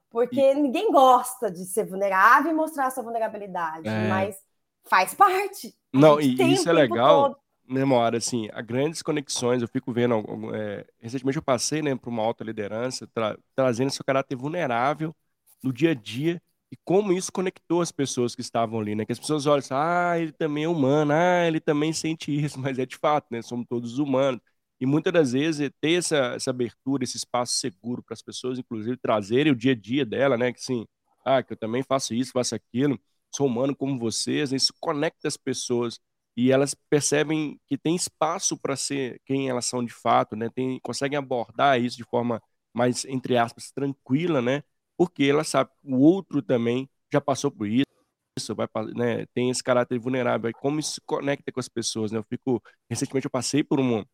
Porque 0.09 0.41
e... 0.41 0.55
ninguém 0.55 0.91
gosta 0.91 1.51
de 1.51 1.65
ser 1.67 1.85
vulnerável 1.85 2.51
e 2.51 2.55
mostrar 2.55 2.87
a 2.87 2.91
sua 2.91 3.03
vulnerabilidade, 3.03 3.87
é... 3.87 4.09
mas 4.09 4.37
faz 4.85 5.13
parte. 5.15 5.75
Não, 5.93 6.19
e 6.19 6.35
isso 6.53 6.71
é 6.71 6.73
legal, 6.73 7.39
memória, 7.69 8.17
assim, 8.17 8.49
a 8.53 8.63
grandes 8.63 9.03
conexões, 9.03 9.61
eu 9.61 9.69
fico 9.69 9.93
vendo, 9.93 10.15
é, 10.55 10.87
recentemente 10.99 11.37
eu 11.37 11.43
passei, 11.43 11.83
né, 11.83 11.95
para 11.95 12.11
uma 12.11 12.23
alta 12.23 12.43
liderança, 12.43 13.07
tra 13.09 13.37
trazendo 13.55 13.91
seu 13.91 14.05
caráter 14.05 14.37
vulnerável 14.37 15.15
no 15.63 15.73
dia 15.73 15.91
a 15.91 15.95
dia, 15.95 16.41
e 16.73 16.77
como 16.85 17.13
isso 17.13 17.33
conectou 17.33 17.81
as 17.81 17.91
pessoas 17.93 18.35
que 18.35 18.41
estavam 18.41 18.81
ali, 18.81 18.95
né? 18.95 19.05
Que 19.05 19.13
as 19.13 19.19
pessoas 19.19 19.47
olham 19.47 19.59
assim, 19.59 19.75
ah, 19.75 20.15
ele 20.19 20.33
também 20.33 20.65
é 20.65 20.69
humano, 20.69 21.13
ah, 21.13 21.47
ele 21.47 21.61
também 21.61 21.93
sente 21.93 22.33
isso, 22.33 22.59
mas 22.61 22.79
é 22.79 22.87
de 22.87 22.97
fato, 22.97 23.27
né? 23.31 23.43
Somos 23.43 23.67
todos 23.69 23.99
humanos. 23.99 24.41
E 24.81 24.87
muitas 24.87 25.13
das 25.13 25.33
vezes 25.33 25.61
é 25.61 25.71
ter 25.81 25.99
essa, 25.99 26.17
essa 26.35 26.51
abertura, 26.51 27.05
esse 27.05 27.17
espaço 27.17 27.55
seguro 27.55 28.03
para 28.03 28.15
as 28.15 28.23
pessoas, 28.23 28.59
inclusive, 28.59 28.97
trazerem 28.97 29.53
o 29.53 29.57
dia 29.57 29.73
a 29.73 29.75
dia 29.75 30.07
dela, 30.07 30.37
né? 30.39 30.53
Que 30.53 30.61
assim, 30.61 30.87
ah, 31.25 31.43
que 31.43 31.53
eu 31.53 31.57
também 31.57 31.83
faço 31.83 32.15
isso, 32.15 32.33
faço 32.33 32.55
aquilo, 32.55 32.99
sou 33.35 33.47
humano 33.47 33.75
como 33.77 33.99
vocês, 33.99 34.51
né? 34.51 34.57
isso 34.57 34.73
conecta 34.81 35.29
as 35.29 35.37
pessoas 35.37 35.99
e 36.37 36.51
elas 36.51 36.75
percebem 36.89 37.61
que 37.67 37.77
tem 37.77 37.95
espaço 37.97 38.57
para 38.57 38.77
ser 38.77 39.21
quem 39.27 39.49
elas 39.49 39.67
são 39.67 39.85
de 39.85 39.93
fato, 39.93 40.37
né? 40.37 40.49
Tem, 40.55 40.79
conseguem 40.81 41.19
abordar 41.19 41.81
isso 41.81 41.97
de 41.97 42.05
forma 42.05 42.43
mais, 42.73 43.05
entre 43.05 43.37
aspas, 43.37 43.71
tranquila, 43.73 44.41
né? 44.41 44.63
Porque 45.01 45.25
ela 45.25 45.43
sabe 45.45 45.71
que 45.81 45.91
o 45.91 45.99
outro 45.99 46.43
também 46.43 46.87
já 47.11 47.23
passou 47.23 47.51
por 47.51 47.67
isso, 47.67 48.55
vai, 48.55 48.69
né, 48.95 49.25
tem 49.33 49.49
esse 49.49 49.65
caráter 49.65 49.99
vulnerável. 49.99 50.53
Como 50.61 50.79
isso 50.79 50.97
se 50.97 51.01
conecta 51.07 51.51
com 51.51 51.59
as 51.59 51.71
pessoas, 51.71 52.13
né? 52.13 52.19
Eu 52.19 52.23
fico, 52.25 52.63
recentemente 52.87 53.25
eu 53.25 53.31
passei 53.31 53.65
por 53.65 53.81
uma, 53.81 54.07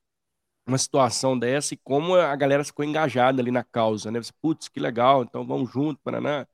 uma 0.64 0.78
situação 0.78 1.36
dessa 1.36 1.74
e 1.74 1.76
como 1.78 2.14
a 2.14 2.36
galera 2.36 2.62
ficou 2.62 2.84
engajada 2.84 3.42
ali 3.42 3.50
na 3.50 3.64
causa, 3.64 4.12
né? 4.12 4.20
Putz, 4.40 4.68
que 4.68 4.78
legal, 4.78 5.24
então 5.24 5.44
vamos 5.44 5.72
junto, 5.72 6.00
Paraná. 6.04 6.46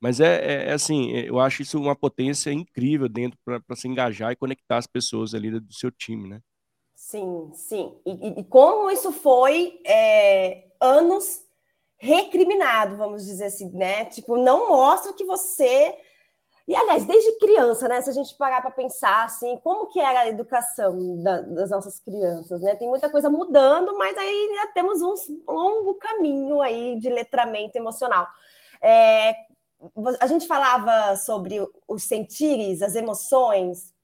Mas 0.00 0.18
é, 0.18 0.34
é, 0.34 0.70
é, 0.70 0.72
assim, 0.72 1.12
é, 1.12 1.30
eu 1.30 1.38
acho 1.38 1.62
isso 1.62 1.80
uma 1.80 1.94
potência 1.94 2.50
incrível 2.50 3.08
dentro 3.08 3.38
para 3.44 3.76
se 3.76 3.86
engajar 3.86 4.32
e 4.32 4.36
conectar 4.36 4.78
as 4.78 4.88
pessoas 4.88 5.32
ali 5.32 5.60
do 5.60 5.72
seu 5.72 5.92
time, 5.92 6.28
né? 6.28 6.40
Sim, 6.96 7.52
sim. 7.54 7.94
E, 8.04 8.40
e 8.40 8.44
como 8.46 8.90
isso 8.90 9.12
foi 9.12 9.80
é, 9.86 10.72
anos 10.80 11.45
recriminado, 11.98 12.96
vamos 12.96 13.24
dizer 13.24 13.46
assim, 13.46 13.70
né? 13.70 14.04
Tipo, 14.06 14.36
não 14.36 14.68
mostra 14.68 15.12
que 15.12 15.24
você. 15.24 15.96
E, 16.68 16.74
aliás, 16.74 17.04
desde 17.04 17.38
criança, 17.38 17.88
né? 17.88 18.00
Se 18.00 18.10
a 18.10 18.12
gente 18.12 18.34
parar 18.36 18.60
para 18.60 18.70
pensar, 18.70 19.24
assim, 19.24 19.56
como 19.62 19.86
que 19.86 20.00
era 20.00 20.20
a 20.20 20.28
educação 20.28 21.22
da, 21.22 21.40
das 21.40 21.70
nossas 21.70 22.00
crianças, 22.00 22.60
né? 22.60 22.74
Tem 22.74 22.88
muita 22.88 23.08
coisa 23.08 23.30
mudando, 23.30 23.96
mas 23.96 24.16
aí 24.16 24.50
já 24.56 24.66
temos 24.68 25.00
um 25.00 25.14
longo 25.46 25.94
caminho 25.94 26.60
aí 26.60 26.98
de 26.98 27.08
letramento 27.08 27.76
emocional. 27.76 28.26
É, 28.82 29.34
a 30.20 30.26
gente 30.26 30.46
falava 30.46 31.16
sobre 31.16 31.64
os 31.86 32.02
sentires, 32.02 32.82
as 32.82 32.94
emoções, 32.94 33.94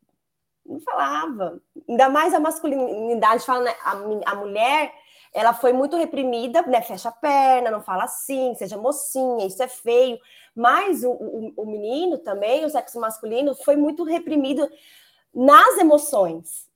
não 0.65 0.81
falava. 0.81 1.61
Ainda 1.89 2.09
mais 2.09 2.33
a 2.33 2.41
masculinidade, 2.41 3.45
fala, 3.45 3.65
né? 3.65 3.75
a, 3.85 3.93
a 4.33 4.35
mulher 4.37 4.93
ela 5.33 5.55
foi 5.55 5.73
muito 5.73 5.97
reprimida, 5.97 6.63
né? 6.63 6.83
Fecha 6.83 7.09
a 7.09 7.13
perna, 7.13 7.71
não 7.71 7.83
fala 7.83 8.05
assim, 8.05 8.55
seja 8.55 8.77
mocinha, 8.77 9.47
isso 9.47 9.63
é 9.63 9.69
feio. 9.69 10.19
Mas 10.55 11.03
o, 11.03 11.11
o, 11.11 11.53
o 11.57 11.67
menino 11.67 12.19
também, 12.19 12.65
o 12.65 12.71
sexo 12.71 13.01
masculino, 13.01 13.55
foi 13.55 13.77
muito 13.77 14.05
reprimido 14.05 14.69
nas 15.35 15.79
emoções. 15.79 16.69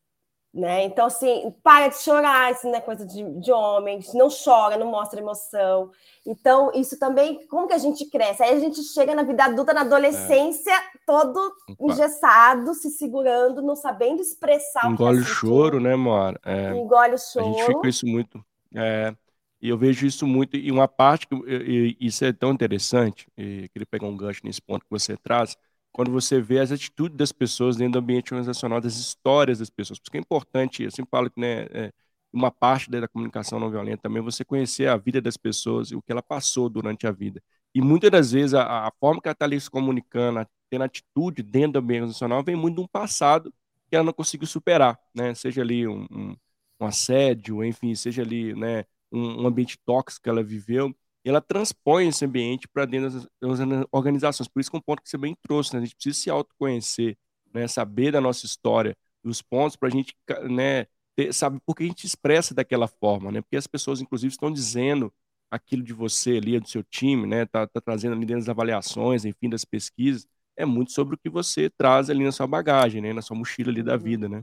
Né? 0.57 0.85
Então, 0.85 1.07
assim, 1.07 1.55
para 1.63 1.89
de 1.89 1.99
chorar, 1.99 2.51
isso 2.53 2.67
não 2.67 2.77
é 2.77 2.81
coisa 2.81 3.05
de, 3.07 3.23
de 3.41 3.53
homem, 3.53 4.01
não 4.15 4.29
chora, 4.31 4.79
não 4.79 4.91
mostra 4.91 5.21
emoção. 5.21 5.91
Então, 6.25 6.73
isso 6.75 6.99
também, 6.99 7.47
como 7.49 7.69
que 7.69 7.75
a 7.75 7.79
gente 7.79 8.07
cresce? 8.09 8.43
Aí 8.43 8.57
a 8.57 8.59
gente 8.59 8.83
chega 8.83 9.15
na 9.15 9.23
vida 9.23 9.45
adulta, 9.45 9.75
na 9.75 9.83
adolescência, 9.83 10.73
é. 10.73 10.99
todo 11.05 11.39
Opa. 11.79 11.93
engessado, 11.93 12.73
se 12.75 12.91
segurando, 12.91 13.61
não 13.61 13.77
sabendo 13.77 14.23
expressar 14.23 14.91
Engole 14.91 15.21
o, 15.21 15.25
que 15.25 15.35
tá 15.35 15.37
o 15.37 15.37
choro, 15.41 15.81
né, 15.81 15.95
Mora? 15.95 16.41
É, 16.45 16.75
Engole 16.75 17.15
o 17.15 17.19
choro. 17.19 17.47
A 17.47 17.49
gente 17.51 17.67
fica 17.67 17.89
isso 17.89 18.07
muito. 18.07 18.43
É, 18.75 19.15
E 19.61 19.69
eu 19.69 19.79
vejo 19.79 20.07
isso 20.07 20.27
muito, 20.27 20.57
e 20.57 20.71
uma 20.71 20.89
parte 20.89 21.27
que 21.27 21.35
e, 21.47 21.97
isso 22.01 22.25
é 22.25 22.33
tão 22.33 22.53
interessante, 22.53 23.29
e 23.37 23.69
queria 23.71 23.87
pegar 23.87 24.07
um 24.07 24.17
gancho 24.17 24.43
nesse 24.45 24.61
ponto 24.63 24.85
que 24.85 24.91
você 24.91 25.17
traz, 25.17 25.57
quando 25.97 26.13
você 26.13 26.43
vê 26.43 26.59
as 26.59 26.71
atitudes 26.71 27.17
das 27.17 27.33
pessoas 27.33 27.75
dentro 27.75 27.95
do 27.95 28.01
ambiente 28.01 28.35
organizacional, 28.35 28.83
das 28.83 28.97
histórias 28.97 29.61
das 29.61 29.71
pessoas. 29.71 29.99
Porque 29.99 30.19
é 30.19 30.21
importante, 30.21 30.83
eu 30.83 30.91
sempre 30.91 31.09
falo 31.11 31.31
que 31.31 31.41
né, 31.41 31.63
é, 31.71 31.91
uma 32.31 32.51
parte 32.51 32.91
da 32.91 33.09
comunicação 33.09 33.59
não 33.59 33.71
violenta 33.71 34.03
também 34.03 34.21
é 34.21 34.23
você 34.23 34.45
conhecer 34.45 34.89
a 34.89 34.99
vida 34.99 35.23
das 35.23 35.39
pessoas 35.39 35.91
e 35.91 35.97
o 35.97 36.03
que 36.03 36.13
ela 36.13 36.23
passou 36.23 36.69
durante 36.69 37.07
a 37.07 37.11
vida. 37.11 37.43
E 37.75 37.81
muitas 37.81 38.11
das 38.11 38.33
vezes 38.33 38.53
a, 38.53 38.87
a 38.87 38.93
forma 39.01 39.23
que 39.23 39.29
ela 39.29 39.33
está 39.33 39.47
ali 39.47 39.59
se 39.59 39.71
comunicando, 39.71 40.47
tendo 40.69 40.85
atitude 40.85 41.43
dentro 41.43 41.73
do 41.73 41.79
ambiente 41.79 42.01
organizacional, 42.01 42.45
vem 42.45 42.57
muito 42.57 42.75
de 42.77 42.83
um 42.83 42.87
passado 42.87 43.51
que 43.89 43.97
ela 43.97 44.05
não 44.05 44.13
conseguiu 44.13 44.47
superar, 44.47 44.99
né? 45.15 45.35
Seja 45.35 45.63
ali 45.63 45.89
um, 45.89 46.07
um, 46.11 46.37
um 46.79 46.87
assédio, 46.87 47.65
enfim, 47.65 47.95
seja 47.95 48.21
ali 48.21 48.55
né, 48.55 48.85
um, 49.11 49.45
um 49.45 49.47
ambiente 49.47 49.79
tóxico 49.87 50.25
que 50.25 50.29
ela 50.29 50.43
viveu 50.43 50.95
ela 51.29 51.41
transpõe 51.41 52.09
esse 52.09 52.25
ambiente 52.25 52.69
para 52.69 52.85
dentro 52.85 53.11
das, 53.11 53.59
das, 53.59 53.87
organizações. 53.91 54.49
Por 54.49 54.61
isso 54.61 54.71
que 54.71 54.77
é 54.77 54.79
um 54.79 54.83
ponto 54.83 55.03
que 55.03 55.09
você 55.09 55.19
bem 55.19 55.37
trouxe, 55.43 55.75
né? 55.75 55.81
a 55.81 55.85
gente 55.85 55.97
precisa 55.97 56.19
se 56.19 56.31
autoconhecer, 56.31 57.17
né? 57.53 57.67
saber 57.67 58.13
da 58.13 58.21
nossa 58.21 58.47
história, 58.47 58.97
dos 59.25 59.43
pontos 59.43 59.77
para 59.77 59.89
a 59.89 59.91
gente 59.91 60.15
né, 60.49 60.87
ter, 61.17 61.33
saber 61.33 61.61
por 61.67 61.75
que 61.75 61.83
a 61.83 61.87
gente 61.87 62.07
expressa 62.07 62.55
daquela 62.55 62.87
forma, 62.87 63.33
né? 63.33 63.41
porque 63.43 63.57
as 63.57 63.67
pessoas, 63.67 64.01
inclusive, 64.01 64.33
estão 64.33 64.53
dizendo 64.53 65.13
aquilo 65.51 65.83
de 65.83 65.93
você 65.93 66.37
ali, 66.37 66.59
do 66.61 66.69
seu 66.69 66.83
time, 66.83 67.27
né? 67.27 67.47
Tá, 67.47 67.67
tá 67.67 67.81
trazendo 67.81 68.15
ali 68.15 68.27
dentro 68.27 68.43
das 68.43 68.49
avaliações, 68.49 69.25
enfim, 69.25 69.49
das 69.49 69.65
pesquisas, 69.65 70.27
é 70.57 70.65
muito 70.65 70.93
sobre 70.93 71.15
o 71.15 71.19
que 71.19 71.29
você 71.29 71.71
traz 71.71 72.11
ali 72.11 72.25
na 72.25 72.33
sua 72.33 72.47
bagagem, 72.47 73.01
né? 73.01 73.13
Na 73.13 73.23
sua 73.23 73.37
mochila 73.37 73.71
ali 73.71 73.83
da 73.83 73.93
uhum. 73.93 73.99
vida, 73.99 74.29
né? 74.29 74.43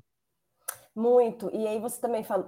Muito. 0.95 1.49
E 1.53 1.67
aí 1.67 1.79
você 1.79 1.99
também 1.99 2.23
fal 2.23 2.45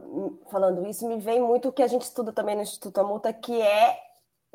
falando 0.52 0.88
isso, 0.88 1.08
me 1.08 1.20
vem 1.20 1.42
muito 1.42 1.70
o 1.70 1.74
que 1.74 1.82
a 1.82 1.88
gente 1.88 2.04
estuda 2.04 2.32
também 2.32 2.56
no 2.56 2.62
Instituto 2.62 3.00
Amuta, 3.00 3.34
que 3.34 3.60
é 3.60 3.98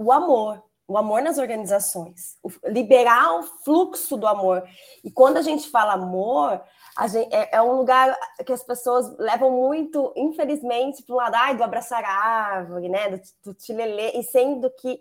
o 0.01 0.11
amor, 0.11 0.63
o 0.89 0.97
amor 0.97 1.21
nas 1.21 1.37
organizações, 1.37 2.39
liberar 2.65 3.39
o 3.39 3.43
fluxo 3.43 4.17
do 4.17 4.27
amor. 4.27 4.67
E 5.05 5.11
quando 5.11 5.37
a 5.37 5.43
gente 5.43 5.69
fala 5.69 5.93
amor, 5.93 6.59
gente, 7.11 7.35
é, 7.35 7.57
é, 7.57 7.63
um 7.63 7.77
lugar 7.77 8.17
que 8.47 8.53
as 8.53 8.63
pessoas 8.63 9.15
levam 9.19 9.51
muito, 9.51 10.11
infelizmente, 10.17 11.03
para 11.03 11.13
o 11.13 11.19
lado 11.19 11.35
ai, 11.35 11.55
do 11.55 11.63
abraçar 11.63 12.03
a 12.03 12.11
árvore, 12.11 12.89
né, 12.89 13.11
do, 13.11 13.21
do 13.45 13.55
tilelê, 13.55 14.13
e 14.19 14.23
sendo 14.23 14.71
que, 14.71 14.99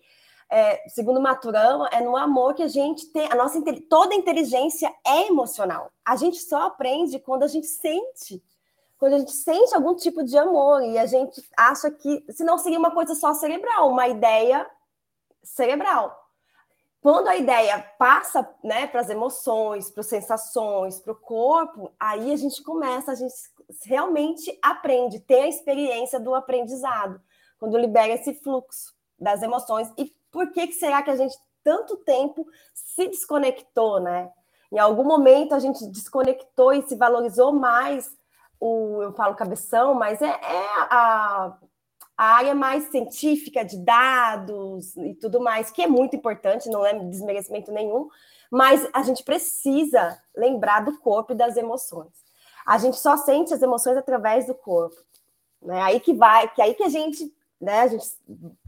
é, 0.51 0.85
segundo 0.89 1.21
Maturama, 1.21 1.87
é 1.93 2.01
no 2.01 2.17
amor 2.17 2.55
que 2.55 2.63
a 2.63 2.67
gente 2.67 3.05
tem, 3.13 3.31
a 3.31 3.35
nossa 3.35 3.57
toda 3.89 4.13
inteligência 4.13 4.93
é 5.07 5.27
emocional. 5.27 5.93
A 6.05 6.17
gente 6.17 6.39
só 6.39 6.63
aprende 6.63 7.19
quando 7.19 7.43
a 7.43 7.47
gente 7.47 7.67
sente 7.67 8.43
quando 8.99 9.13
a 9.13 9.19
gente 9.19 9.31
sente 9.31 9.73
algum 9.73 9.95
tipo 9.95 10.21
de 10.25 10.37
amor 10.37 10.83
e 10.83 10.97
a 10.97 11.05
gente 11.05 11.41
acha 11.55 11.89
que, 11.89 12.21
se 12.31 12.43
não 12.43 12.57
seria 12.57 12.77
uma 12.77 12.91
coisa 12.91 13.15
só 13.15 13.33
cerebral, 13.33 13.89
uma 13.89 14.09
ideia 14.09 14.69
cerebral. 15.43 16.17
Quando 17.01 17.29
a 17.29 17.37
ideia 17.37 17.79
passa 17.97 18.47
né, 18.63 18.85
para 18.87 18.99
as 18.99 19.09
emoções, 19.09 19.89
para 19.89 20.01
as 20.01 20.07
sensações, 20.07 20.99
para 20.99 21.13
o 21.13 21.15
corpo, 21.15 21.93
aí 21.97 22.33
a 22.33 22.35
gente 22.35 22.61
começa, 22.61 23.11
a 23.11 23.15
gente 23.15 23.33
realmente 23.85 24.57
aprende, 24.61 25.19
tem 25.19 25.43
a 25.43 25.47
experiência 25.47 26.19
do 26.19 26.35
aprendizado, 26.35 27.21
quando 27.57 27.77
libera 27.77 28.13
esse 28.13 28.33
fluxo 28.33 28.93
das 29.17 29.41
emoções. 29.41 29.91
E 29.97 30.13
por 30.29 30.51
que, 30.51 30.67
que 30.67 30.73
será 30.73 31.01
que 31.01 31.09
a 31.09 31.15
gente 31.15 31.37
tanto 31.63 31.97
tempo 31.97 32.45
se 32.73 33.07
desconectou, 33.07 33.99
né? 33.99 34.31
Em 34.71 34.77
algum 34.77 35.03
momento 35.03 35.53
a 35.53 35.59
gente 35.59 35.85
desconectou 35.87 36.73
e 36.73 36.81
se 36.83 36.95
valorizou 36.95 37.51
mais 37.51 38.17
o, 38.59 39.01
eu 39.01 39.13
falo 39.13 39.35
cabeção, 39.35 39.93
mas 39.93 40.21
é, 40.21 40.27
é 40.27 40.65
a, 40.89 41.57
a 42.19 42.35
área 42.35 42.53
mais 42.53 42.83
científica 42.91 43.63
de 43.63 43.77
dados 43.77 44.93
e 44.97 45.13
tudo 45.13 45.39
mais, 45.39 45.71
que 45.71 45.81
é 45.81 45.87
muito 45.87 46.17
importante, 46.17 46.69
não 46.69 46.85
é 46.85 46.93
desmerecimento 46.93 47.71
nenhum, 47.71 48.09
mas 48.51 48.85
a 48.91 49.01
gente 49.03 49.23
precisa 49.23 50.21
lembrar 50.35 50.83
do 50.83 50.99
corpo 50.99 51.31
e 51.31 51.37
das 51.37 51.55
emoções. 51.55 52.11
A 52.65 52.77
gente 52.77 52.97
só 52.97 53.15
sente 53.15 53.53
as 53.53 53.61
emoções 53.61 53.95
através 53.95 54.47
do 54.47 54.53
corpo. 54.53 54.97
Né? 55.61 55.81
Aí 55.81 56.01
que 56.01 56.13
vai, 56.13 56.49
que 56.49 56.61
aí 56.61 56.73
que 56.73 56.83
a 56.83 56.89
gente, 56.89 57.33
né, 57.59 57.83
a 57.83 57.87
gente 57.87 58.05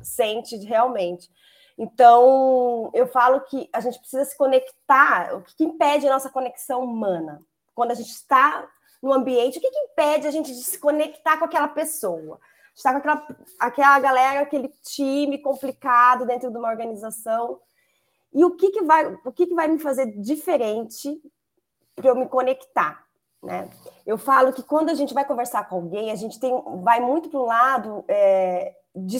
sente 0.01 0.55
realmente. 0.59 1.29
Então, 1.77 2.89
eu 2.93 3.05
falo 3.05 3.41
que 3.41 3.69
a 3.73 3.81
gente 3.81 3.99
precisa 3.99 4.23
se 4.23 4.37
conectar. 4.37 5.35
O 5.35 5.41
que 5.41 5.65
impede 5.65 6.07
a 6.07 6.13
nossa 6.13 6.29
conexão 6.29 6.85
humana? 6.85 7.41
Quando 7.75 7.91
a 7.91 7.95
gente 7.95 8.11
está 8.11 8.65
no 9.03 9.11
ambiente, 9.11 9.57
o 9.57 9.61
que, 9.61 9.69
que 9.69 9.79
impede 9.91 10.25
a 10.25 10.31
gente 10.31 10.55
de 10.55 10.63
se 10.63 10.79
conectar 10.79 11.37
com 11.37 11.43
aquela 11.43 11.67
pessoa? 11.67 12.39
Está 12.75 12.91
com 12.91 12.97
aquela, 12.97 13.27
aquela 13.59 13.99
galera, 13.99 14.41
aquele 14.41 14.69
time 14.83 15.37
complicado 15.37 16.25
dentro 16.25 16.51
de 16.51 16.57
uma 16.57 16.69
organização. 16.69 17.59
E 18.33 18.43
o 18.45 18.51
que, 18.51 18.71
que, 18.71 18.83
vai, 18.83 19.13
o 19.25 19.31
que, 19.31 19.47
que 19.47 19.53
vai 19.53 19.67
me 19.67 19.79
fazer 19.79 20.05
diferente 20.19 21.21
para 21.95 22.09
eu 22.09 22.15
me 22.15 22.27
conectar? 22.27 23.05
Né? 23.43 23.69
Eu 24.05 24.17
falo 24.17 24.53
que 24.53 24.63
quando 24.63 24.89
a 24.89 24.93
gente 24.93 25.13
vai 25.13 25.25
conversar 25.25 25.67
com 25.67 25.75
alguém, 25.75 26.11
a 26.11 26.15
gente 26.15 26.39
tem, 26.39 26.53
vai 26.83 26.99
muito 26.99 27.29
para 27.29 27.39
um 27.39 27.45
lado 27.45 28.05
é, 28.07 28.75
de, 28.95 29.17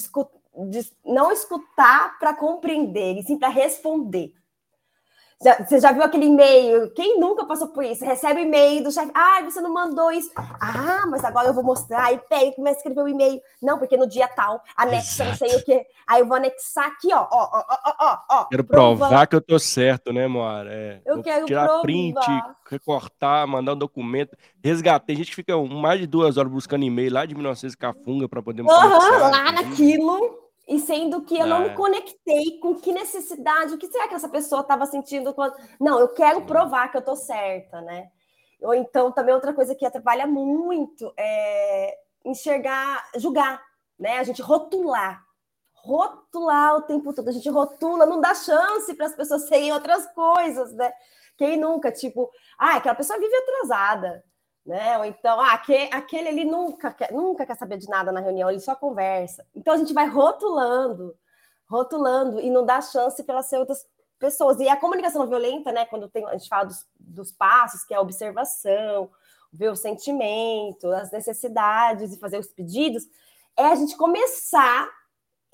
de 0.69 0.91
não 1.03 1.31
escutar 1.31 2.17
para 2.19 2.33
compreender, 2.33 3.17
e 3.17 3.23
sim 3.23 3.37
para 3.37 3.49
responder. 3.49 4.33
Você 5.41 5.80
já 5.80 5.91
viu 5.91 6.04
aquele 6.04 6.25
e-mail? 6.25 6.91
Quem 6.91 7.19
nunca 7.19 7.45
passou 7.45 7.69
por 7.69 7.84
isso? 7.84 8.06
recebe 8.06 8.41
e-mail 8.41 8.84
do 8.84 8.91
chefe. 8.91 9.12
Ah, 9.13 9.41
você 9.43 9.60
não 9.60 9.73
mandou 9.73 10.12
isso. 10.12 10.30
Ah, 10.36 11.06
mas 11.08 11.23
agora 11.23 11.47
eu 11.47 11.54
vou 11.54 11.63
mostrar. 11.63 12.06
Aí 12.06 12.19
pega 12.30 12.45
e 12.45 12.56
começa 12.56 12.77
a 12.77 12.80
escrever 12.80 13.01
o 13.01 13.08
e-mail. 13.08 13.41
Não, 13.60 13.80
porque 13.80 13.97
no 13.97 14.08
dia 14.08 14.27
tal, 14.27 14.62
anexa 14.77 15.25
não 15.25 15.34
sei 15.34 15.56
o 15.56 15.63
quê. 15.63 15.86
Aí 16.06 16.21
eu 16.21 16.27
vou 16.27 16.38
anexar 16.38 16.88
aqui, 16.88 17.12
ó. 17.12 17.27
ó, 17.32 17.49
ó, 17.54 17.63
ó, 17.69 17.93
ó, 17.99 18.17
ó 18.30 18.45
quero 18.45 18.63
provar 18.63 19.25
que 19.25 19.36
eu 19.36 19.41
tô 19.41 19.58
certo, 19.58 20.13
né, 20.13 20.27
Moara? 20.27 20.69
É, 20.71 21.01
eu 21.06 21.23
quero 21.23 21.45
tirar 21.47 21.65
provar. 21.65 21.82
print, 21.82 22.19
recortar, 22.69 23.47
mandar 23.47 23.73
um 23.73 23.77
documento. 23.77 24.38
Resgatei. 24.63 25.15
A 25.15 25.17
gente 25.17 25.34
fica 25.34 25.58
mais 25.58 25.99
de 25.99 26.06
duas 26.06 26.38
horas 26.38 26.51
buscando 26.51 26.86
e-mail 26.86 27.13
lá 27.13 27.25
de 27.25 27.34
1900 27.34 27.75
Cafunga 27.75 28.30
para 28.30 28.43
poder... 28.43 28.62
Uhum, 28.62 28.67
lá 28.67 29.51
naquilo 29.51 30.40
e 30.71 30.79
sendo 30.79 31.21
que 31.23 31.38
eu 31.38 31.43
é. 31.43 31.49
não 31.49 31.60
me 31.60 31.67
é. 31.67 31.73
conectei 31.73 32.57
com 32.60 32.73
que 32.75 32.93
necessidade, 32.93 33.73
o 33.73 33.77
que 33.77 33.91
será 33.91 34.07
que 34.07 34.15
essa 34.15 34.29
pessoa 34.29 34.62
estava 34.62 34.86
sentindo 34.86 35.34
quando. 35.34 35.53
Não, 35.77 35.99
eu 35.99 36.07
quero 36.07 36.43
provar 36.43 36.88
que 36.89 36.95
eu 36.95 37.01
estou 37.01 37.17
certa, 37.17 37.81
né? 37.81 38.10
Ou 38.62 38.73
então 38.73 39.12
também 39.12 39.36
outra 39.36 39.53
coisa 39.53 39.75
que 39.75 39.86
atrapalha 39.86 40.25
muito 40.25 41.13
é 41.17 41.97
enxergar, 42.23 43.05
julgar, 43.17 43.62
né? 43.99 44.19
A 44.19 44.23
gente 44.23 44.41
rotular. 44.41 45.21
Rotular 45.73 46.77
o 46.77 46.84
tempo 46.84 47.13
todo, 47.13 47.27
a 47.27 47.34
gente 47.34 47.49
rotula, 47.49 48.05
não 48.05 48.21
dá 48.21 48.34
chance 48.34 48.93
para 48.93 49.07
as 49.07 49.15
pessoas 49.15 49.41
serem 49.49 49.73
outras 49.73 50.07
coisas, 50.13 50.71
né? 50.71 50.89
Quem 51.38 51.57
nunca, 51.57 51.91
tipo, 51.91 52.31
ah, 52.57 52.77
aquela 52.77 52.95
pessoa 52.95 53.19
vive 53.19 53.36
atrasada 53.36 54.23
né? 54.65 54.97
Ou 54.97 55.06
então, 55.06 55.39
ah, 55.39 55.54
aquele, 55.54 55.93
aquele 55.93 56.30
ele 56.30 56.45
nunca 56.45 56.91
quer, 56.91 57.12
nunca 57.12 57.45
quer 57.45 57.56
saber 57.56 57.78
de 57.78 57.88
nada 57.88 58.12
na 58.12 58.19
reunião, 58.19 58.50
ele 58.50 58.60
só 58.60 58.76
conversa. 58.76 59.45
Então 59.56 59.74
a 59.74 59.78
gente 59.78 59.93
vai 59.93 60.08
rotulando, 60.08 61.15
rotulando 61.67 62.39
e 62.39 62.50
não 62.50 62.65
dá 62.65 62.82
chance 62.82 63.24
para 63.24 63.41
ser 63.41 63.58
outras 63.58 63.86
pessoas. 64.19 64.60
E 64.60 64.69
a 64.69 64.78
comunicação 64.78 65.26
violenta, 65.28 65.71
né? 65.71 65.86
Quando 65.86 66.10
tem, 66.10 66.26
a 66.26 66.38
gente 66.38 66.47
fala 66.47 66.65
dos, 66.65 66.86
dos 67.00 67.32
passos, 67.32 67.84
que 67.84 67.93
é 67.93 67.97
a 67.97 68.02
observação, 68.02 69.10
ver 69.52 69.69
o 69.69 69.76
sentimento, 69.76 70.88
as 70.91 71.12
necessidades 71.12 72.13
e 72.13 72.19
fazer 72.19 72.38
os 72.38 72.47
pedidos, 72.47 73.04
é 73.58 73.65
a 73.65 73.76
gente 73.76 73.97
começar 73.97 74.89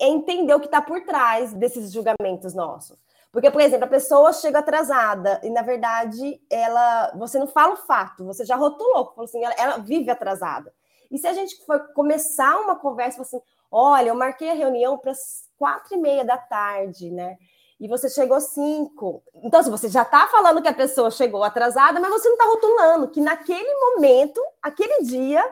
a 0.00 0.04
entender 0.04 0.54
o 0.54 0.60
que 0.60 0.66
está 0.66 0.80
por 0.80 1.04
trás 1.04 1.52
desses 1.54 1.92
julgamentos 1.92 2.54
nossos. 2.54 3.07
Porque, 3.30 3.50
por 3.50 3.60
exemplo, 3.60 3.84
a 3.84 3.88
pessoa 3.88 4.32
chega 4.32 4.58
atrasada 4.60 5.40
e, 5.42 5.50
na 5.50 5.62
verdade, 5.62 6.40
ela, 6.50 7.12
você 7.16 7.38
não 7.38 7.46
fala 7.46 7.74
o 7.74 7.76
fato, 7.76 8.24
você 8.24 8.44
já 8.44 8.56
rotulou, 8.56 9.14
assim, 9.18 9.44
ela, 9.44 9.54
ela 9.58 9.78
vive 9.78 10.10
atrasada. 10.10 10.72
E 11.10 11.18
se 11.18 11.26
a 11.26 11.32
gente 11.32 11.64
for 11.64 11.92
começar 11.92 12.58
uma 12.58 12.76
conversa, 12.76 13.22
assim, 13.22 13.40
olha, 13.70 14.08
eu 14.08 14.14
marquei 14.14 14.50
a 14.50 14.54
reunião 14.54 14.98
para 14.98 15.12
as 15.12 15.48
quatro 15.58 15.94
e 15.94 15.98
meia 15.98 16.24
da 16.24 16.38
tarde, 16.38 17.10
né? 17.10 17.36
E 17.80 17.86
você 17.86 18.08
chegou 18.08 18.40
cinco. 18.40 19.22
Então, 19.34 19.62
se 19.62 19.70
você 19.70 19.88
já 19.88 20.02
está 20.02 20.26
falando 20.28 20.60
que 20.60 20.68
a 20.68 20.74
pessoa 20.74 21.10
chegou 21.10 21.44
atrasada, 21.44 22.00
mas 22.00 22.10
você 22.10 22.28
não 22.28 22.34
está 22.34 22.46
rotulando 22.46 23.08
que 23.08 23.20
naquele 23.20 23.72
momento, 23.74 24.42
aquele 24.60 25.04
dia, 25.04 25.44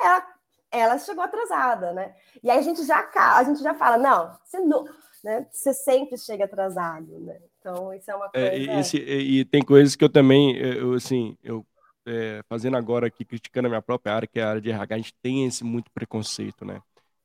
ela, 0.00 0.26
ela 0.70 0.98
chegou 0.98 1.24
atrasada, 1.24 1.92
né? 1.92 2.14
E 2.42 2.50
aí 2.50 2.58
a 2.58 2.62
gente 2.62 2.84
já 2.84 3.08
a 3.14 3.44
gente 3.44 3.62
já 3.62 3.74
fala, 3.74 3.96
não, 3.96 4.36
você 4.44 4.60
não 4.60 4.84
né? 5.22 5.46
Você 5.50 5.72
sempre 5.72 6.16
chega 6.16 6.44
atrasado, 6.44 7.18
né? 7.20 7.38
Então, 7.58 7.92
isso 7.92 8.10
é 8.10 8.14
uma 8.14 8.30
é, 8.32 8.50
coisa... 8.50 8.72
É, 8.72 8.80
esse, 8.80 8.96
e, 8.96 9.44
tem 9.44 9.62
coisas 9.62 9.96
que 9.96 10.04
eu 10.04 10.08
também, 10.08 10.56
eu, 10.56 10.94
assim, 10.94 11.36
eu 11.42 11.66
é, 12.06 12.40
fazendo 12.48 12.76
agora 12.76 13.06
aqui, 13.06 13.24
criticando 13.24 13.66
a 13.66 13.70
minha 13.70 13.82
própria 13.82 14.14
área, 14.14 14.28
que 14.28 14.40
é 14.40 14.42
a 14.42 14.48
área 14.50 14.60
de 14.60 14.70
RH, 14.70 14.94
a 14.94 14.98
gente 14.98 15.14
tem 15.22 15.44
esse 15.44 15.64
muito 15.64 15.90
preconceito, 15.90 16.64
né? 16.64 16.80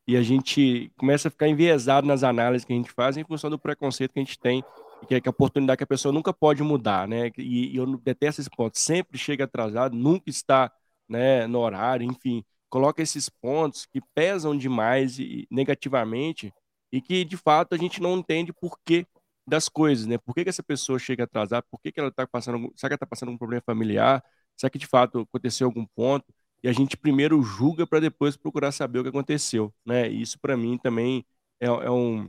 E 0.05 0.17
a 0.17 0.21
gente 0.21 0.91
começa 0.97 1.29
a 1.29 1.31
ficar 1.31 1.47
enviesado 1.47 2.05
nas 2.05 2.23
análises 2.23 2.65
que 2.65 2.73
a 2.73 2.75
gente 2.75 2.91
faz 2.91 3.15
em 3.15 3.23
função 3.23 3.49
do 3.49 3.57
preconceito 3.57 4.11
que 4.11 4.19
a 4.19 4.23
gente 4.23 4.37
tem, 4.37 4.63
e 5.01 5.05
que 5.05 5.15
é 5.15 5.21
a 5.23 5.29
oportunidade 5.29 5.77
que 5.77 5.83
a 5.83 5.87
pessoa 5.87 6.11
nunca 6.11 6.33
pode 6.33 6.61
mudar, 6.61 7.07
né? 7.07 7.31
E, 7.37 7.73
e 7.73 7.77
eu 7.77 7.85
detesto 7.97 8.41
esse 8.41 8.49
ponto, 8.49 8.77
sempre 8.77 9.17
chega 9.17 9.45
atrasado, 9.45 9.95
nunca 9.95 10.29
está 10.29 10.71
né, 11.07 11.47
no 11.47 11.59
horário, 11.59 12.05
enfim 12.05 12.43
coloca 12.73 13.03
esses 13.03 13.29
pontos 13.29 13.85
que 13.85 14.01
pesam 14.15 14.57
demais 14.57 15.19
e 15.19 15.47
negativamente 15.51 16.51
e 16.91 16.99
que 16.99 17.23
de 17.23 17.37
fato 17.37 17.75
a 17.75 17.77
gente 17.77 18.01
não 18.01 18.17
entende 18.17 18.51
por 18.51 18.79
quê 18.83 19.05
das 19.45 19.69
coisas, 19.69 20.07
né? 20.07 20.17
Por 20.17 20.33
que, 20.33 20.43
que 20.43 20.49
essa 20.49 20.63
pessoa 20.63 20.97
chega 20.97 21.25
atrasada? 21.25 21.63
Por 21.69 21.79
que, 21.79 21.91
que 21.91 21.99
ela 21.99 22.09
está 22.09 22.25
passando? 22.25 22.73
Será 22.75 22.89
que 22.89 22.93
ela 22.93 22.95
está 22.95 23.05
passando 23.05 23.31
um 23.31 23.37
problema 23.37 23.61
familiar? 23.63 24.23
Será 24.57 24.71
que 24.71 24.79
de 24.79 24.87
fato 24.87 25.19
aconteceu 25.19 25.67
algum 25.67 25.85
ponto? 25.95 26.25
E 26.63 26.67
a 26.67 26.73
gente 26.73 26.97
primeiro 26.97 27.43
julga 27.43 27.85
para 27.85 27.99
depois 27.99 28.35
procurar 28.35 28.71
saber 28.71 28.99
o 28.99 29.03
que 29.03 29.09
aconteceu, 29.09 29.71
né? 29.85 30.09
E 30.09 30.23
isso 30.23 30.39
para 30.39 30.57
mim 30.57 30.75
também 30.79 31.23
é, 31.59 31.67
é 31.67 31.91
um 31.91 32.27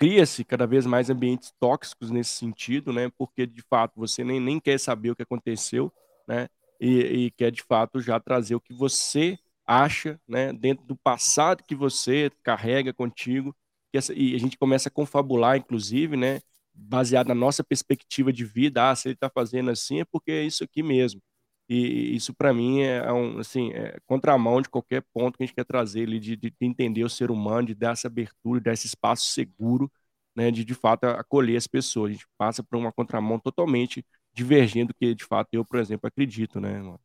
cria-se 0.00 0.44
cada 0.44 0.66
vez 0.66 0.84
mais 0.84 1.10
ambientes 1.10 1.52
tóxicos 1.60 2.10
nesse 2.10 2.32
sentido, 2.32 2.92
né? 2.92 3.08
Porque 3.16 3.46
de 3.46 3.62
fato 3.62 3.92
você 3.96 4.24
nem, 4.24 4.40
nem 4.40 4.58
quer 4.58 4.80
saber 4.80 5.10
o 5.12 5.16
que 5.16 5.22
aconteceu, 5.22 5.92
né? 6.26 6.48
E, 6.80 7.26
e 7.26 7.30
quer 7.32 7.52
de 7.52 7.62
fato 7.62 8.00
já 8.00 8.18
trazer 8.18 8.56
o 8.56 8.60
que 8.60 8.74
você 8.74 9.38
acha, 9.70 10.20
né? 10.28 10.52
Dentro 10.52 10.84
do 10.86 10.96
passado 10.96 11.62
que 11.64 11.74
você 11.74 12.30
carrega 12.42 12.92
contigo 12.92 13.54
essa, 13.92 14.12
e 14.14 14.34
a 14.34 14.38
gente 14.38 14.56
começa 14.58 14.88
a 14.88 14.92
confabular, 14.92 15.56
inclusive, 15.56 16.16
né? 16.16 16.40
Baseado 16.74 17.28
na 17.28 17.34
nossa 17.34 17.62
perspectiva 17.64 18.32
de 18.32 18.44
vida, 18.44 18.90
ah, 18.90 18.96
se 18.96 19.08
ele 19.08 19.14
está 19.14 19.30
fazendo 19.30 19.70
assim 19.70 20.00
é 20.00 20.04
porque 20.04 20.30
é 20.32 20.42
isso 20.44 20.64
aqui 20.64 20.82
mesmo. 20.82 21.20
E 21.68 22.16
isso 22.16 22.34
para 22.34 22.52
mim 22.52 22.80
é, 22.82 22.96
é 22.98 23.12
um 23.12 23.38
assim, 23.38 23.70
é 23.72 23.96
contramão 24.06 24.60
de 24.60 24.68
qualquer 24.68 25.02
ponto 25.12 25.36
que 25.38 25.44
a 25.44 25.46
gente 25.46 25.54
quer 25.54 25.64
trazer 25.64 26.02
ali 26.02 26.18
de, 26.18 26.36
de 26.36 26.52
entender 26.60 27.04
o 27.04 27.08
ser 27.10 27.30
humano, 27.30 27.68
de 27.68 27.74
dar 27.74 27.92
essa 27.92 28.08
abertura, 28.08 28.60
de 28.60 28.64
dar 28.64 28.72
esse 28.72 28.86
espaço 28.88 29.26
seguro, 29.28 29.90
né, 30.34 30.50
de 30.50 30.64
de 30.64 30.74
fato 30.74 31.04
acolher 31.04 31.56
as 31.56 31.66
pessoas. 31.68 32.10
A 32.10 32.12
gente 32.14 32.26
passa 32.38 32.62
por 32.62 32.76
uma 32.78 32.92
contramão 32.92 33.38
totalmente 33.38 34.04
divergente 34.32 34.88
do 34.88 34.94
que 34.94 35.14
de 35.14 35.24
fato 35.24 35.48
eu, 35.52 35.64
por 35.64 35.78
exemplo, 35.78 36.06
acredito, 36.08 36.60
né? 36.60 36.78
Mano? 36.80 37.00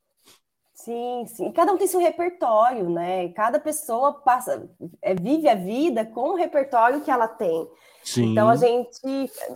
Sim, 0.76 1.26
sim. 1.26 1.52
Cada 1.54 1.72
um 1.72 1.78
tem 1.78 1.88
seu 1.88 2.02
repertório, 2.02 2.90
né? 2.90 3.30
Cada 3.30 3.60
pessoa 3.60 4.12
passa, 4.12 4.70
é, 5.02 5.16
vive 5.16 5.48
a 5.48 5.56
vida 5.56 6.06
com 6.06 6.32
o 6.32 6.36
repertório 6.36 7.00
que 7.00 7.10
ela 7.10 7.30
tem. 7.30 7.68
Sim. 8.04 8.34
Então 8.34 8.50
a 8.50 8.58
gente, 8.58 9.00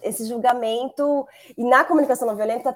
esse 0.02 0.26
julgamento 0.26 1.28
e 1.58 1.64
na 1.64 1.84
comunicação 1.84 2.26
não 2.26 2.38
violenta, 2.38 2.76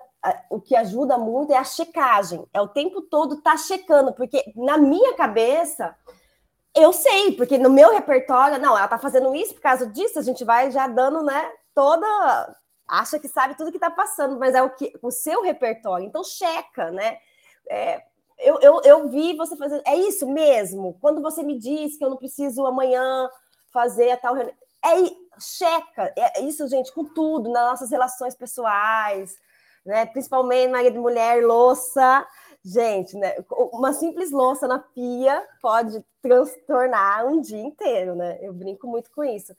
o 0.50 0.60
que 0.60 0.76
ajuda 0.76 1.18
muito 1.18 1.54
é 1.54 1.58
a 1.58 1.64
checagem. 1.64 2.46
É 2.54 2.62
o 2.62 2.68
tempo 2.68 3.02
todo 3.02 3.42
tá 3.42 3.56
checando, 3.56 4.14
porque 4.14 4.44
na 4.58 4.78
minha 4.78 5.16
cabeça 5.16 5.96
eu 6.76 6.92
sei, 6.92 7.32
porque 7.32 7.58
no 7.58 7.70
meu 7.70 7.94
repertório, 7.94 8.60
não, 8.60 8.78
ela 8.78 8.90
tá 8.90 8.98
fazendo 8.98 9.34
isso 9.34 9.54
por 9.54 9.62
causa 9.62 9.88
disso, 9.88 10.20
a 10.20 10.24
gente 10.24 10.44
vai 10.44 10.70
já 10.70 10.86
dando, 10.86 11.24
né, 11.24 11.50
toda 11.74 12.06
acha 12.86 13.18
que 13.18 13.30
sabe 13.30 13.56
tudo 13.56 13.72
que 13.72 13.80
tá 13.80 13.90
passando, 13.90 14.38
mas 14.38 14.54
é 14.54 14.62
o 14.62 14.70
que 14.70 14.94
o 15.02 15.12
seu 15.12 15.42
repertório. 15.42 16.06
Então 16.06 16.24
checa, 16.24 16.92
né? 16.92 17.18
É, 17.70 18.04
eu, 18.44 18.60
eu, 18.62 18.82
eu 18.84 19.10
vi 19.10 19.36
você 19.36 19.56
fazendo. 19.56 19.82
É 19.86 19.96
isso 19.96 20.28
mesmo? 20.28 20.98
Quando 21.02 21.22
você 21.22 21.44
me 21.44 21.58
diz 21.58 21.98
que 21.98 22.04
eu 22.04 22.10
não 22.10 22.18
preciso 22.18 22.66
amanhã 22.66 23.30
fazer 23.72 24.12
a 24.12 24.18
tal 24.18 24.36
reunião. 24.36 24.56
É, 24.86 25.40
checa. 25.40 26.14
É 26.16 26.42
isso, 26.42 26.68
gente, 26.68 26.94
com 26.94 27.06
tudo, 27.06 27.50
nas 27.50 27.72
nossas 27.72 27.92
relações 27.92 28.36
pessoais, 28.36 29.36
né? 29.86 30.06
Principalmente 30.06 30.72
marido 30.72 30.98
e 30.98 31.00
mulher, 31.00 31.44
louça. 31.44 32.26
Gente, 32.64 33.18
né? 33.18 33.36
Uma 33.72 33.94
simples 33.94 34.32
louça 34.32 34.68
na 34.68 34.80
pia 34.80 35.46
pode 35.62 36.04
transtornar 36.22 37.26
um 37.28 37.42
dia 37.42 37.62
inteiro, 37.62 38.16
né? 38.16 38.38
Eu 38.42 38.54
brinco 38.54 38.88
muito 38.88 39.12
com 39.12 39.24
isso. 39.24 39.56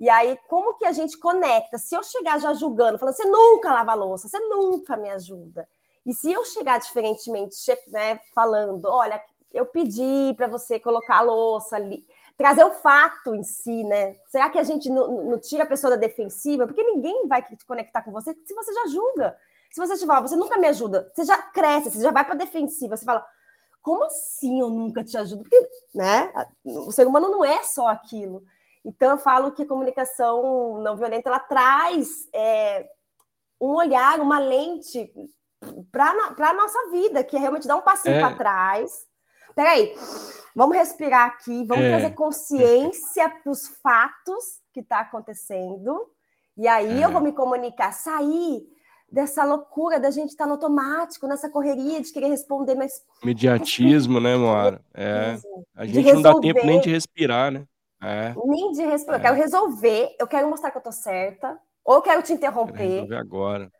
E 0.00 0.08
aí, 0.08 0.38
como 0.48 0.74
que 0.78 0.84
a 0.84 0.92
gente 0.92 1.18
conecta? 1.18 1.76
Se 1.76 1.94
eu 1.94 2.02
chegar 2.02 2.40
já 2.40 2.54
julgando, 2.54 2.98
falando, 2.98 3.14
você 3.16 3.24
nunca 3.24 3.72
lava 3.72 3.94
louça, 3.94 4.28
você 4.28 4.38
nunca 4.38 4.96
me 4.96 5.10
ajuda. 5.10 5.68
E 6.06 6.14
se 6.14 6.32
eu 6.32 6.44
chegar 6.44 6.78
diferentemente, 6.78 7.56
né, 7.88 8.18
falando, 8.34 8.86
olha, 8.86 9.22
eu 9.52 9.66
pedi 9.66 10.34
para 10.36 10.46
você 10.46 10.78
colocar 10.78 11.18
a 11.18 11.22
louça 11.22 11.76
ali, 11.76 12.06
trazer 12.36 12.64
o 12.64 12.70
fato 12.70 13.34
em 13.34 13.42
si, 13.42 13.82
né? 13.84 14.16
Será 14.28 14.48
que 14.48 14.58
a 14.58 14.62
gente 14.62 14.88
não, 14.88 15.24
não, 15.24 15.38
tira 15.38 15.64
a 15.64 15.66
pessoa 15.66 15.90
da 15.90 15.96
defensiva? 15.96 16.66
Porque 16.66 16.82
ninguém 16.82 17.26
vai 17.26 17.42
te 17.42 17.64
conectar 17.66 18.02
com 18.02 18.12
você 18.12 18.34
se 18.44 18.54
você 18.54 18.72
já 18.72 18.86
julga. 18.86 19.36
Se 19.70 19.80
você 19.80 19.96
te 19.96 20.06
fala, 20.06 20.26
você 20.26 20.36
nunca 20.36 20.58
me 20.58 20.66
ajuda, 20.66 21.10
você 21.14 21.24
já 21.24 21.36
cresce, 21.36 21.90
você 21.90 22.02
já 22.02 22.10
vai 22.10 22.24
para 22.24 22.34
defensiva, 22.34 22.96
você 22.96 23.04
fala, 23.04 23.26
como 23.82 24.04
assim 24.04 24.60
eu 24.60 24.70
nunca 24.70 25.04
te 25.04 25.16
ajudo? 25.16 25.42
Porque, 25.42 25.68
né? 25.94 26.32
O 26.64 26.90
ser 26.90 27.06
humano 27.06 27.28
não 27.28 27.44
é 27.44 27.62
só 27.62 27.88
aquilo. 27.88 28.42
Então 28.84 29.10
eu 29.10 29.18
falo 29.18 29.52
que 29.52 29.62
a 29.62 29.68
comunicação 29.68 30.80
não 30.80 30.96
violenta 30.96 31.28
ela 31.28 31.40
traz 31.40 32.28
é, 32.32 32.88
um 33.60 33.74
olhar, 33.74 34.20
uma 34.20 34.38
lente 34.38 35.12
para 35.90 36.50
a 36.50 36.54
nossa 36.54 36.90
vida, 36.90 37.24
que 37.24 37.36
é 37.36 37.40
realmente 37.40 37.66
dar 37.66 37.76
um 37.76 37.82
passinho 37.82 38.16
é. 38.16 38.20
para 38.20 38.36
trás. 38.36 38.90
Peraí, 39.54 39.94
vamos 40.54 40.76
respirar 40.76 41.26
aqui, 41.26 41.64
vamos 41.64 41.84
é. 41.84 41.90
trazer 41.90 42.14
consciência 42.14 43.28
para 43.28 43.50
os 43.50 43.66
fatos 43.82 44.60
que 44.72 44.80
está 44.80 45.00
acontecendo. 45.00 45.98
E 46.56 46.66
aí 46.68 47.02
é. 47.02 47.04
eu 47.04 47.10
vou 47.10 47.20
me 47.20 47.32
comunicar, 47.32 47.92
sair 47.92 48.62
dessa 49.10 49.42
loucura 49.44 49.98
da 49.98 50.10
gente 50.10 50.30
estar 50.30 50.44
tá 50.44 50.48
no 50.48 50.54
automático, 50.54 51.26
nessa 51.26 51.48
correria 51.48 52.00
de 52.00 52.12
querer 52.12 52.28
responder, 52.28 52.74
mas. 52.74 52.92
Mediatismo, 53.24 54.20
né, 54.20 54.36
Moara? 54.36 54.80
É. 54.94 55.38
A 55.74 55.86
gente 55.86 56.12
não 56.12 56.22
dá 56.22 56.38
tempo 56.38 56.66
nem 56.66 56.80
de 56.80 56.90
respirar, 56.90 57.50
né? 57.50 57.64
É. 58.02 58.34
Nem 58.44 58.72
de 58.72 58.84
respirar. 58.84 59.18
Eu 59.18 59.22
quero 59.22 59.36
é. 59.36 59.38
resolver, 59.38 60.16
eu 60.18 60.26
quero 60.26 60.48
mostrar 60.48 60.70
que 60.70 60.78
eu 60.78 60.82
tô 60.82 60.92
certa, 60.92 61.58
ou 61.84 61.96
eu 61.96 62.02
quero 62.02 62.22
te 62.22 62.32
interromper. 62.32 62.76
Quero 62.76 62.90
resolver 62.90 63.16
agora. 63.16 63.72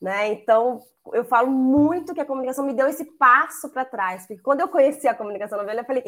Né? 0.00 0.32
Então, 0.32 0.80
eu 1.12 1.24
falo 1.24 1.50
muito 1.50 2.14
que 2.14 2.20
a 2.20 2.24
comunicação 2.24 2.64
me 2.64 2.72
deu 2.72 2.88
esse 2.88 3.04
passo 3.04 3.68
para 3.68 3.84
trás, 3.84 4.26
porque 4.26 4.42
quando 4.42 4.60
eu 4.60 4.68
conheci 4.68 5.06
a 5.06 5.14
comunicação 5.14 5.58
novelha, 5.58 5.80
eu 5.80 5.84
falei: 5.84 6.02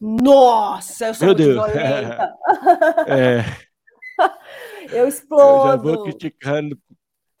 Nossa, 0.00 1.08
eu 1.08 1.14
sou 1.14 1.26
Meu 1.26 1.34
Deus. 1.34 1.54
violenta. 1.54 2.34
é. 3.06 3.44
eu 4.96 5.06
explodo. 5.06 5.66
Eu 5.66 5.70
já 5.70 5.76
vou 5.76 6.04
criticando, 6.04 6.78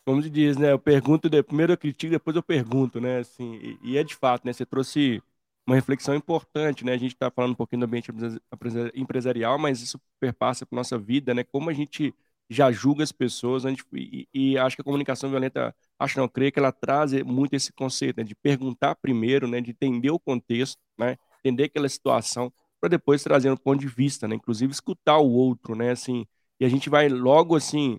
como 0.04 0.22
se 0.22 0.28
diz, 0.28 0.56
né? 0.58 0.72
Eu 0.72 0.78
pergunto, 0.78 1.30
primeiro 1.44 1.72
eu 1.72 1.78
critico, 1.78 2.12
depois 2.12 2.36
eu 2.36 2.42
pergunto, 2.42 3.00
né? 3.00 3.20
Assim, 3.20 3.54
e, 3.54 3.92
e 3.92 3.98
é 3.98 4.04
de 4.04 4.14
fato, 4.14 4.44
né? 4.44 4.52
Você 4.52 4.66
trouxe 4.66 5.22
uma 5.66 5.76
reflexão 5.76 6.14
importante, 6.14 6.84
né? 6.84 6.92
A 6.92 6.98
gente 6.98 7.14
está 7.14 7.30
falando 7.30 7.52
um 7.52 7.56
pouquinho 7.56 7.80
do 7.80 7.86
ambiente 7.86 8.10
empresarial, 8.94 9.58
mas 9.58 9.80
isso 9.80 9.98
perpassa 10.20 10.66
para 10.66 10.76
nossa 10.76 10.98
vida, 10.98 11.32
né? 11.32 11.44
Como 11.44 11.70
a 11.70 11.72
gente 11.72 12.14
já 12.50 12.70
julga 12.70 13.02
as 13.02 13.12
pessoas. 13.12 13.62
Gente, 13.62 13.84
e, 13.92 14.28
e, 14.32 14.58
acho 14.58 14.76
que 14.76 14.82
a 14.82 14.84
comunicação 14.84 15.30
violenta, 15.30 15.74
acho 15.98 16.18
não, 16.18 16.28
creio 16.28 16.52
que 16.52 16.58
ela 16.58 16.72
traz 16.72 17.12
muito 17.22 17.54
esse 17.54 17.72
conceito 17.72 18.18
né, 18.18 18.24
de 18.24 18.34
perguntar 18.34 18.94
primeiro, 18.96 19.46
né, 19.48 19.60
de 19.60 19.70
entender 19.70 20.10
o 20.10 20.18
contexto, 20.18 20.78
né, 20.98 21.16
entender 21.38 21.64
aquela 21.64 21.88
situação, 21.88 22.52
para 22.80 22.90
depois 22.90 23.22
trazer 23.22 23.50
um 23.50 23.56
ponto 23.56 23.80
de 23.80 23.88
vista, 23.88 24.28
né, 24.28 24.34
inclusive 24.34 24.72
escutar 24.72 25.18
o 25.18 25.30
outro, 25.30 25.74
né, 25.74 25.90
assim, 25.92 26.26
e 26.62 26.64
a 26.64 26.68
gente 26.68 26.88
vai 26.88 27.08
logo 27.08 27.56
assim. 27.56 27.98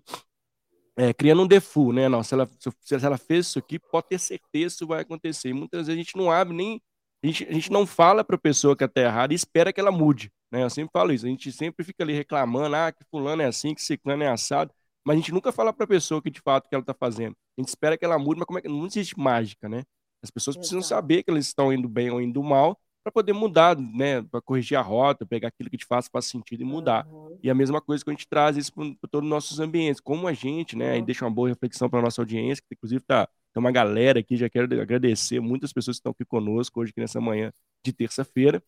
É, 0.95 1.12
criando 1.12 1.41
um 1.41 1.47
default, 1.47 1.93
né? 1.93 2.08
Não, 2.08 2.23
se 2.23 2.36
ela, 2.36 2.47
se 2.79 2.95
ela 2.95 3.17
fez 3.17 3.47
isso 3.47 3.60
aqui, 3.60 3.79
pode 3.79 4.08
ter 4.10 4.19
certeza 4.19 4.75
isso 4.75 4.88
vai 4.88 5.01
acontecer. 5.01 5.49
E 5.49 5.53
muitas 5.53 5.88
vezes 5.88 5.93
a 5.93 5.97
gente 5.97 6.15
não 6.15 6.32
abre 6.32 6.56
nem. 6.56 6.82
A 7.23 7.27
gente, 7.27 7.45
a 7.45 7.51
gente 7.51 7.71
não 7.71 7.86
fala 7.86 8.23
para 8.23 8.36
a 8.36 8.39
pessoa 8.39 8.75
que 8.75 8.84
está 8.84 9.01
errada 9.01 9.34
e 9.34 9.36
espera 9.36 9.73
que 9.73 9.79
ela 9.79 9.91
mude. 9.91 10.32
Né? 10.54 10.62
Eu 10.62 10.70
sempre 10.70 10.92
falo 10.94 11.12
isso, 11.12 11.26
a 11.26 11.30
gente 11.30 11.52
sempre 11.52 11.84
fica 11.84 12.04
ali 12.04 12.13
reclamando, 12.13 12.76
ah, 12.76 12.92
que 12.92 13.04
fulano 13.10 13.42
é 13.42 13.46
assim, 13.46 13.74
que 13.74 13.82
ciclano 13.82 14.22
é 14.22 14.30
assado, 14.30 14.72
mas 15.04 15.16
a 15.16 15.18
gente 15.18 15.32
nunca 15.32 15.52
fala 15.52 15.74
para 15.74 15.86
a 15.86 15.88
pessoa 15.88 16.22
que 16.22 16.30
de 16.30 16.39
fato 16.39 16.70
que 16.70 16.76
ela 16.76 16.84
está 16.84 16.94
fazendo. 16.94 17.36
A 17.58 17.62
gente 17.62 17.70
espera 17.70 17.98
que 17.98 18.06
ela 18.06 18.20
mude, 18.20 18.39
mas 18.39 18.46
como 18.46 18.60
é 18.60 18.62
que 18.62 18.68
não 18.68 18.86
existe 18.86 19.18
mágica, 19.20 19.68
né? 19.68 19.82
As 20.22 20.30
pessoas 20.30 20.56
precisam 20.56 20.84
saber 20.84 21.24
que 21.24 21.32
elas 21.32 21.48
estão 21.48 21.74
indo 21.74 21.89
bem 21.89 22.12
ou 22.12 22.22
indo 22.22 22.42
mal 22.44 22.80
para 23.04 23.12
poder 23.12 23.34
mudar, 23.34 23.76
né? 23.76 24.22
Para 24.22 24.42
corrigir 24.42 24.78
a 24.78 24.82
rota, 24.82 25.26
pegar 25.26 25.48
aquilo 25.48 25.72
que 25.72 25.76
de 25.76 25.86
fato 25.86 26.08
faz 26.12 26.26
sentido 26.26 26.62
e 26.62 26.66
mudar. 26.66 27.08
Uhum. 27.08 27.36
E 27.42 27.50
a 27.50 27.56
mesma 27.56 27.82
coisa 27.82 28.04
que 28.04 28.12
a 28.12 28.13
gente 28.13 28.28
traz 28.28 28.56
isso 28.56 28.72
para 28.72 29.10
todos 29.10 29.26
os 29.26 29.30
nossos 29.30 29.60
ambientes. 29.60 30.00
Como 30.00 30.28
a 30.28 30.34
gente, 30.34 30.78
né? 30.78 30.89
Uhum. 30.89 30.94
Aí 30.94 31.02
deixa 31.02 31.26
uma 31.26 31.32
boa 31.32 31.50
reflexão 31.50 31.89
para 31.89 32.00
nossa 32.00 32.22
audiência, 32.22 32.63
que 32.63 32.76
inclusive 32.76 33.02
tá 33.02 33.28
tem 33.52 33.60
uma 33.60 33.72
galera 33.72 34.20
aqui, 34.20 34.38
já 34.38 34.50
quero 34.50 34.66
agradecer 34.82 35.39
muitas 35.39 35.74
pessoas 35.74 35.98
que 35.98 36.00
estão 36.00 36.12
aqui 36.12 36.26
conosco 36.26 36.80
hoje, 36.80 36.92
aqui 36.92 37.02
nessa 37.02 37.20
manhã 37.20 37.52
de 37.84 37.92
terça-feira 37.92 38.63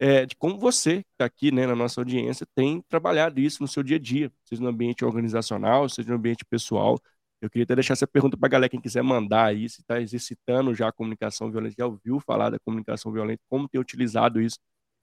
é, 0.00 0.24
de 0.24 0.34
como 0.34 0.58
você, 0.58 1.02
que 1.02 1.10
está 1.12 1.26
aqui 1.26 1.52
né, 1.52 1.66
na 1.66 1.76
nossa 1.76 2.00
audiência, 2.00 2.46
tem 2.54 2.80
trabalhado 2.88 3.38
isso 3.38 3.62
no 3.62 3.68
seu 3.68 3.82
dia 3.82 3.96
a 3.96 4.00
dia, 4.00 4.32
seja 4.42 4.62
no 4.62 4.68
ambiente 4.68 5.04
organizacional, 5.04 5.88
seja 5.90 6.08
no 6.08 6.16
ambiente 6.16 6.42
pessoal. 6.46 6.98
Eu 7.38 7.50
queria 7.50 7.64
até 7.64 7.74
deixar 7.74 7.92
essa 7.92 8.06
pergunta 8.06 8.34
para 8.36 8.46
a 8.46 8.50
galera, 8.50 8.70
quem 8.70 8.80
quiser 8.80 9.02
mandar 9.02 9.46
aí, 9.46 9.68
se 9.68 9.82
está 9.82 10.00
exercitando 10.00 10.74
já 10.74 10.88
a 10.88 10.92
comunicação 10.92 11.50
violenta, 11.50 11.74
já 11.78 11.86
ouviu 11.86 12.18
falar 12.18 12.48
da 12.48 12.58
comunicação 12.58 13.12
violenta, 13.12 13.42
como 13.46 13.68
tem 13.68 13.78
utilizado 13.78 14.40
isso 14.40 14.58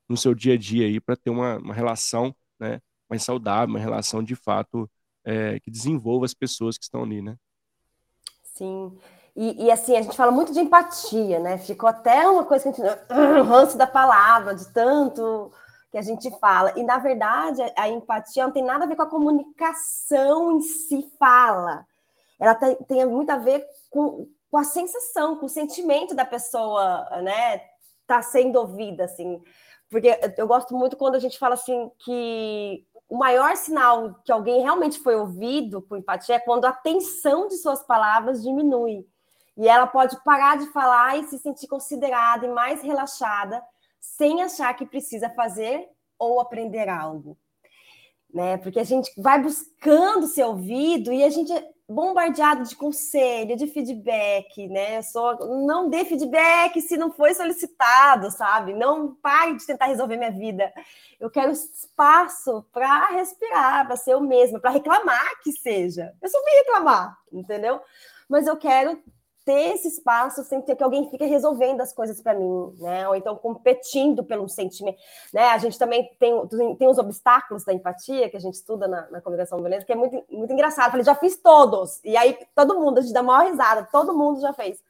no 0.10 0.18
seu 0.18 0.34
dia 0.34 0.56
a 0.56 0.58
dia 0.58 0.88
aí 0.88 1.00
para 1.00 1.16
ter 1.16 1.30
uma, 1.30 1.58
uma 1.58 1.74
relação 1.76 2.36
né, 2.60 2.80
mais 3.08 3.24
saudável, 3.24 3.70
uma 3.70 3.80
relação 3.80 4.24
de 4.24 4.36
fato 4.36 4.90
é, 5.24 5.60
que 5.60 5.70
desenvolva 5.70 6.26
as 6.26 6.34
pessoas 6.34 6.76
que 6.76 6.84
estão 6.86 7.04
ali, 7.04 7.22
né? 7.22 7.38
Sim. 8.44 8.98
E, 9.38 9.66
e, 9.66 9.72
assim, 9.72 9.96
a 9.96 10.02
gente 10.02 10.18
fala 10.18 10.32
muito 10.32 10.52
de 10.52 10.60
empatia, 10.60 11.40
né? 11.40 11.60
Ficou 11.60 11.88
até 11.88 12.28
uma 12.28 12.44
coisa 12.44 12.72
que 12.72 12.82
a 12.82 12.88
gente. 12.88 13.04
ranço 13.48 13.78
da 13.78 13.86
palavra, 13.88 14.56
de 14.56 14.68
tanto 14.74 15.52
que 15.92 15.98
a 15.98 16.02
gente 16.02 16.30
fala. 16.40 16.74
E, 16.76 16.84
na 16.84 16.98
verdade, 16.98 17.62
a 17.78 17.88
empatia 17.88 18.44
não 18.44 18.52
tem 18.52 18.64
nada 18.64 18.86
a 18.86 18.88
ver 18.88 18.96
com 18.96 19.04
a 19.04 19.10
comunicação 19.10 20.58
em 20.58 20.62
si 20.62 21.10
fala. 21.20 21.86
Ela 22.40 22.56
tem, 22.56 22.76
tem 22.88 23.06
muito 23.06 23.30
a 23.30 23.38
ver 23.38 23.64
com, 23.90 24.28
com 24.50 24.58
a 24.58 24.64
sensação, 24.64 25.38
com 25.38 25.46
o 25.46 25.50
sentimento 25.50 26.16
da 26.16 26.26
pessoa, 26.26 27.08
né? 27.22 27.62
tá 28.08 28.22
sendo 28.22 28.58
ouvida, 28.58 29.04
assim. 29.04 29.40
Porque 29.90 30.20
eu 30.38 30.48
gosto 30.48 30.76
muito 30.76 30.98
quando 30.98 31.16
a 31.16 31.20
gente 31.20 31.38
fala 31.38 31.54
assim 31.54 31.92
que 32.00 32.86
o 33.08 33.18
maior 33.18 33.56
sinal 33.56 34.16
que 34.26 34.32
alguém 34.32 34.62
realmente 34.62 35.00
foi 35.00 35.16
ouvido 35.16 35.82
com 35.82 35.96
empatia 35.96 36.36
é 36.36 36.40
quando 36.40 36.66
a 36.66 36.74
tensão 36.74 37.48
de 37.48 37.58
suas 37.58 37.84
palavras 37.84 38.42
diminui. 38.42 39.06
E 39.58 39.68
ela 39.68 39.88
pode 39.88 40.16
parar 40.24 40.58
de 40.58 40.68
falar 40.68 41.18
e 41.18 41.24
se 41.28 41.40
sentir 41.40 41.68
considerada 41.68 42.46
e 42.46 42.50
mais 42.50 42.82
relaxada, 42.82 43.64
sem 44.00 44.44
achar 44.44 44.74
que 44.76 44.86
precisa 44.86 45.30
fazer 45.32 45.90
ou 46.20 46.40
aprender 46.40 46.88
algo. 46.88 47.38
Né? 48.32 48.58
Porque 48.58 48.80
a 48.80 48.84
gente 48.84 49.12
vai 49.18 49.42
buscando 49.42 50.28
ser 50.28 50.44
ouvido 50.44 51.12
e 51.12 51.24
a 51.24 51.30
gente 51.30 51.52
bombardeado 51.90 52.64
de 52.64 52.76
conselho, 52.76 53.56
de 53.56 53.66
feedback, 53.66 54.68
né? 54.68 54.98
Eu 54.98 55.04
sou, 55.04 55.58
não 55.66 55.90
dê 55.90 56.04
feedback 56.04 56.82
se 56.82 56.98
não 56.98 57.12
foi 57.12 57.34
solicitado, 57.34 58.30
sabe? 58.30 58.74
Não 58.74 59.16
pare 59.16 59.56
de 59.56 59.66
tentar 59.66 59.86
resolver 59.86 60.18
minha 60.18 60.32
vida. 60.32 60.72
Eu 61.18 61.30
quero 61.30 61.52
espaço 61.52 62.66
para 62.74 63.08
respirar, 63.12 63.88
para 63.88 63.96
ser 63.96 64.14
eu 64.14 64.20
mesma, 64.20 64.60
para 64.60 64.72
reclamar 64.72 65.40
que 65.42 65.54
seja. 65.54 66.14
Eu 66.22 66.30
só 66.30 66.38
vim 66.44 66.58
reclamar, 66.58 67.18
entendeu? 67.32 67.80
Mas 68.28 68.48
eu 68.48 68.58
quero 68.58 69.02
ter 69.48 69.76
esse 69.76 69.88
espaço 69.88 70.44
sem 70.44 70.62
ter 70.62 70.76
que 70.76 70.84
alguém 70.84 71.10
fique 71.10 71.24
resolvendo 71.24 71.80
as 71.80 71.94
coisas 71.94 72.22
para 72.22 72.34
mim, 72.34 72.76
né? 72.80 73.08
Ou 73.08 73.16
então 73.16 73.34
competindo 73.34 74.22
pelo 74.22 74.50
sentimento, 74.50 75.00
né? 75.34 75.46
A 75.52 75.58
gente 75.58 75.80
também 75.80 76.14
tem, 76.20 76.76
tem 76.76 76.88
os 76.90 76.98
obstáculos 76.98 77.64
da 77.64 77.72
empatia 77.72 78.30
que 78.30 78.36
a 78.36 78.42
gente 78.42 78.56
estuda 78.56 78.90
na, 78.90 79.10
na 79.10 79.22
comunicação 79.22 79.58
violenta, 79.58 79.86
que 79.86 79.94
é 79.94 79.96
muito, 79.96 80.22
muito 80.30 80.52
engraçado. 80.52 80.92
Falei, 80.92 81.06
já 81.06 81.16
fiz 81.16 81.38
todos. 81.38 82.02
E 82.04 82.18
aí 82.18 82.38
todo 82.54 82.78
mundo, 82.78 82.98
a 82.98 83.02
gente 83.02 83.14
dá 83.14 83.24
maior 83.24 83.50
risada, 83.50 83.88
todo 83.90 84.14
mundo 84.14 84.42
já 84.42 84.52
fez. 84.52 84.84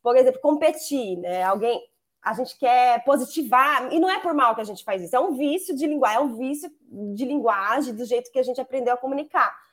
Por 0.00 0.16
exemplo, 0.16 0.40
competir, 0.40 1.18
né? 1.18 1.42
Alguém, 1.42 1.82
a 2.22 2.32
gente 2.32 2.56
quer 2.56 3.02
positivar, 3.04 3.92
e 3.92 3.98
não 3.98 4.08
é 4.08 4.20
por 4.20 4.34
mal 4.34 4.54
que 4.54 4.60
a 4.60 4.64
gente 4.64 4.84
faz 4.84 5.02
isso, 5.02 5.16
é 5.16 5.20
um 5.20 5.36
vício 5.36 5.74
de 5.74 5.84
linguagem, 5.84 6.18
é 6.18 6.20
um 6.20 6.36
vício 6.36 6.70
de 7.12 7.24
linguagem, 7.24 7.92
do 7.92 8.04
jeito 8.04 8.30
que 8.30 8.38
a 8.38 8.44
gente 8.44 8.60
aprendeu 8.60 8.94
a 8.94 8.96
comunicar 8.96 9.65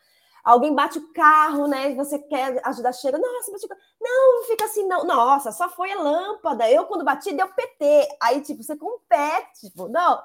alguém 0.44 0.76
bate 0.76 0.98
o 1.00 1.14
carro, 1.14 1.68
né? 1.68 1.96
Você 1.96 2.20
quer 2.20 2.62
ajudar, 2.66 2.92
chega, 2.94 3.18
nossa, 3.18 3.52
bate 3.52 3.66
o 3.66 3.70
carro. 3.70 3.82
Não, 4.02 4.36
não 4.38 4.44
fica 4.44 4.66
assim, 4.66 4.86
não. 4.88 5.06
Nossa, 5.06 5.52
só 5.52 5.70
foi 5.70 5.92
a 5.92 6.00
lâmpada. 6.00 6.70
Eu, 6.70 6.86
quando 6.86 7.06
bati, 7.06 7.34
deu 7.34 7.48
PT. 7.48 8.08
Aí, 8.22 8.42
tipo, 8.42 8.62
você 8.62 8.76
compete, 8.76 9.62
tipo, 9.62 9.88
não. 9.88 10.22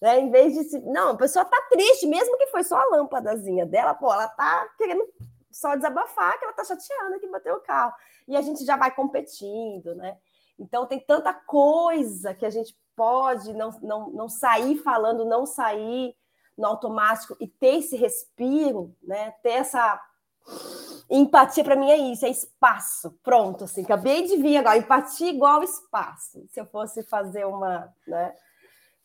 Né? 0.00 0.20
Em 0.20 0.30
vez 0.30 0.54
de. 0.54 0.78
Não, 0.80 1.10
a 1.10 1.16
pessoa 1.16 1.44
tá 1.44 1.60
triste, 1.70 2.06
mesmo 2.06 2.38
que 2.38 2.46
foi 2.46 2.64
só 2.64 2.76
a 2.76 2.96
lâmpadazinha 2.96 3.66
dela, 3.66 3.94
pô, 3.94 4.12
ela 4.12 4.28
tá 4.28 4.66
querendo 4.78 5.06
só 5.50 5.74
desabafar 5.74 6.38
que 6.38 6.44
ela 6.44 6.54
tá 6.54 6.64
chateada 6.64 7.18
que 7.18 7.28
bateu 7.28 7.56
o 7.56 7.60
carro. 7.60 7.92
E 8.26 8.36
a 8.36 8.40
gente 8.40 8.64
já 8.64 8.76
vai 8.76 8.94
competindo, 8.94 9.94
né? 9.94 10.16
Então 10.58 10.86
tem 10.86 11.00
tanta 11.00 11.32
coisa 11.34 12.34
que 12.34 12.46
a 12.46 12.50
gente 12.50 12.76
pode 12.94 13.52
não, 13.54 13.70
não, 13.82 14.10
não 14.10 14.28
sair 14.28 14.76
falando, 14.76 15.24
não 15.24 15.44
sair 15.44 16.14
no 16.60 16.66
automático 16.66 17.36
e 17.40 17.48
ter 17.48 17.78
esse 17.78 17.96
respiro, 17.96 18.94
né? 19.02 19.32
Ter 19.42 19.52
essa 19.52 20.00
empatia 21.10 21.64
para 21.64 21.76
mim 21.76 21.90
é 21.90 21.96
isso, 21.96 22.24
é 22.26 22.30
espaço. 22.30 23.18
Pronto, 23.22 23.64
assim, 23.64 23.82
acabei 23.82 24.26
de 24.26 24.36
vir 24.36 24.56
agora, 24.56 24.78
empatia 24.78 25.30
igual 25.30 25.62
espaço. 25.62 26.44
Se 26.50 26.60
eu 26.60 26.66
fosse 26.66 27.02
fazer 27.02 27.44
uma, 27.46 27.88
né? 28.06 28.32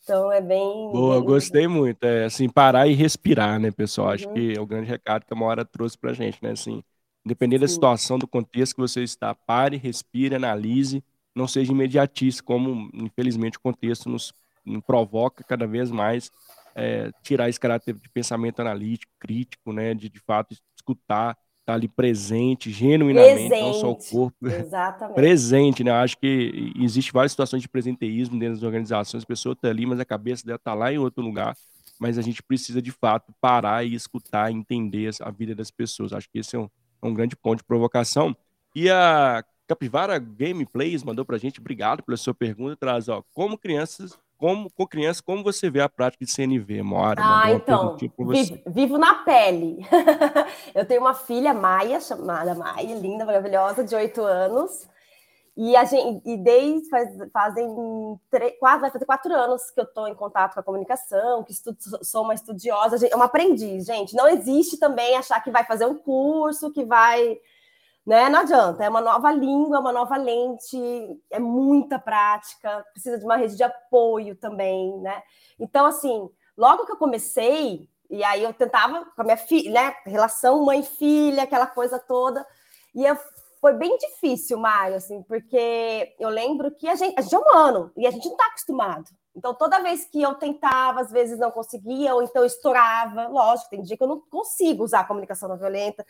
Então 0.04 0.32
é 0.32 0.40
bem. 0.40 0.92
Boa, 0.92 1.16
bem... 1.16 1.26
gostei 1.26 1.68
muito. 1.68 2.04
É 2.04 2.26
assim, 2.26 2.48
parar 2.48 2.88
e 2.88 2.94
respirar, 2.94 3.60
né, 3.60 3.72
pessoal? 3.72 4.10
Uhum. 4.10 4.14
Acho 4.14 4.34
que 4.34 4.54
é 4.56 4.62
o 4.62 4.66
grande 4.66 4.88
recado 4.88 5.26
que 5.26 5.34
a 5.34 5.38
Mora 5.38 5.66
trouxe 5.66 5.98
pra 5.98 6.14
gente, 6.14 6.38
né? 6.44 6.52
Assim, 6.52 6.84
independente 7.26 7.60
Sim. 7.60 7.66
da 7.66 7.68
situação, 7.68 8.20
do 8.20 8.28
contexto 8.28 8.76
que 8.76 8.82
você 8.82 9.02
está, 9.02 9.34
pare, 9.34 9.78
respire, 9.78 10.36
analise, 10.36 11.04
não 11.34 11.48
seja 11.48 11.72
imediatista, 11.72 12.44
como 12.44 12.90
infelizmente 12.94 13.58
o 13.58 13.62
contexto 13.62 14.08
nos, 14.08 14.32
nos 14.64 14.84
provoca 14.84 15.44
cada 15.44 15.66
vez 15.66 15.90
mais 15.90 16.32
é, 16.76 17.10
tirar 17.24 17.50
esse 17.50 17.60
caráter 17.60 17.94
de 17.94 18.10
pensamento 18.10 18.60
analítico, 18.60 19.12
crítico, 19.20 19.72
né? 19.72 19.94
De 19.94 20.10
de 20.10 20.20
fato 20.20 20.54
escutar, 20.76 21.32
estar 21.32 21.38
tá 21.66 21.74
ali 21.74 21.88
presente, 21.88 22.70
genuinamente, 22.70 23.50
presente. 23.50 23.62
não 23.62 23.74
só 23.74 23.92
o 23.92 23.96
corpo. 23.96 24.38
Exatamente. 24.48 25.16
presente, 25.16 25.84
né? 25.84 25.92
Acho 25.92 26.18
que 26.18 26.74
existe 26.80 27.12
várias 27.12 27.32
situações 27.32 27.62
de 27.62 27.70
presenteísmo 27.70 28.38
dentro 28.38 28.56
das 28.56 28.64
organizações, 28.64 29.24
a 29.24 29.28
pessoa 29.28 29.54
está 29.54 29.70
ali, 29.70 29.86
mas 29.86 30.00
a 30.00 30.06
cabeça 30.06 30.46
dela 30.46 30.58
está 30.58 30.74
lá 30.74 30.92
em 30.92 30.98
outro 30.98 31.24
lugar. 31.24 31.56
Mas 31.98 32.18
a 32.18 32.22
gente 32.22 32.44
precisa, 32.44 32.82
de 32.82 32.92
fato, 32.92 33.34
parar 33.40 33.86
e 33.86 33.94
escutar, 33.94 34.52
entender 34.52 35.12
a 35.22 35.32
vida 35.32 35.56
das 35.56 35.72
pessoas. 35.72 36.12
Acho 36.12 36.30
que 36.30 36.40
esse 36.40 36.54
é 36.54 36.60
um, 36.60 36.70
é 37.02 37.08
um 37.08 37.14
grande 37.14 37.38
ponto 37.38 37.60
de 37.60 37.64
provocação. 37.64 38.36
E 38.76 38.90
a 38.90 39.42
Capivara 39.66 40.20
Gameplays 40.20 41.04
mandou 41.04 41.24
para 41.24 41.38
a 41.38 41.40
gente, 41.40 41.62
obrigado 41.62 42.04
pela 42.04 42.18
sua 42.18 42.34
pergunta, 42.34 42.76
traz, 42.76 43.08
ó, 43.08 43.24
como 43.34 43.58
crianças 43.58 44.20
como, 44.38 44.70
com 44.72 44.86
criança, 44.86 45.22
como 45.24 45.44
você 45.44 45.70
vê 45.70 45.82
a 45.82 45.90
prática 45.90 46.26
de 46.26 46.32
CNV, 46.32 46.82
Moara? 46.84 47.22
Ah, 47.24 47.52
então, 47.52 47.98
vivo, 47.98 48.62
vivo, 48.68 48.98
na 48.98 49.16
pele. 49.16 49.80
eu 50.74 50.86
tenho 50.86 51.02
uma 51.02 51.14
filha, 51.14 51.54
Maia, 51.54 52.00
chamada 52.00 52.54
Maia, 52.54 52.96
linda, 52.96 53.26
maravilhosa, 53.26 53.84
de 53.84 53.96
oito 53.96 54.22
anos. 54.22 54.88
E, 55.58 55.74
a 55.76 55.86
gente, 55.86 56.22
e 56.30 56.36
desde 56.36 56.90
faz, 56.90 57.10
fazem 57.32 57.66
quase, 58.60 58.82
vai 58.82 58.92
fazer 58.92 59.06
quatro 59.06 59.34
anos 59.34 59.72
que 59.72 59.80
eu 59.80 59.86
estou 59.86 60.06
em 60.08 60.14
contato 60.14 60.54
com 60.54 60.60
a 60.60 60.64
comunicação, 60.64 61.44
que 61.44 61.54
estudo, 61.54 61.78
sou 62.04 62.24
uma 62.24 62.34
estudiosa, 62.34 63.08
é 63.08 63.16
uma 63.16 63.26
aprendiz, 63.26 63.86
gente. 63.86 64.16
Não 64.16 64.28
existe 64.28 64.78
também 64.78 65.16
achar 65.16 65.42
que 65.42 65.52
vai 65.52 65.64
fazer 65.64 65.86
um 65.86 65.96
curso, 65.96 66.74
que 66.74 66.84
vai 66.84 67.40
né? 68.06 68.30
Não 68.30 68.40
adianta, 68.42 68.84
é 68.84 68.90
uma 68.90 69.02
nova 69.02 69.32
língua, 69.32 69.80
uma 69.80 69.92
nova 69.92 70.16
lente, 70.16 70.78
é 71.32 71.40
muita 71.40 71.98
prática, 71.98 72.86
precisa 72.94 73.18
de 73.18 73.26
uma 73.26 73.36
rede 73.36 73.56
de 73.56 73.64
apoio 73.64 74.36
também, 74.36 74.96
né? 75.00 75.24
Então, 75.60 75.86
assim, 75.86 76.30
logo 76.56 76.86
que 76.86 76.92
eu 76.92 76.98
comecei, 76.98 77.90
e 78.10 78.24
aí 78.24 78.44
eu 78.44 78.54
tentava 78.54 79.06
com 79.06 79.22
a 79.22 79.26
minha 79.26 79.38
filha, 79.38 79.72
né? 79.72 79.96
Relação 80.06 80.64
mãe-filha, 80.64 81.44
aquela 81.44 81.66
coisa 81.66 81.98
toda, 81.98 82.46
e 82.94 83.04
eu, 83.04 83.18
foi 83.60 83.74
bem 83.74 83.98
difícil, 83.98 84.60
Mário, 84.60 84.96
assim, 84.98 85.24
porque 85.24 86.16
eu 86.20 86.30
lembro 86.30 86.70
que 86.76 86.88
a 86.88 86.96
gente, 86.96 87.16
a 87.18 87.22
gente 87.22 87.34
é 87.34 87.40
humano 87.40 87.92
e 87.98 88.06
a 88.06 88.12
gente 88.12 88.26
não 88.26 88.34
está 88.34 88.46
acostumado. 88.46 89.10
Então, 89.36 89.54
toda 89.54 89.82
vez 89.82 90.06
que 90.06 90.22
eu 90.22 90.36
tentava, 90.36 91.02
às 91.02 91.12
vezes 91.12 91.38
não 91.38 91.52
conseguia, 91.52 92.16
ou 92.16 92.24
então 92.24 92.46
estourava. 92.46 93.28
Lógico, 93.28 93.70
tem 93.70 93.82
dia 93.82 93.98
que 93.98 94.04
eu 94.04 94.08
não 94.08 94.22
consigo 94.22 94.84
usar 94.84 95.02
a 95.02 95.04
comunicação 95.04 95.50
não 95.50 95.58
violenta. 95.58 96.06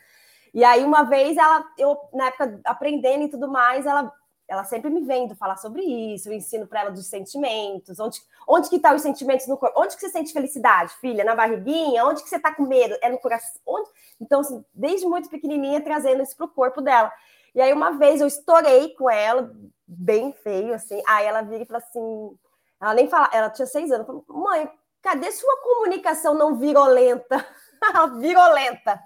E 0.56 0.64
aí, 0.64 0.82
uma 0.86 1.02
vez, 1.02 1.36
ela, 1.36 1.62
eu, 1.76 1.98
na 2.14 2.28
época, 2.28 2.58
aprendendo 2.64 3.24
e 3.24 3.28
tudo 3.28 3.46
mais, 3.46 3.84
ela, 3.84 4.10
ela 4.48 4.64
sempre 4.64 4.88
me 4.88 5.02
vendo 5.02 5.36
falar 5.36 5.58
sobre 5.58 5.82
isso, 5.82 6.30
eu 6.30 6.32
ensino 6.32 6.66
para 6.66 6.80
ela 6.80 6.90
dos 6.90 7.08
sentimentos, 7.08 8.00
onde, 8.00 8.22
onde 8.48 8.70
que 8.70 8.76
estão 8.76 8.92
tá 8.92 8.96
os 8.96 9.02
sentimentos 9.02 9.46
no 9.46 9.58
corpo, 9.58 9.78
onde 9.78 9.94
que 9.94 10.00
você 10.00 10.08
sente 10.08 10.32
felicidade, 10.32 10.94
filha? 10.94 11.24
Na 11.24 11.34
barriguinha? 11.34 12.06
Onde 12.06 12.22
que 12.22 12.28
você 12.30 12.36
está 12.36 12.54
com 12.54 12.62
medo? 12.62 12.96
É 13.02 13.10
no 13.10 13.18
coração? 13.18 13.60
Onde? 13.66 13.90
Então, 14.18 14.40
assim, 14.40 14.64
desde 14.72 15.06
muito 15.06 15.28
pequenininha, 15.28 15.82
trazendo 15.82 16.22
isso 16.22 16.34
para 16.34 16.46
o 16.46 16.48
corpo 16.48 16.80
dela. 16.80 17.12
E 17.54 17.60
aí, 17.60 17.70
uma 17.70 17.90
vez, 17.90 18.22
eu 18.22 18.26
estourei 18.26 18.94
com 18.94 19.10
ela, 19.10 19.54
bem 19.86 20.32
feio, 20.32 20.72
assim, 20.72 21.02
aí 21.06 21.26
ela 21.26 21.42
vira 21.42 21.64
e 21.64 21.66
fala 21.66 21.80
assim, 21.80 22.38
ela 22.80 22.94
nem 22.94 23.10
fala, 23.10 23.28
ela 23.30 23.50
tinha 23.50 23.66
seis 23.66 23.92
anos, 23.92 24.06
falou, 24.06 24.24
mãe, 24.26 24.70
cadê 25.02 25.30
sua 25.32 25.60
comunicação 25.62 26.32
não 26.32 26.56
virulenta? 26.56 27.46
virulenta. 28.18 29.02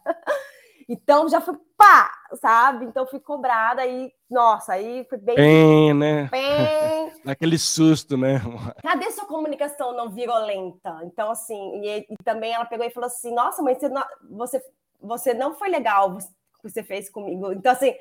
Então 0.92 1.28
já 1.28 1.40
foi 1.40 1.54
pá, 1.76 2.10
sabe? 2.40 2.84
Então 2.84 3.06
fui 3.06 3.20
cobrada 3.20 3.86
e, 3.86 4.12
nossa, 4.28 4.72
aí 4.72 5.06
foi 5.08 5.18
bem. 5.18 5.36
Bem, 5.36 5.94
né? 5.94 6.24
Bem. 6.24 7.12
Aquele 7.24 7.56
susto, 7.58 8.16
né? 8.16 8.40
Cadê 8.82 9.08
sua 9.12 9.24
comunicação 9.24 9.96
não 9.96 10.10
violenta? 10.10 10.98
Então, 11.04 11.30
assim, 11.30 11.80
e, 11.80 12.06
e, 12.10 12.16
também 12.24 12.52
ela 12.52 12.64
pegou 12.64 12.84
e 12.84 12.90
falou 12.90 13.06
assim: 13.06 13.32
nossa, 13.32 13.62
mas 13.62 13.78
você 13.78 13.88
não, 13.88 14.02
você, 14.30 14.62
você 15.00 15.32
não 15.32 15.54
foi 15.54 15.68
legal 15.68 16.10
o 16.10 16.18
que 16.18 16.68
você 16.68 16.82
fez 16.82 17.08
comigo. 17.08 17.52
Então, 17.52 17.70
assim, 17.70 17.94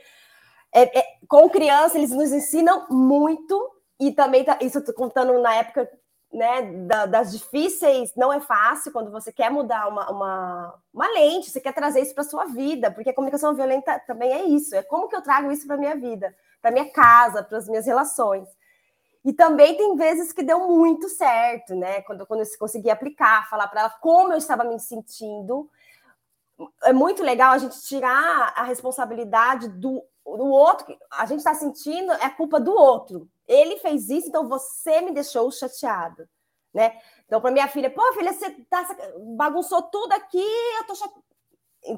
é, 0.73 0.99
é, 0.99 1.05
com 1.27 1.47
criança, 1.47 1.95
eles 1.95 2.09
nos 2.09 2.31
ensinam 2.31 2.87
muito, 2.89 3.71
e 3.99 4.11
também 4.11 4.43
tá, 4.43 4.57
isso 4.61 4.81
contando 4.95 5.39
na 5.39 5.53
época 5.53 5.87
né, 6.31 6.61
da, 6.85 7.05
das 7.05 7.31
difíceis, 7.31 8.13
não 8.15 8.31
é 8.31 8.39
fácil 8.39 8.91
quando 8.91 9.11
você 9.11 9.31
quer 9.31 9.49
mudar 9.49 9.87
uma, 9.87 10.09
uma, 10.11 10.75
uma 10.93 11.07
lente, 11.13 11.49
você 11.49 11.59
quer 11.59 11.73
trazer 11.73 12.01
isso 12.01 12.13
para 12.13 12.23
sua 12.23 12.45
vida, 12.45 12.91
porque 12.91 13.09
a 13.09 13.13
comunicação 13.13 13.55
violenta 13.55 13.99
também 13.99 14.31
é 14.31 14.43
isso, 14.43 14.75
é 14.75 14.83
como 14.83 15.07
que 15.07 15.15
eu 15.15 15.23
trago 15.23 15.51
isso 15.51 15.65
para 15.65 15.77
minha 15.77 15.95
vida, 15.95 16.35
para 16.61 16.71
minha 16.71 16.89
casa, 16.91 17.43
para 17.43 17.57
as 17.57 17.67
minhas 17.67 17.85
relações. 17.85 18.47
E 19.25 19.33
também 19.33 19.75
tem 19.75 19.95
vezes 19.95 20.31
que 20.31 20.43
deu 20.43 20.67
muito 20.67 21.09
certo, 21.09 21.75
né? 21.75 22.01
Quando, 22.03 22.25
quando 22.25 22.41
eu 22.41 22.47
consegui 22.57 22.89
aplicar, 22.89 23.49
falar 23.49 23.67
para 23.67 23.81
ela 23.81 23.89
como 23.89 24.31
eu 24.31 24.37
estava 24.37 24.63
me 24.63 24.79
sentindo. 24.79 25.69
É 26.83 26.93
muito 26.93 27.21
legal 27.21 27.51
a 27.51 27.57
gente 27.57 27.81
tirar 27.81 28.53
a 28.55 28.63
responsabilidade 28.63 29.67
do, 29.67 30.01
do 30.37 30.47
outro. 30.47 30.97
A 31.11 31.25
gente 31.25 31.39
está 31.39 31.53
sentindo 31.53 32.11
é 32.13 32.29
culpa 32.29 32.59
do 32.59 32.73
outro 32.73 33.29
ele 33.49 33.77
fez 33.77 34.09
isso, 34.09 34.27
então 34.27 34.47
você 34.47 35.01
me 35.01 35.11
deixou 35.11 35.51
chateado, 35.51 36.29
né? 36.71 36.95
Então, 37.25 37.41
para 37.41 37.49
minha 37.49 37.67
filha, 37.67 37.89
pô, 37.89 38.01
filha, 38.13 38.31
você 38.31 38.51
tá, 38.69 38.87
bagunçou 39.35 39.81
tudo 39.81 40.13
aqui, 40.13 40.45
eu 40.77 40.85
tô 40.85 40.93
chateada. 40.93 41.23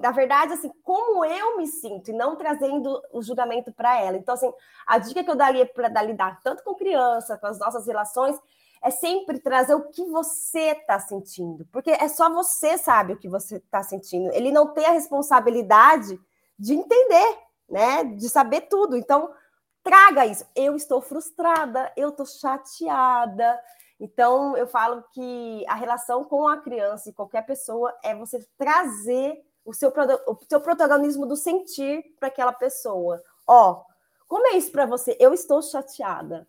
na 0.01 0.11
verdade, 0.11 0.53
assim, 0.53 0.71
como 0.81 1.25
eu 1.25 1.57
me 1.57 1.67
sinto 1.67 2.09
e 2.09 2.13
não 2.13 2.37
trazendo 2.37 3.01
o 3.11 3.21
julgamento 3.21 3.69
para 3.73 3.99
ela. 3.99 4.15
Então, 4.15 4.33
assim, 4.33 4.51
a 4.87 4.97
dica 4.97 5.25
que 5.25 5.29
eu 5.29 5.35
daria 5.35 5.65
para 5.65 6.01
lidar 6.01 6.39
tanto 6.41 6.63
com 6.63 6.73
criança, 6.73 7.37
com 7.37 7.47
as 7.47 7.59
nossas 7.59 7.85
relações, 7.85 8.39
é 8.81 8.89
sempre 8.89 9.37
trazer 9.37 9.75
o 9.75 9.89
que 9.89 10.05
você 10.05 10.71
está 10.71 10.99
sentindo, 10.99 11.67
porque 11.71 11.91
é 11.91 12.07
só 12.07 12.29
você 12.31 12.77
sabe 12.77 13.13
o 13.13 13.17
que 13.17 13.27
você 13.27 13.57
está 13.57 13.83
sentindo. 13.83 14.31
Ele 14.33 14.51
não 14.53 14.73
tem 14.73 14.85
a 14.85 14.91
responsabilidade 14.91 16.17
de 16.57 16.73
entender, 16.73 17.37
né? 17.71 18.03
De 18.03 18.29
saber 18.29 18.61
tudo. 18.61 18.95
Então, 18.95 19.33
traga 19.81 20.25
isso. 20.25 20.45
Eu 20.55 20.75
estou 20.75 21.01
frustrada, 21.01 21.91
eu 21.95 22.09
estou 22.09 22.25
chateada. 22.25 23.59
Então, 23.99 24.57
eu 24.57 24.67
falo 24.67 25.03
que 25.11 25.65
a 25.67 25.75
relação 25.75 26.23
com 26.23 26.47
a 26.47 26.57
criança 26.57 27.09
e 27.09 27.13
qualquer 27.13 27.45
pessoa 27.45 27.95
é 28.03 28.13
você 28.15 28.45
trazer 28.57 29.43
o 29.63 29.73
seu, 29.73 29.93
o 30.27 30.37
seu 30.49 30.59
protagonismo 30.59 31.25
do 31.25 31.35
sentir 31.35 32.03
para 32.19 32.27
aquela 32.27 32.51
pessoa. 32.51 33.21
Ó, 33.47 33.83
como 34.27 34.47
é 34.47 34.57
isso 34.57 34.71
para 34.71 34.85
você? 34.85 35.15
Eu 35.19 35.33
estou 35.33 35.61
chateada 35.61 36.47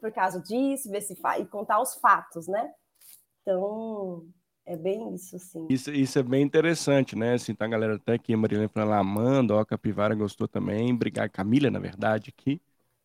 por 0.00 0.10
causa 0.12 0.40
disso, 0.40 0.90
ver 0.90 1.02
se 1.02 1.18
e 1.38 1.46
contar 1.46 1.80
os 1.80 1.94
fatos, 1.96 2.48
né? 2.48 2.72
Então, 3.42 4.26
é 4.70 4.76
bem 4.76 5.14
isso, 5.14 5.34
assim. 5.34 5.66
Isso, 5.68 5.90
isso 5.90 6.18
é 6.18 6.22
bem 6.22 6.42
interessante, 6.42 7.16
né? 7.16 7.34
Assim, 7.34 7.54
tá 7.54 7.64
a 7.64 7.68
galera 7.68 7.96
até 7.96 8.14
aqui, 8.14 8.36
Marilene 8.36 8.68
falando, 8.68 8.92
Amanda, 8.92 9.54
ó, 9.54 9.64
Capivara 9.64 10.14
gostou 10.14 10.46
também. 10.46 10.92
Obrigado, 10.92 11.28
Camila, 11.30 11.70
na 11.70 11.80
verdade, 11.80 12.32
aqui. 12.36 12.60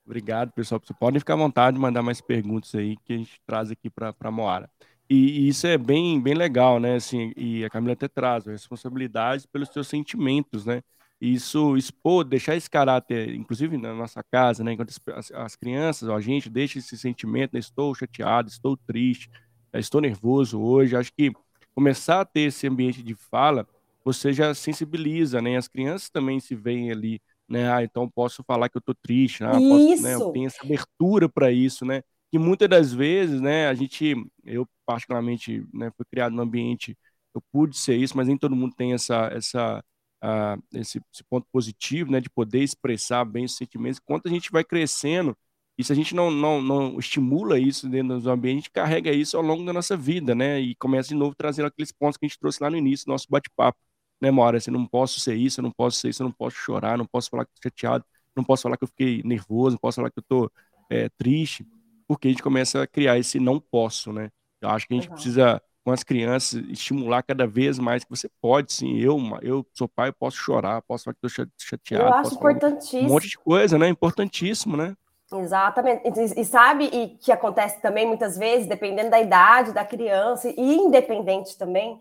Obrigado, 0.06 0.52
pessoal. 0.52 0.80
Vocês 0.80 0.98
podem 1.00 1.20
ficar 1.20 1.34
à 1.34 1.38
vontade 1.38 1.76
de 1.76 1.82
mandar 1.82 2.04
mais 2.04 2.22
perguntas 2.22 2.76
aí 2.76 2.96
que 3.04 3.14
a 3.14 3.18
gente 3.18 3.42
traz 3.48 3.72
aqui 3.72 3.90
para 3.90 4.14
a 4.20 4.32
Moara. 4.32 4.70
E, 5.10 5.16
e, 5.16 5.48
isso 5.48 5.66
é 5.66 5.76
bem, 5.76 6.22
bem 6.22 6.36
legal, 6.36 6.80
né? 6.80 6.96
Assim, 6.96 7.34
e 7.36 7.66
a 7.66 7.70
Camila 7.70 7.94
até 7.94 8.08
traz 8.08 8.46
responsabilidade 8.46 9.48
pelos 9.52 9.70
seus 9.70 9.88
sentimentos, 9.88 10.66
né? 10.66 10.84
isso 11.20 11.78
expor, 11.78 12.24
deixar 12.26 12.56
esse 12.56 12.70
caráter, 12.70 13.34
inclusive 13.34 13.78
na 13.78 13.94
nossa 13.94 14.22
casa, 14.22 14.64
né, 14.64 14.74
enquanto 14.74 14.94
as, 15.16 15.32
as 15.32 15.56
crianças, 15.56 16.10
a 16.10 16.20
gente 16.20 16.50
deixa 16.50 16.78
esse 16.78 16.98
sentimento, 16.98 17.54
né, 17.54 17.60
estou 17.60 17.96
chateado, 17.96 18.50
estou 18.50 18.76
triste, 18.78 19.30
estou 19.74 20.02
nervoso 20.02 20.62
hoje, 20.62 20.96
acho 20.96 21.12
que 21.14 21.32
começar 21.76 22.22
a 22.22 22.26
ter 22.26 22.42
esse 22.42 22.68
ambiente 22.68 23.04
de 23.04 23.14
fala, 23.14 23.68
você 24.04 24.32
já 24.32 24.54
sensibiliza, 24.54 25.42
né, 25.42 25.58
as 25.58 25.68
crianças 25.68 26.10
também 26.10 26.40
se 26.40 26.56
veem 26.56 26.92
ali, 26.92 27.22
né, 27.48 27.72
ah, 27.72 27.84
então 27.84 28.10
posso 28.10 28.44
falar 28.44 28.70
que 28.70 28.78
eu 28.78 28.80
estou 28.80 28.96
triste, 28.96 29.44
né, 29.44 29.52
posso, 29.52 30.02
né, 30.02 30.14
eu 30.14 30.32
tenho 30.32 30.48
essa 30.48 30.64
abertura 30.64 31.28
para 31.28 31.52
isso, 31.52 31.86
né, 31.86 32.02
que 32.32 32.40
muitas 32.40 32.70
das 32.70 32.94
vezes, 32.94 33.42
né, 33.42 33.68
a 33.68 33.74
gente, 33.74 34.16
eu 34.44 34.68
particularmente, 34.86 35.66
né, 35.74 35.92
fui 35.96 36.06
criado 36.10 36.34
num 36.34 36.44
ambiente, 36.44 36.98
eu 37.34 37.42
pude 37.52 37.78
ser 37.78 37.96
isso, 37.98 38.16
mas 38.16 38.28
nem 38.28 38.38
todo 38.38 38.56
mundo 38.56 38.74
tem 38.76 38.94
essa, 38.94 39.30
essa 39.34 39.84
uh, 40.24 40.62
esse, 40.74 41.02
esse, 41.14 41.24
ponto 41.30 41.48
positivo, 41.52 42.12
né, 42.12 42.20
de 42.20 42.30
poder 42.30 42.64
expressar 42.64 43.26
bem 43.26 43.46
os 43.46 43.56
sentimentos. 43.56 44.00
Quanto 44.00 44.28
a 44.28 44.32
gente 44.32 44.52
vai 44.52 44.64
crescendo, 44.64 45.38
e 45.78 45.84
se 45.84 45.92
a 45.92 45.96
gente 45.96 46.16
não, 46.16 46.32
não, 46.32 46.62
não 46.62 47.00
estimula 47.00 47.60
isso 47.60 47.90
dentro 47.90 48.20
do 48.20 48.32
ambiente, 48.32 48.54
a 48.54 48.60
gente 48.60 48.72
carrega 48.72 49.12
isso 49.12 49.36
ao 49.36 49.44
longo 49.44 49.66
da 49.66 49.74
nossa 49.74 49.98
vida, 49.98 50.34
né, 50.34 50.60
e 50.60 50.76
começa 50.76 51.10
de 51.10 51.16
novo 51.16 51.36
trazendo 51.36 51.66
aqueles 51.66 51.92
pontos 51.92 52.18
que 52.18 52.26
a 52.26 52.28
gente 52.30 52.40
trouxe 52.40 52.62
lá 52.62 52.70
no 52.70 52.78
início 52.78 53.06
do 53.06 53.12
nosso 53.12 53.28
bate-papo, 53.30 53.78
né, 54.22 54.32
Mora, 54.32 54.58
assim, 54.58 54.72
não 54.72 54.86
posso 54.86 55.20
ser 55.20 55.36
isso, 55.36 55.60
eu 55.60 55.64
não 55.64 55.72
posso 55.72 55.98
ser 55.98 56.10
isso, 56.10 56.24
eu 56.24 56.26
não 56.26 56.32
posso 56.32 56.56
chorar, 56.56 56.98
não 56.98 57.06
posso 57.06 57.30
falar 57.30 57.46
que 57.46 57.52
estou 57.56 57.70
chateado, 57.70 58.06
não 58.36 58.44
posso 58.44 58.64
falar 58.64 58.78
que 58.78 58.84
eu 58.84 58.88
fiquei 58.88 59.22
nervoso, 59.24 59.72
não 59.72 59.80
posso 59.80 59.96
falar 59.98 60.10
que 60.10 60.20
eu 60.20 60.22
estou 60.22 60.52
é, 60.90 61.10
triste, 61.18 61.66
porque 62.08 62.28
a 62.28 62.32
gente 62.32 62.44
começa 62.44 62.84
a 62.84 62.88
criar 62.88 63.18
esse 63.18 63.40
não 63.40 63.60
posso, 63.60 64.14
né. 64.14 64.30
Eu 64.62 64.70
acho 64.70 64.88
que 64.88 64.94
a 64.94 64.98
gente 64.98 65.10
uhum. 65.10 65.14
precisa 65.14 65.62
com 65.86 65.92
as 65.92 66.04
crianças, 66.04 66.64
estimular 66.70 67.22
cada 67.22 67.46
vez 67.46 67.78
mais 67.78 68.04
que 68.04 68.10
você 68.10 68.28
pode, 68.42 68.74
sim. 68.74 68.98
Eu, 68.98 69.20
eu 69.44 69.66
sou 69.72 69.88
pai, 69.88 70.10
eu 70.10 70.14
posso 70.14 70.38
chorar, 70.38 70.82
posso 70.82 71.04
falar 71.04 71.14
que 71.14 71.28
estou 71.28 71.48
chateado. 71.60 72.06
Eu 72.06 72.14
acho 72.14 72.34
importantíssimo. 72.34 73.04
Um 73.04 73.10
monte 73.10 73.30
de 73.30 73.38
coisa, 73.38 73.78
né? 73.78 73.88
Importantíssimo, 73.88 74.76
né? 74.76 74.96
Exatamente. 75.34 76.08
E, 76.08 76.42
e, 76.42 76.46
sabe 76.46 76.86
e 76.86 77.18
que 77.18 77.32
acontece 77.32 77.82
também 77.82 78.06
muitas 78.06 78.38
vezes, 78.38 78.68
dependendo 78.68 79.10
da 79.10 79.20
idade 79.20 79.74
da 79.74 79.84
criança, 79.84 80.50
e 80.50 80.76
independente 80.76 81.58
também, 81.58 82.00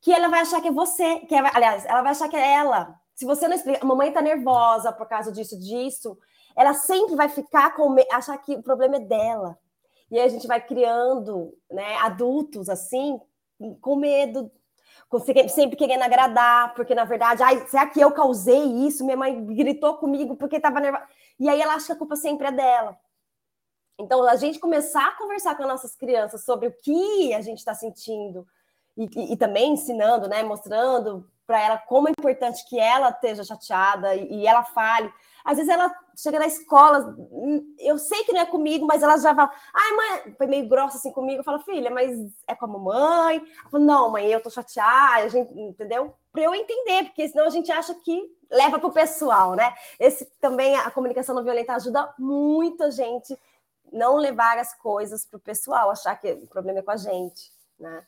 que 0.00 0.12
ela 0.12 0.28
vai 0.28 0.40
achar 0.40 0.60
que 0.60 0.68
é 0.68 0.72
você, 0.72 1.20
que 1.20 1.34
é, 1.34 1.38
aliás, 1.54 1.86
ela 1.86 2.02
vai 2.02 2.12
achar 2.12 2.28
que 2.28 2.36
é 2.36 2.54
ela. 2.54 2.94
Se 3.14 3.24
você 3.24 3.48
não 3.48 3.56
explica, 3.56 3.82
a 3.82 3.86
mamãe 3.86 4.12
tá 4.12 4.20
nervosa 4.20 4.92
por 4.92 5.08
causa 5.08 5.32
disso, 5.32 5.58
disso, 5.58 6.18
ela 6.54 6.74
sempre 6.74 7.16
vai 7.16 7.28
ficar 7.28 7.74
com 7.74 7.94
achar 8.12 8.36
que 8.38 8.54
o 8.54 8.62
problema 8.62 8.96
é 8.96 9.00
dela. 9.00 9.58
E 10.10 10.18
aí 10.18 10.24
a 10.24 10.28
gente 10.28 10.46
vai 10.46 10.60
criando 10.60 11.52
né, 11.70 11.96
adultos 11.96 12.68
assim, 12.68 13.18
com 13.80 13.96
medo, 13.96 14.50
sempre 15.48 15.76
querendo 15.76 16.02
agradar, 16.02 16.74
porque 16.74 16.94
na 16.94 17.04
verdade, 17.04 17.42
ai, 17.42 17.66
será 17.66 17.86
que 17.86 18.00
eu 18.00 18.12
causei 18.12 18.62
isso? 18.86 19.04
Minha 19.04 19.16
mãe 19.16 19.44
gritou 19.46 19.96
comigo 19.96 20.36
porque 20.36 20.56
estava 20.56 20.78
nervosa. 20.78 21.06
E 21.38 21.48
aí 21.48 21.60
ela 21.60 21.74
acha 21.74 21.86
que 21.86 21.92
a 21.92 21.96
culpa 21.96 22.16
sempre 22.16 22.46
é 22.46 22.52
dela. 22.52 22.98
Então, 23.98 24.22
a 24.24 24.36
gente 24.36 24.58
começar 24.58 25.08
a 25.08 25.16
conversar 25.16 25.56
com 25.56 25.62
as 25.62 25.68
nossas 25.68 25.96
crianças 25.96 26.44
sobre 26.44 26.68
o 26.68 26.72
que 26.72 27.32
a 27.32 27.40
gente 27.40 27.58
está 27.58 27.74
sentindo 27.74 28.46
e, 28.96 29.08
e, 29.14 29.32
e, 29.32 29.36
também 29.36 29.72
ensinando, 29.72 30.28
né, 30.28 30.42
mostrando 30.42 31.26
para 31.46 31.60
ela 31.60 31.78
como 31.78 32.08
é 32.08 32.10
importante 32.10 32.68
que 32.68 32.78
ela 32.78 33.10
esteja 33.10 33.44
chateada 33.44 34.14
e, 34.14 34.40
e 34.40 34.46
ela 34.46 34.64
fale. 34.64 35.10
Às 35.44 35.56
vezes 35.56 35.72
ela 35.72 35.94
chega 36.16 36.40
na 36.40 36.46
escola, 36.46 37.16
eu 37.78 37.96
sei 37.98 38.24
que 38.24 38.32
não 38.32 38.40
é 38.40 38.46
comigo, 38.46 38.84
mas 38.84 39.02
ela 39.02 39.16
já 39.16 39.34
fala, 39.34 39.52
ai, 39.72 39.92
mãe, 39.92 40.34
foi 40.36 40.46
meio 40.46 40.68
grossa 40.68 40.98
assim 40.98 41.12
comigo. 41.12 41.40
Eu 41.40 41.44
falo, 41.44 41.60
filha, 41.60 41.90
mas 41.90 42.10
é 42.48 42.54
com 42.54 42.64
a 42.64 42.68
mamãe? 42.68 43.40
Ela 43.72 43.82
não, 43.82 44.10
mãe, 44.10 44.26
eu 44.26 44.42
tô 44.42 44.50
chateada, 44.50 45.24
a 45.24 45.28
gente, 45.28 45.52
entendeu? 45.58 46.14
Para 46.36 46.44
eu 46.44 46.54
entender, 46.54 47.04
porque 47.04 47.26
senão 47.26 47.46
a 47.46 47.50
gente 47.50 47.72
acha 47.72 47.94
que 47.94 48.30
leva 48.50 48.78
para 48.78 48.88
o 48.88 48.92
pessoal, 48.92 49.54
né? 49.54 49.72
Esse 49.98 50.26
também, 50.38 50.76
a 50.76 50.90
comunicação 50.90 51.34
não 51.34 51.42
violenta 51.42 51.72
ajuda 51.72 52.12
muito 52.18 52.84
a 52.84 52.90
gente 52.90 53.34
não 53.90 54.16
levar 54.16 54.58
as 54.58 54.74
coisas 54.74 55.24
para 55.24 55.38
o 55.38 55.40
pessoal, 55.40 55.90
achar 55.90 56.14
que 56.16 56.30
o 56.30 56.46
problema 56.46 56.80
é 56.80 56.82
com 56.82 56.90
a 56.90 56.96
gente, 56.98 57.50
né? 57.80 58.04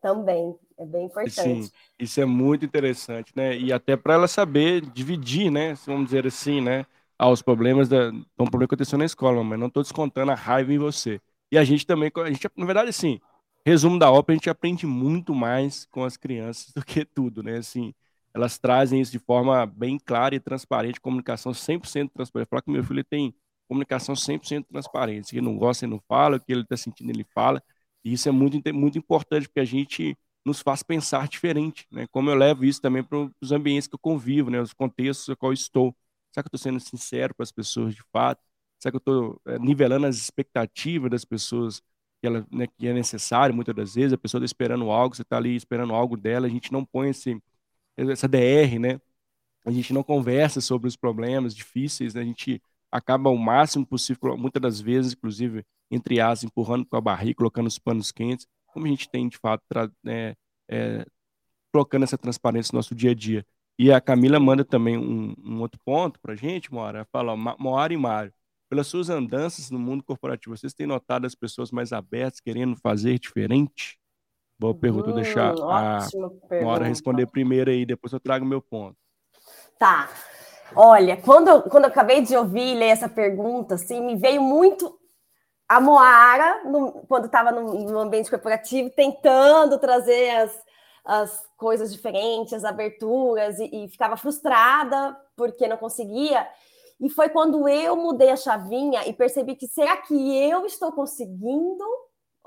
Também 0.00 0.58
é 0.78 0.86
bem 0.86 1.04
importante. 1.04 1.64
Sim, 1.64 1.70
isso 1.98 2.18
é 2.18 2.24
muito 2.24 2.64
interessante, 2.64 3.30
né? 3.36 3.54
E 3.58 3.70
até 3.70 3.94
para 3.94 4.14
ela 4.14 4.26
saber 4.26 4.80
dividir, 4.80 5.50
né? 5.50 5.74
Vamos 5.84 6.06
dizer 6.06 6.26
assim, 6.26 6.62
né? 6.62 6.86
Ah, 7.18 7.28
os 7.28 7.42
problemas 7.42 7.90
da. 7.90 8.08
Um 8.08 8.46
problema 8.46 8.68
que 8.68 8.74
aconteceu 8.74 8.98
na 8.98 9.04
escola, 9.04 9.44
mas 9.44 9.58
não 9.58 9.66
estou 9.66 9.82
descontando 9.82 10.32
a 10.32 10.34
raiva 10.34 10.72
em 10.72 10.78
você. 10.78 11.20
E 11.52 11.58
a 11.58 11.64
gente 11.64 11.86
também, 11.86 12.10
a 12.24 12.30
gente, 12.30 12.48
na 12.56 12.64
verdade, 12.64 12.88
assim, 12.88 13.20
resumo 13.66 13.98
da 13.98 14.10
ópera, 14.10 14.34
a 14.34 14.38
gente 14.38 14.48
aprende 14.48 14.86
muito 14.86 15.34
mais 15.34 15.86
com 15.86 16.04
as 16.04 16.16
crianças 16.16 16.72
do 16.72 16.84
que 16.84 17.04
tudo, 17.04 17.42
né? 17.42 17.58
Assim, 17.58 17.92
elas 18.32 18.58
trazem 18.58 19.00
isso 19.00 19.10
de 19.10 19.18
forma 19.18 19.66
bem 19.66 19.98
clara 19.98 20.36
e 20.36 20.40
transparente, 20.40 21.00
comunicação 21.00 21.52
100% 21.52 22.12
transparente. 22.12 22.48
Falar 22.48 22.62
que 22.62 22.70
meu 22.70 22.84
filho 22.84 23.02
tem 23.04 23.34
comunicação 23.68 24.14
100% 24.14 24.66
transparente. 24.68 25.28
Se 25.28 25.36
ele 25.36 25.44
não 25.44 25.56
gosta, 25.58 25.84
ele 25.84 25.92
não 25.92 26.00
fala, 26.06 26.36
o 26.36 26.40
que 26.40 26.52
ele 26.52 26.62
está 26.62 26.76
sentindo, 26.76 27.10
ele 27.10 27.24
fala. 27.34 27.60
E 28.04 28.12
isso 28.12 28.28
é 28.28 28.32
muito, 28.32 28.72
muito 28.72 28.98
importante, 28.98 29.48
porque 29.48 29.60
a 29.60 29.64
gente 29.64 30.16
nos 30.44 30.60
faz 30.60 30.82
pensar 30.84 31.26
diferente, 31.26 31.86
né? 31.90 32.06
Como 32.12 32.30
eu 32.30 32.36
levo 32.36 32.64
isso 32.64 32.80
também 32.80 33.02
para 33.02 33.28
os 33.40 33.50
ambientes 33.50 33.88
que 33.88 33.94
eu 33.96 33.98
convivo, 33.98 34.48
né? 34.48 34.60
Os 34.60 34.72
contextos 34.72 35.26
no 35.26 35.36
qual 35.36 35.52
estou. 35.52 35.96
Será 36.30 36.44
que 36.44 36.48
eu 36.54 36.56
estou 36.56 36.72
sendo 36.72 36.78
sincero 36.78 37.34
para 37.34 37.42
as 37.42 37.50
pessoas 37.50 37.94
de 37.94 38.02
fato? 38.12 38.40
Será 38.78 38.92
que 38.92 38.96
eu 38.96 38.98
estou 38.98 39.40
é, 39.46 39.58
nivelando 39.58 40.06
as 40.06 40.16
expectativas 40.16 41.10
das 41.10 41.24
pessoas 41.24 41.82
que, 42.20 42.26
ela, 42.26 42.46
né, 42.50 42.66
que 42.66 42.86
é 42.86 42.92
necessário 42.92 43.54
muitas 43.54 43.74
das 43.74 43.94
vezes? 43.94 44.12
A 44.12 44.18
pessoa 44.18 44.40
está 44.40 44.46
esperando 44.46 44.90
algo, 44.90 45.14
você 45.14 45.22
está 45.22 45.36
ali 45.36 45.56
esperando 45.56 45.94
algo 45.94 46.16
dela, 46.16 46.46
a 46.46 46.50
gente 46.50 46.72
não 46.72 46.84
põe 46.84 47.10
esse, 47.10 47.40
essa 47.96 48.28
DR, 48.28 48.78
né? 48.78 49.00
A 49.64 49.70
gente 49.70 49.92
não 49.92 50.02
conversa 50.02 50.60
sobre 50.60 50.88
os 50.88 50.96
problemas 50.96 51.54
difíceis, 51.54 52.14
né? 52.14 52.20
a 52.22 52.24
gente 52.24 52.62
acaba 52.90 53.30
o 53.30 53.36
máximo 53.36 53.84
possível, 53.86 54.36
muitas 54.36 54.62
das 54.62 54.80
vezes, 54.80 55.12
inclusive, 55.12 55.64
entre 55.90 56.20
asas, 56.20 56.44
empurrando 56.44 56.86
com 56.86 56.96
a 56.96 57.00
barriga, 57.00 57.36
colocando 57.36 57.66
os 57.66 57.78
panos 57.78 58.12
quentes, 58.12 58.46
como 58.66 58.86
a 58.86 58.88
gente 58.88 59.08
tem, 59.08 59.28
de 59.28 59.36
fato, 59.36 59.62
é, 60.06 60.36
é, 60.68 61.06
colocando 61.72 62.04
essa 62.04 62.18
transparência 62.18 62.72
no 62.72 62.78
nosso 62.78 62.94
dia 62.94 63.10
a 63.10 63.14
dia. 63.14 63.44
E 63.78 63.92
a 63.92 64.00
Camila 64.00 64.40
manda 64.40 64.64
também 64.64 64.96
um, 64.96 65.34
um 65.44 65.60
outro 65.60 65.78
ponto 65.84 66.18
para 66.20 66.32
a 66.32 66.36
gente, 66.36 66.72
Moara, 66.72 67.04
fala, 67.12 67.36
Moara 67.36 67.92
e 67.92 67.96
Mário, 67.96 68.32
pelas 68.68 68.86
suas 68.86 69.10
andanças 69.10 69.70
no 69.70 69.78
mundo 69.78 70.02
corporativo, 70.02 70.56
vocês 70.56 70.74
têm 70.74 70.86
notado 70.86 71.26
as 71.26 71.34
pessoas 71.34 71.70
mais 71.70 71.92
abertas, 71.92 72.40
querendo 72.40 72.76
fazer 72.76 73.18
diferente? 73.18 73.98
Boa 74.58 74.74
pergunta, 74.74 75.06
vou 75.06 75.14
deixar 75.14 75.54
hum, 75.54 75.70
a 75.70 76.08
Moara 76.62 76.86
responder 76.86 77.26
primeiro 77.26 77.70
aí, 77.70 77.84
depois 77.84 78.12
eu 78.12 78.20
trago 78.20 78.44
meu 78.44 78.62
ponto. 78.62 78.96
Tá. 79.78 80.08
Olha, 80.74 81.16
quando, 81.16 81.62
quando 81.64 81.84
eu 81.84 81.90
acabei 81.90 82.22
de 82.22 82.34
ouvir 82.34 82.72
e 82.72 82.74
ler 82.74 82.86
essa 82.86 83.08
pergunta, 83.08 83.74
assim, 83.74 84.00
me 84.00 84.16
veio 84.16 84.42
muito 84.42 84.98
a 85.68 85.80
Moara, 85.80 86.62
no, 86.64 87.04
quando 87.06 87.26
estava 87.26 87.50
no, 87.50 87.90
no, 87.90 87.98
ambiente 87.98 88.30
corporativo, 88.30 88.90
tentando 88.90 89.78
trazer 89.78 90.30
as, 90.30 90.64
as 91.04 91.48
coisas 91.56 91.92
diferentes, 91.92 92.52
as 92.52 92.64
aberturas, 92.64 93.58
e, 93.58 93.84
e, 93.84 93.88
ficava 93.88 94.16
frustrada 94.16 95.16
porque 95.36 95.68
não 95.68 95.76
conseguia. 95.76 96.46
E 97.00 97.10
foi 97.10 97.28
quando 97.28 97.68
eu 97.68 97.94
mudei 97.96 98.30
a 98.30 98.36
chavinha 98.36 99.06
e 99.06 99.12
percebi 99.12 99.54
que 99.54 99.68
será 99.68 99.96
que 99.98 100.14
eu 100.14 100.64
estou 100.64 100.92
conseguindo 100.92 101.84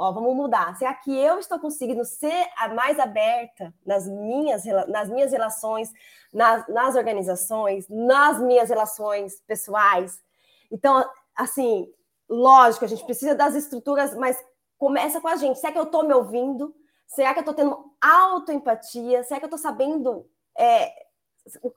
Ó, 0.01 0.13
vamos 0.13 0.33
mudar. 0.33 0.77
Será 0.77 0.93
que 0.93 1.13
eu 1.13 1.39
estou 1.39 1.59
conseguindo 1.59 2.05
ser 2.05 2.47
a 2.55 2.69
mais 2.69 2.97
aberta 2.97 3.73
nas 3.85 4.07
minhas, 4.07 4.63
nas 4.87 5.09
minhas 5.09 5.33
relações, 5.33 5.91
nas, 6.33 6.65
nas 6.69 6.95
organizações, 6.95 7.85
nas 7.89 8.39
minhas 8.39 8.69
relações 8.69 9.41
pessoais? 9.45 10.23
Então, 10.71 11.03
assim, 11.35 11.93
lógico, 12.29 12.85
a 12.85 12.87
gente 12.87 13.03
precisa 13.03 13.35
das 13.35 13.55
estruturas, 13.55 14.15
mas 14.15 14.41
começa 14.77 15.19
com 15.19 15.27
a 15.27 15.35
gente. 15.35 15.59
Será 15.59 15.73
que 15.73 15.79
eu 15.79 15.83
estou 15.83 16.07
me 16.07 16.13
ouvindo? 16.13 16.73
Será 17.05 17.33
que 17.33 17.39
eu 17.39 17.41
estou 17.41 17.53
tendo 17.53 17.93
autoempatia? 17.99 19.25
Será 19.25 19.41
que 19.41 19.45
eu 19.47 19.49
estou 19.53 19.59
sabendo 19.59 20.25
é, 20.57 20.93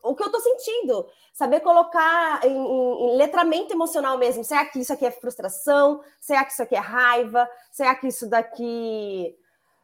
o 0.03 0.15
que 0.15 0.23
eu 0.23 0.27
estou 0.27 0.41
sentindo? 0.41 1.07
Saber 1.33 1.61
colocar 1.61 2.45
em, 2.45 2.55
em, 2.55 3.07
em, 3.07 3.17
letramento 3.17 3.73
emocional 3.73 4.19
mesmo. 4.19 4.45
Será 4.45 4.65
que 4.65 4.81
isso 4.81 4.93
aqui 4.93 5.07
é 5.07 5.11
frustração? 5.11 6.03
Será 6.21 6.45
que 6.45 6.53
isso 6.53 6.63
aqui 6.63 6.75
é 6.75 6.81
raiva? 6.81 7.49
Será 7.71 7.95
que 7.95 8.09
isso 8.09 8.29
daqui 8.29 9.37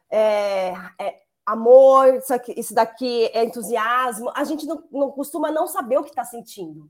é, 0.09 0.73
é 0.99 1.21
amor? 1.45 2.15
Isso, 2.15 2.33
aqui, 2.33 2.53
isso 2.57 2.73
daqui 2.73 3.29
é 3.33 3.43
entusiasmo? 3.43 4.31
A 4.35 4.43
gente 4.43 4.65
não, 4.65 4.83
não 4.91 5.11
costuma 5.11 5.51
não 5.51 5.67
saber 5.67 5.97
o 5.97 6.03
que 6.03 6.09
está 6.09 6.23
sentindo. 6.23 6.89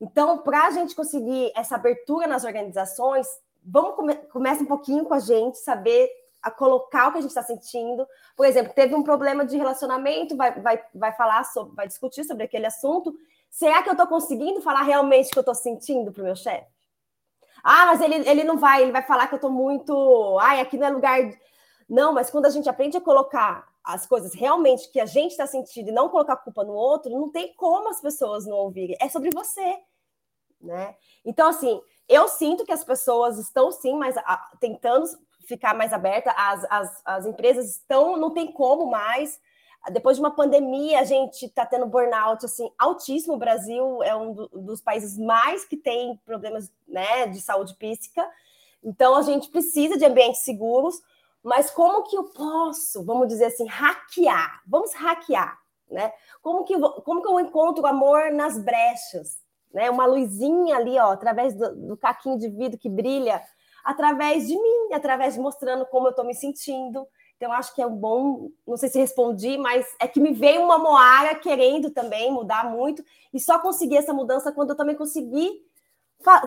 Então, 0.00 0.38
para 0.38 0.66
a 0.66 0.70
gente 0.70 0.94
conseguir 0.94 1.52
essa 1.54 1.76
abertura 1.76 2.26
nas 2.26 2.44
organizações, 2.44 3.26
vamos 3.64 3.96
come 3.96 4.14
começa 4.14 4.62
um 4.62 4.66
pouquinho 4.66 5.04
com 5.04 5.14
a 5.14 5.20
gente, 5.20 5.58
saber 5.58 6.10
a 6.46 6.50
colocar 6.52 7.08
o 7.08 7.12
que 7.12 7.18
a 7.18 7.20
gente 7.20 7.30
está 7.30 7.42
sentindo. 7.42 8.06
Por 8.36 8.46
exemplo, 8.46 8.72
teve 8.72 8.94
um 8.94 9.02
problema 9.02 9.44
de 9.44 9.56
relacionamento, 9.56 10.36
vai, 10.36 10.52
vai, 10.60 10.80
vai 10.94 11.12
falar 11.12 11.42
sobre, 11.42 11.74
vai 11.74 11.88
discutir 11.88 12.22
sobre 12.22 12.44
aquele 12.44 12.66
assunto. 12.66 13.12
Será 13.50 13.82
que 13.82 13.88
eu 13.88 13.94
estou 13.94 14.06
conseguindo 14.06 14.62
falar 14.62 14.82
realmente 14.82 15.26
o 15.26 15.30
que 15.32 15.38
eu 15.38 15.40
estou 15.40 15.56
sentindo 15.56 16.12
para 16.12 16.22
o 16.22 16.24
meu 16.24 16.36
chefe? 16.36 16.70
Ah, 17.64 17.86
mas 17.86 18.00
ele, 18.00 18.28
ele 18.28 18.44
não 18.44 18.58
vai, 18.58 18.82
ele 18.82 18.92
vai 18.92 19.02
falar 19.02 19.26
que 19.26 19.34
eu 19.34 19.38
estou 19.38 19.50
muito. 19.50 20.38
Ai, 20.40 20.60
aqui 20.60 20.78
não 20.78 20.86
é 20.86 20.90
lugar. 20.90 21.18
Não, 21.88 22.12
mas 22.12 22.30
quando 22.30 22.46
a 22.46 22.50
gente 22.50 22.68
aprende 22.68 22.96
a 22.96 23.00
colocar 23.00 23.66
as 23.82 24.06
coisas 24.06 24.32
realmente 24.32 24.88
que 24.92 25.00
a 25.00 25.06
gente 25.06 25.32
está 25.32 25.48
sentindo 25.48 25.88
e 25.88 25.92
não 25.92 26.08
colocar 26.08 26.36
culpa 26.36 26.62
no 26.62 26.74
outro, 26.74 27.10
não 27.10 27.28
tem 27.28 27.54
como 27.54 27.88
as 27.88 28.00
pessoas 28.00 28.46
não 28.46 28.56
ouvirem. 28.56 28.96
É 29.00 29.08
sobre 29.08 29.30
você, 29.34 29.80
né? 30.60 30.94
Então, 31.24 31.48
assim, 31.48 31.80
eu 32.08 32.28
sinto 32.28 32.64
que 32.64 32.72
as 32.72 32.84
pessoas 32.84 33.36
estão 33.36 33.72
sim, 33.72 33.96
mas 33.96 34.16
a, 34.18 34.36
tentando 34.60 35.06
ficar 35.46 35.74
mais 35.74 35.92
aberta, 35.92 36.30
as, 36.36 36.64
as, 36.68 37.02
as 37.04 37.26
empresas 37.26 37.70
estão, 37.70 38.16
não 38.16 38.30
tem 38.30 38.52
como 38.52 38.86
mais. 38.86 39.40
Depois 39.90 40.16
de 40.16 40.22
uma 40.22 40.34
pandemia, 40.34 41.00
a 41.00 41.04
gente 41.04 41.46
está 41.46 41.64
tendo 41.64 41.86
burnout 41.86 42.44
assim 42.44 42.68
altíssimo. 42.76 43.34
O 43.34 43.38
Brasil 43.38 44.02
é 44.02 44.14
um 44.16 44.32
do, 44.32 44.48
dos 44.48 44.80
países 44.80 45.16
mais 45.16 45.64
que 45.64 45.76
tem 45.76 46.20
problemas 46.24 46.72
né, 46.88 47.26
de 47.28 47.40
saúde 47.40 47.74
física. 47.78 48.28
Então, 48.82 49.14
a 49.14 49.22
gente 49.22 49.48
precisa 49.48 49.96
de 49.96 50.04
ambientes 50.04 50.40
seguros. 50.40 51.00
Mas 51.42 51.70
como 51.70 52.02
que 52.02 52.16
eu 52.16 52.24
posso, 52.24 53.04
vamos 53.04 53.28
dizer 53.28 53.44
assim, 53.44 53.66
hackear? 53.68 54.62
Vamos 54.66 54.92
hackear, 54.94 55.56
né? 55.88 56.12
Como 56.42 56.64
que, 56.64 56.76
como 56.76 57.22
que 57.22 57.28
eu 57.28 57.38
encontro 57.38 57.86
amor 57.86 58.32
nas 58.32 58.58
brechas? 58.58 59.38
Né? 59.72 59.88
Uma 59.88 60.06
luzinha 60.06 60.76
ali, 60.76 60.98
ó, 60.98 61.12
através 61.12 61.54
do, 61.54 61.88
do 61.88 61.96
caquinho 61.96 62.36
de 62.36 62.48
vidro 62.48 62.76
que 62.76 62.88
brilha 62.88 63.40
através 63.86 64.48
de 64.48 64.60
mim, 64.60 64.92
através 64.92 65.34
de 65.34 65.40
mostrando 65.40 65.86
como 65.86 66.08
eu 66.08 66.10
estou 66.10 66.24
me 66.24 66.34
sentindo. 66.34 67.06
Então, 67.36 67.52
acho 67.52 67.72
que 67.72 67.80
é 67.80 67.86
um 67.86 67.94
bom, 67.94 68.50
não 68.66 68.76
sei 68.76 68.88
se 68.88 68.98
respondi, 68.98 69.56
mas 69.56 69.86
é 70.00 70.08
que 70.08 70.18
me 70.18 70.32
veio 70.32 70.62
uma 70.62 70.76
Moara 70.76 71.36
querendo 71.36 71.90
também 71.90 72.32
mudar 72.32 72.68
muito, 72.68 73.04
e 73.32 73.38
só 73.38 73.60
consegui 73.60 73.96
essa 73.96 74.12
mudança 74.12 74.50
quando 74.50 74.70
eu 74.70 74.76
também 74.76 74.96
consegui 74.96 75.62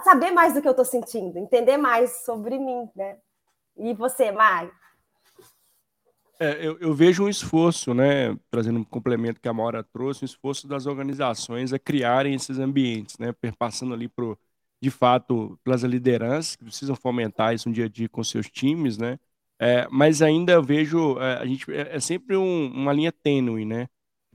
saber 0.03 0.31
mais 0.31 0.53
do 0.53 0.61
que 0.61 0.67
eu 0.67 0.71
estou 0.71 0.83
sentindo, 0.83 1.37
entender 1.37 1.77
mais 1.77 2.25
sobre 2.25 2.57
mim, 2.59 2.89
né? 2.93 3.17
E 3.77 3.93
você, 3.93 4.31
Mai? 4.31 4.69
É, 6.41 6.65
eu, 6.65 6.77
eu, 6.79 6.93
vejo 6.93 7.23
um 7.23 7.29
esforço, 7.29 7.93
né, 7.93 8.35
trazendo 8.49 8.79
um 8.79 8.83
complemento 8.83 9.39
que 9.39 9.47
a 9.47 9.53
Maura 9.53 9.83
trouxe, 9.83 10.23
um 10.23 10.25
esforço 10.25 10.67
das 10.67 10.85
organizações 10.85 11.71
a 11.71 11.79
criarem 11.79 12.33
esses 12.33 12.59
ambientes, 12.59 13.17
né, 13.17 13.31
perpassando 13.33 13.93
ali 13.93 14.07
para 14.09 14.25
de 14.81 14.89
fato, 14.89 15.59
pelas 15.63 15.83
lideranças 15.83 16.55
que 16.55 16.63
precisam 16.63 16.95
fomentar 16.95 17.53
isso 17.53 17.67
no 17.69 17.75
dia 17.75 17.85
a 17.85 17.89
dia 17.89 18.09
com 18.09 18.23
seus 18.23 18.47
times, 18.49 18.97
né? 18.97 19.19
É, 19.59 19.87
mas 19.91 20.21
ainda 20.21 20.61
vejo, 20.61 21.19
é, 21.19 21.37
a 21.39 21.45
gente 21.45 21.71
é, 21.73 21.95
é 21.95 21.99
sempre 21.99 22.37
um, 22.37 22.67
uma 22.71 22.93
linha 22.93 23.11
tênue, 23.11 23.65
né? 23.65 23.87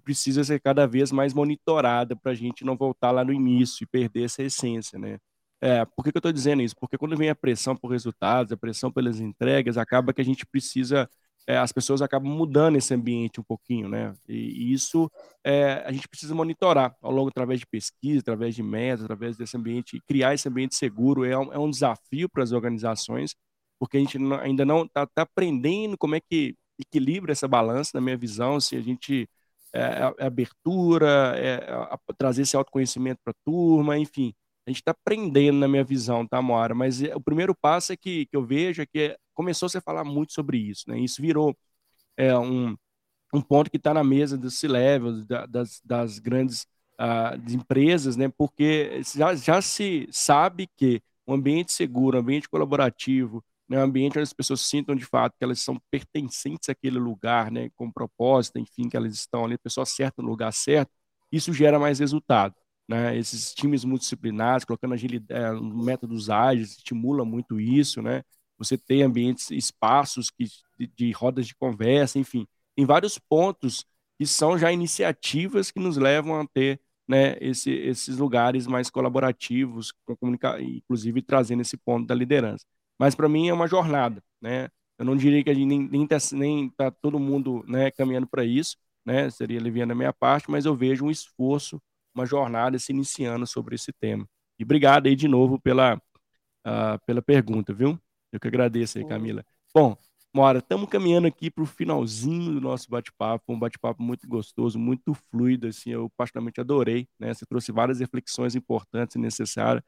Precisa 0.05 0.45
ser 0.45 0.61
cada 0.61 0.87
vez 0.87 1.11
mais 1.13 1.33
monitorada 1.33 2.15
para 2.15 2.33
a 2.33 2.35
gente 2.35 2.65
não 2.65 2.77
voltar 2.77 3.11
lá 3.11 3.25
no 3.25 3.33
início 3.33 3.85
e 3.85 3.87
perder 3.87 4.25
essa 4.25 4.43
essência, 4.43 4.99
né? 4.99 5.19
É, 5.61 5.85
por 5.87 6.05
que, 6.05 6.13
que 6.13 6.19
eu 6.19 6.21
estou 6.21 6.33
dizendo 6.33 6.61
isso? 6.63 6.77
Porque 6.79 6.99
quando 6.99 7.17
vem 7.17 7.31
a 7.31 7.35
pressão 7.35 7.75
por 7.75 7.91
resultados, 7.91 8.53
a 8.53 8.57
pressão 8.57 8.93
pelas 8.93 9.19
entregas, 9.21 9.79
acaba 9.79 10.13
que 10.13 10.21
a 10.21 10.25
gente 10.25 10.45
precisa 10.45 11.09
é, 11.47 11.59
as 11.59 11.73
pessoas 11.73 12.01
acabam 12.01 12.31
mudando 12.31 12.77
esse 12.77 12.95
ambiente 12.95 13.41
um 13.41 13.45
pouquinho, 13.45 13.89
né? 13.89 14.15
E, 14.29 14.35
e 14.35 14.73
isso 14.73 15.11
é, 15.45 15.83
a 15.87 15.93
gente 15.93 16.09
precisa 16.09 16.35
monitorar 16.35 16.97
ao 17.03 17.11
longo, 17.13 17.29
através 17.29 17.61
de 17.61 17.67
pesquisa, 17.67 18.21
através 18.21 18.55
de 18.55 18.63
metas, 18.63 19.05
através 19.05 19.37
desse 19.37 19.57
ambiente, 19.57 20.01
criar 20.07 20.35
esse 20.35 20.49
ambiente 20.49 20.75
seguro 20.75 21.25
é 21.25 21.37
um, 21.39 21.53
é 21.53 21.59
um 21.59 21.71
desafio 21.71 22.29
para 22.29 22.43
as 22.43 22.53
organizações, 22.53 23.35
porque 23.79 23.99
a 23.99 24.01
gente 24.01 24.19
não, 24.19 24.37
ainda 24.39 24.65
não 24.65 24.85
está 24.85 25.07
tá 25.07 25.23
aprendendo 25.23 25.99
como 25.99 26.15
é 26.15 26.21
que 26.21 26.57
equilibra 26.79 27.33
essa 27.33 27.47
balança, 27.47 27.91
na 27.95 28.01
minha 28.01 28.17
visão, 28.17 28.59
se 28.61 28.77
a 28.77 28.81
gente 28.81 29.29
é, 29.73 29.81
é, 29.81 30.15
é 30.19 30.27
abertura, 30.27 31.35
é, 31.37 31.61
trazer 32.17 32.43
esse 32.43 32.57
autoconhecimento 32.57 33.21
para 33.25 33.33
a 33.33 33.45
turma, 33.45 33.99
enfim, 33.99 34.33
a 34.67 34.71
gente 34.71 34.81
está 34.81 34.93
aprendendo 34.93 35.59
na 35.59 35.69
minha 35.69 35.85
visão, 35.85 36.27
tá, 36.27 36.41
Moara? 36.41 36.75
Mas 36.75 37.03
é, 37.03 37.15
o 37.15 37.21
primeiro 37.21 37.55
passo 37.55 37.93
é 37.93 37.97
que, 37.97 38.27
que 38.27 38.37
eu 38.37 38.45
vejo 38.45 38.83
é 38.83 38.87
que 38.87 39.17
começou 39.35 39.69
-se 39.69 39.79
a 39.79 39.81
falar 39.81 40.05
muito 40.05 40.33
sobre 40.33 40.59
isso, 40.59 40.85
né? 40.89 40.99
Isso 40.99 41.21
virou 41.21 41.57
é, 42.17 42.37
um, 42.39 42.77
um 43.35 43.41
ponto 43.43 43.71
que 43.71 43.77
está 43.77 43.95
na 43.95 44.05
mesa 44.05 44.39
do 44.39 44.51
C-Level, 44.51 45.25
da, 45.27 45.47
das, 45.47 45.81
das 45.85 46.19
grandes 46.19 46.67
uh, 47.01 47.53
empresas, 47.53 48.17
né? 48.17 48.29
Porque 48.29 49.03
já, 49.15 49.35
já 49.35 49.61
se 49.63 50.09
sabe 50.11 50.69
que 50.77 51.03
um 51.27 51.35
ambiente 51.35 51.73
seguro, 51.73 52.17
um 52.17 52.21
ambiente 52.21 52.49
colaborativo, 52.49 53.45
né? 53.69 53.79
um 53.79 53.83
ambiente 53.83 54.19
onde 54.19 54.25
as 54.25 54.33
pessoas 54.33 54.61
sintam 54.61 54.95
de 54.95 55.05
fato 55.05 55.35
que 55.39 55.45
elas 55.45 55.61
são 55.61 55.81
pertencentes 55.91 56.69
àquele 56.69 56.99
lugar, 56.99 57.51
né? 57.51 57.71
Com 57.77 57.91
propósito, 57.91 58.59
enfim, 58.59 58.89
que 58.89 58.97
elas 58.97 59.15
estão 59.15 59.45
ali, 59.45 59.55
a 59.55 59.59
pessoa 59.59 59.87
certa 59.87 60.23
no 60.23 60.29
lugar 60.29 60.53
certo, 60.53 60.91
isso 61.33 61.53
gera 61.53 61.79
mais 61.79 61.99
resultado. 61.99 62.55
Né, 62.87 63.17
esses 63.17 63.55
times 63.55 63.83
multidisciplinares, 63.85 64.65
colocando 64.65 64.93
agilidade, 64.93 65.57
é, 65.57 65.61
métodos 65.61 66.29
ágeis, 66.29 66.73
estimula 66.73 67.25
muito 67.25 67.59
isso, 67.59 68.03
né? 68.03 68.23
Você 68.59 68.77
tem 68.77 69.03
ambientes, 69.03 69.51
espaços 69.51 70.31
que, 70.31 70.45
de, 70.79 70.87
de 70.87 71.11
rodas 71.13 71.47
de 71.47 71.55
conversa, 71.55 72.19
enfim, 72.19 72.47
em 72.77 72.85
vários 72.85 73.19
pontos 73.19 73.87
que 74.19 74.27
são 74.27 74.59
já 74.59 74.71
iniciativas 74.73 75.71
que 75.71 75.81
nos 75.81 75.97
levam 75.97 76.41
a 76.41 76.47
ter 76.47 76.81
né, 77.07 77.37
esse, 77.41 77.71
esses 77.71 78.17
lugares 78.19 78.67
mais 78.67 78.91
colaborativos, 78.91 79.93
inclusive 80.61 81.23
trazendo 81.23 81.63
esse 81.63 81.77
ponto 81.77 82.07
da 82.07 82.15
liderança. 82.15 82.65
Mas 82.99 83.15
para 83.15 83.29
mim 83.29 83.49
é 83.49 83.53
uma 83.53 83.67
jornada, 83.67 84.23
né? 84.41 84.69
Eu 84.99 85.05
não 85.05 85.17
diria 85.17 85.43
que 85.43 85.51
a 85.51 85.55
gente 85.55 85.67
nem, 85.67 85.89
nem 85.89 86.07
tá, 86.07 86.17
nem 86.33 86.71
tá 86.71 86.91
todo 86.91 87.19
mundo 87.19 87.65
né, 87.67 87.91
caminhando 87.91 88.27
para 88.29 88.45
isso, 88.45 88.77
né? 89.05 89.29
Seria 89.31 89.59
aliviando 89.59 89.93
a 89.93 89.97
minha 89.97 90.13
parte, 90.13 90.51
mas 90.51 90.65
eu 90.65 90.75
vejo 90.77 91.05
um 91.05 91.11
esforço 91.11 91.83
uma 92.15 92.27
jornada 92.27 92.79
se 92.79 92.93
iniciando 92.93 93.47
sobre 93.47 93.75
esse 93.75 93.93
tema. 93.93 94.27
E 94.59 94.65
obrigado 94.65 95.07
aí 95.07 95.17
de 95.17 95.29
novo 95.29 95.59
pela, 95.61 95.97
uh, 95.97 96.99
pela 97.07 97.21
pergunta, 97.21 97.73
viu? 97.73 97.99
Eu 98.33 98.41
que 98.41 98.49
agradeço 98.49 98.99
aí, 98.99 99.07
Camila. 99.07 99.45
Bom, 99.75 99.97
Mora, 100.35 100.59
estamos 100.59 100.89
caminhando 100.89 101.29
aqui 101.29 101.49
para 101.49 101.63
o 101.63 101.67
finalzinho 101.67 102.55
do 102.55 102.61
nosso 102.61 102.91
bate-papo, 102.91 103.53
um 103.53 103.59
bate-papo 103.59 104.03
muito 104.03 104.27
gostoso, 104.27 104.77
muito 104.77 105.15
fluido, 105.31 105.69
assim, 105.69 105.91
eu 105.91 106.11
particularmente 106.17 106.61
adorei, 106.61 107.09
né? 107.21 107.33
Você 107.33 107.47
trouxe 107.47 107.71
várias 107.71 108.01
reflexões 108.01 108.57
importantes 108.57 109.15
e 109.15 109.19
necessárias. 109.21 109.85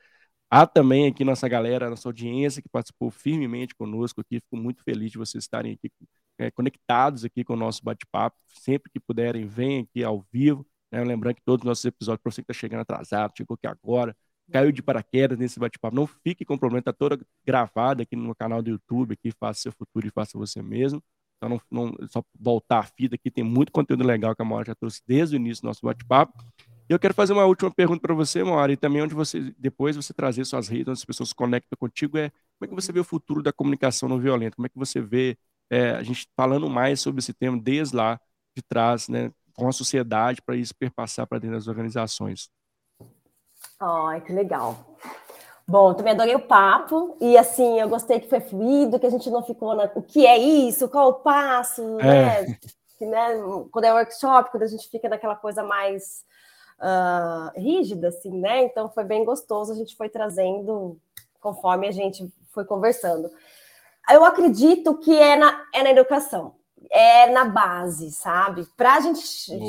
Há 0.49 0.65
também 0.65 1.09
aqui 1.09 1.25
nossa 1.25 1.49
galera, 1.49 1.91
nossa 1.91 2.09
audiência 2.09 2.63
que 2.63 2.69
participou 2.69 3.11
firmemente 3.11 3.75
conosco 3.75 4.21
aqui, 4.21 4.37
fico 4.41 4.57
muito 4.57 4.85
feliz 4.85 5.11
de 5.11 5.19
vocês 5.19 5.43
estarem 5.43 5.73
aqui 5.73 5.91
é, 6.39 6.49
conectados 6.51 7.25
aqui 7.25 7.43
com 7.43 7.55
o 7.55 7.57
nosso 7.57 7.83
bate-papo. 7.83 8.37
Sempre 8.47 8.91
que 8.93 9.01
puderem, 9.01 9.47
venham 9.47 9.83
aqui 9.83 10.05
ao 10.05 10.25
vivo, 10.33 10.65
né? 10.91 11.05
Lembrando 11.05 11.37
que 11.37 11.43
todos 11.43 11.63
os 11.63 11.67
nossos 11.67 11.85
episódios, 11.85 12.23
para 12.23 12.33
você 12.33 12.43
que 12.43 12.51
está 12.51 12.55
chegando 12.55 12.81
atrasado, 12.81 13.33
chegou 13.37 13.55
aqui 13.55 13.67
agora, 13.67 14.17
caiu 14.51 14.73
de 14.73 14.83
paraquedas 14.83 15.39
nesse 15.39 15.59
bate-papo, 15.59 15.95
não 15.95 16.07
fique 16.07 16.45
com 16.45 16.57
problema, 16.57 16.81
está 16.81 16.93
toda 16.93 17.19
gravada 17.45 18.03
aqui 18.03 18.15
no 18.17 18.35
canal 18.35 18.63
do 18.63 18.71
YouTube, 18.71 19.13
aqui, 19.13 19.31
faça 19.33 19.61
seu 19.63 19.73
futuro 19.73 20.07
e 20.07 20.11
faça 20.11 20.39
você 20.39 20.63
mesmo. 20.63 21.03
Então, 21.37 21.61
não, 21.71 21.87
não, 21.87 22.09
só 22.09 22.23
voltar 22.39 22.79
a 22.79 22.83
fita 22.83 23.15
aqui, 23.15 23.31
tem 23.31 23.45
muito 23.45 23.71
conteúdo 23.71 24.05
legal 24.05 24.35
que 24.35 24.43
a 24.43 24.45
Maura 24.45 24.65
já 24.65 24.75
trouxe 24.75 25.03
desde 25.07 25.37
o 25.37 25.39
início 25.39 25.63
do 25.63 25.67
nosso 25.67 25.85
bate-papo. 25.85 26.33
E 26.89 26.93
eu 26.93 26.99
quero 26.99 27.13
fazer 27.13 27.33
uma 27.33 27.45
última 27.45 27.71
pergunta 27.71 28.01
para 28.01 28.15
você, 28.15 28.45
Maura, 28.45 28.73
e 28.73 28.77
também 28.77 29.03
onde 29.03 29.15
você, 29.15 29.53
depois 29.59 29.97
você 29.97 30.15
trazer 30.15 30.45
suas 30.45 30.69
redes, 30.69 30.89
onde 30.89 30.99
as 30.99 31.05
pessoas 31.05 31.31
se 31.31 31.35
conectam 31.35 31.77
contigo, 31.77 32.17
é 32.17 32.31
como 32.59 32.65
é 32.65 32.69
que 32.69 32.75
você 32.75 32.93
vê 32.93 33.01
o 33.01 33.05
futuro 33.05 33.43
da 33.43 33.53
comunicação 33.53 34.09
não 34.09 34.19
violenta? 34.19 34.57
Como 34.57 34.67
é 34.67 34.69
que 34.69 34.79
você 34.79 35.01
vê 35.01 35.37
é, 35.69 35.91
a 35.91 36.03
gente 36.03 36.29
falando 36.37 36.71
mais 36.71 37.01
sobre 37.01 37.19
esse 37.19 37.35
tema 37.35 37.61
desde 37.61 37.97
lá 37.97 38.21
de 38.57 38.63
trás, 38.63 39.09
né, 39.09 39.33
com 39.57 39.69
a 39.69 39.73
sociedade 39.73 40.43
para 40.43 40.55
isso 40.55 40.75
perpassar 40.75 41.27
para 41.27 41.39
dentro 41.39 41.57
das 41.57 41.67
organizações. 41.67 42.51
Ai, 43.81 44.21
que 44.21 44.33
legal. 44.33 44.77
Bom, 45.69 45.95
também 45.95 46.13
adorei 46.13 46.35
o 46.35 46.47
papo 46.47 47.17
e 47.21 47.37
assim, 47.37 47.81
eu 47.81 47.89
gostei 47.89 48.21
que 48.21 48.29
foi 48.29 48.41
fluido, 48.41 49.01
que 49.01 49.07
a 49.07 49.11
gente 49.11 49.29
não 49.29 49.43
ficou 49.43 49.75
na 49.75 49.91
o 49.97 50.03
que 50.03 50.25
é 50.25 50.39
isso, 50.39 50.89
qual 50.89 51.09
o 51.09 51.15
passo, 51.15 51.99
é. 52.01 52.45
né? 52.45 52.59
Que, 52.97 53.05
né? 53.05 53.31
Quando 53.73 53.85
é 53.85 53.93
workshop, 53.93 54.51
quando 54.51 54.63
a 54.63 54.69
gente 54.69 54.89
fica 54.89 55.09
naquela 55.09 55.35
coisa 55.35 55.65
mais 55.65 56.25
uh, 56.79 57.59
rígida, 57.59 58.09
assim, 58.09 58.31
né? 58.31 58.65
Então 58.65 58.89
foi 58.91 59.05
bem 59.05 59.25
gostoso, 59.25 59.73
a 59.73 59.75
gente 59.75 59.97
foi 59.97 60.09
trazendo 60.09 60.99
conforme 61.41 61.89
a 61.89 61.93
gente 61.93 62.33
foi 62.53 62.65
conversando. 62.65 63.31
Eu 64.09 64.25
acredito 64.25 64.97
que 64.99 65.17
é 65.17 65.37
na, 65.37 65.65
é 65.75 65.83
na 65.83 65.91
educação, 65.91 66.55
é 66.91 67.31
na 67.31 67.45
base, 67.45 68.11
sabe? 68.11 68.67
Para 68.77 68.95
a 68.95 69.01
gente 69.01 69.21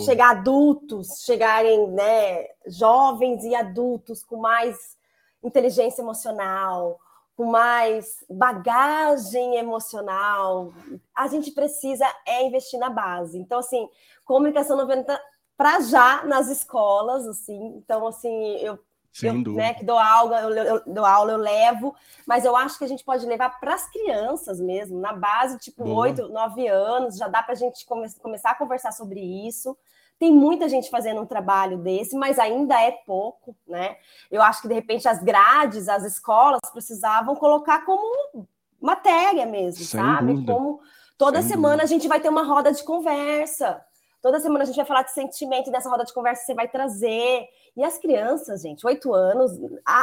chegar 0.04 0.32
adultos, 0.32 1.24
chegarem, 1.24 1.88
né, 1.92 2.48
jovens 2.68 3.44
e 3.44 3.56
adultos 3.56 4.24
com 4.24 4.38
mais 4.38 4.98
inteligência 5.44 6.02
emocional, 6.02 7.00
com 7.36 7.46
mais 7.46 8.24
bagagem 8.30 9.58
emocional, 9.58 10.74
a 11.16 11.28
gente 11.28 11.52
precisa 11.52 12.06
é 12.26 12.44
investir 12.44 12.80
na 12.80 12.90
base. 12.90 13.38
Então, 13.38 13.60
assim, 13.60 13.88
comunicação 14.26 14.76
90 14.76 15.20
para 15.56 15.80
já 15.82 16.24
nas 16.24 16.48
escolas, 16.50 17.28
assim. 17.28 17.76
Então, 17.78 18.08
assim, 18.08 18.58
eu, 18.58 18.80
eu 19.26 19.34
né, 19.54 19.74
que 19.74 19.84
dou 19.84 19.98
aula, 19.98 20.42
eu, 20.42 20.50
eu, 20.50 20.84
dou 20.86 21.06
aula, 21.06 21.32
eu 21.32 21.38
levo, 21.38 21.96
mas 22.26 22.46
eu 22.46 22.56
acho 22.56 22.78
que 22.78 22.84
a 22.84 22.88
gente 22.88 23.04
pode 23.04 23.26
levar 23.26 23.60
para 23.60 23.74
as 23.74 23.90
crianças 23.90 24.60
mesmo, 24.60 25.00
na 25.00 25.14
base, 25.14 25.58
tipo, 25.58 25.88
oito, 25.90 26.28
nove 26.30 26.68
anos, 26.68 27.18
já 27.18 27.28
dá 27.28 27.42
para 27.42 27.54
a 27.54 27.58
gente 27.58 27.86
come 27.86 28.08
começar 28.22 28.52
a 28.52 28.56
conversar 28.56 28.92
sobre 28.92 29.20
isso. 29.20 29.78
Tem 30.20 30.32
muita 30.32 30.68
gente 30.68 30.90
fazendo 30.90 31.22
um 31.22 31.26
trabalho 31.26 31.78
desse, 31.78 32.16
mas 32.16 32.40
ainda 32.40 32.82
é 32.82 32.92
pouco, 32.92 33.56
né? 33.68 33.98
Eu 34.32 34.42
acho 34.42 34.62
que 34.62 34.68
de 34.68 34.74
repente 34.74 35.08
as 35.08 35.22
grades, 35.22 35.88
as 35.88 36.04
escolas 36.04 36.60
precisavam 36.74 37.36
colocar 37.36 37.86
como 37.86 38.48
matéria 38.82 39.46
mesmo, 39.46 39.84
Sem 39.84 40.00
sabe? 40.00 40.34
Dúvida. 40.34 40.54
Como 40.54 40.80
toda 41.18 41.42
Sem 41.42 41.52
semana 41.52 41.78
dúvida. 41.78 41.84
a 41.84 41.88
gente 41.88 42.08
vai 42.08 42.20
ter 42.20 42.30
uma 42.30 42.44
roda 42.44 42.72
de 42.72 42.84
conversa. 42.84 43.84
Toda 44.22 44.40
semana 44.40 44.64
a 44.64 44.68
gente 44.68 44.76
vai 44.76 44.86
falar 44.86 45.04
de 45.04 45.12
sentimento, 45.12 45.72
dessa 45.72 45.90
roda 45.90 46.04
de 46.04 46.14
conversa 46.14 46.46
você 46.46 46.54
vai 46.54 46.68
trazer. 46.68 47.46
E 47.76 47.84
as 47.84 47.98
crianças, 47.98 48.62
gente, 48.62 48.86
oito 48.86 49.14
anos, 49.14 49.52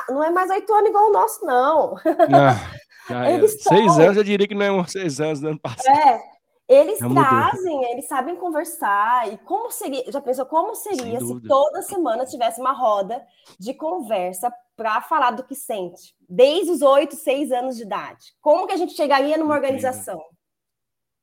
não 0.08 0.22
é 0.22 0.30
mais 0.30 0.50
oito 0.50 0.72
anos 0.72 0.88
igual 0.88 1.08
o 1.08 1.12
nosso, 1.12 1.44
não. 1.44 1.96
Ah, 2.32 2.56
Eles 3.30 3.62
Seis 3.62 3.98
anos, 3.98 4.16
eu 4.16 4.24
diria 4.24 4.48
que 4.48 4.54
não 4.54 4.80
é 4.80 4.86
seis 4.86 5.20
anos 5.20 5.40
do 5.40 5.48
ano 5.48 5.60
passado. 5.60 5.94
É, 5.94 6.22
eles 6.66 6.98
Já 6.98 7.08
trazem, 7.10 7.76
mudou. 7.76 7.90
eles 7.90 8.08
sabem 8.08 8.36
conversar. 8.36 9.30
E 9.30 9.36
como 9.38 9.70
seria, 9.70 10.10
já 10.10 10.20
pensou 10.20 10.46
como 10.46 10.74
seria 10.74 11.20
se 11.20 11.40
toda 11.42 11.82
semana 11.82 12.24
tivesse 12.24 12.60
uma 12.60 12.72
roda 12.72 13.22
de 13.58 13.74
conversa 13.74 14.52
para 14.74 15.02
falar 15.02 15.32
do 15.32 15.44
que 15.44 15.54
sente, 15.54 16.14
desde 16.28 16.70
os 16.70 16.82
oito, 16.82 17.14
seis 17.16 17.52
anos 17.52 17.76
de 17.76 17.82
idade? 17.82 18.32
Como 18.40 18.66
que 18.66 18.72
a 18.72 18.76
gente 18.76 18.94
chegaria 18.94 19.36
numa 19.36 19.54
organização? 19.54 20.20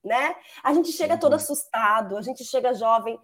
Né? 0.03 0.35
A 0.63 0.73
gente 0.73 0.91
chega 0.91 1.17
todo 1.17 1.33
assustado, 1.33 2.17
a 2.17 2.21
gente 2.21 2.43
chega 2.43 2.73
jovem, 2.73 3.19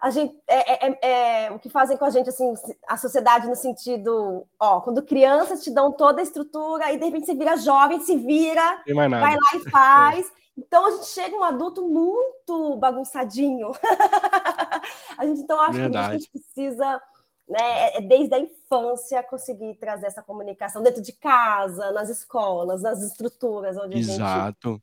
a 0.00 0.10
gente 0.10 0.36
é, 0.46 0.72
é, 0.72 0.98
é, 1.02 1.44
é, 1.46 1.50
o 1.50 1.58
que 1.58 1.68
fazem 1.68 1.96
com 1.96 2.04
a 2.04 2.10
gente 2.10 2.28
assim 2.28 2.52
a 2.86 2.96
sociedade 2.96 3.46
no 3.46 3.56
sentido 3.56 4.46
ó 4.60 4.80
quando 4.80 5.02
crianças 5.02 5.62
te 5.62 5.70
dão 5.70 5.90
toda 5.92 6.20
a 6.20 6.22
estrutura 6.22 6.92
e 6.92 6.98
de 6.98 7.04
repente 7.06 7.24
você 7.24 7.34
vira 7.34 7.56
jovem 7.56 8.00
se 8.00 8.16
vira 8.16 8.82
vai 9.20 9.34
lá 9.34 9.50
e 9.54 9.60
faz 9.70 10.30
Então 10.56 10.86
a 10.86 10.90
gente 10.92 11.06
chega 11.06 11.36
um 11.36 11.42
adulto 11.42 11.82
muito 11.82 12.76
bagunçadinho. 12.76 13.72
a 15.18 15.26
gente 15.26 15.40
então 15.40 15.60
acho 15.60 15.72
Verdade. 15.72 16.06
que 16.06 16.14
a 16.14 16.18
gente 16.18 16.30
precisa, 16.30 17.02
né, 17.48 17.96
é 17.96 18.00
desde 18.00 18.34
a 18.34 18.38
infância 18.38 19.22
conseguir 19.22 19.74
trazer 19.76 20.06
essa 20.06 20.22
comunicação 20.22 20.82
dentro 20.82 21.02
de 21.02 21.12
casa, 21.12 21.90
nas 21.92 22.08
escolas, 22.08 22.82
nas 22.82 23.02
estruturas 23.02 23.76
onde 23.76 23.98
Exato. 23.98 24.68
a 24.68 24.70
gente 24.70 24.82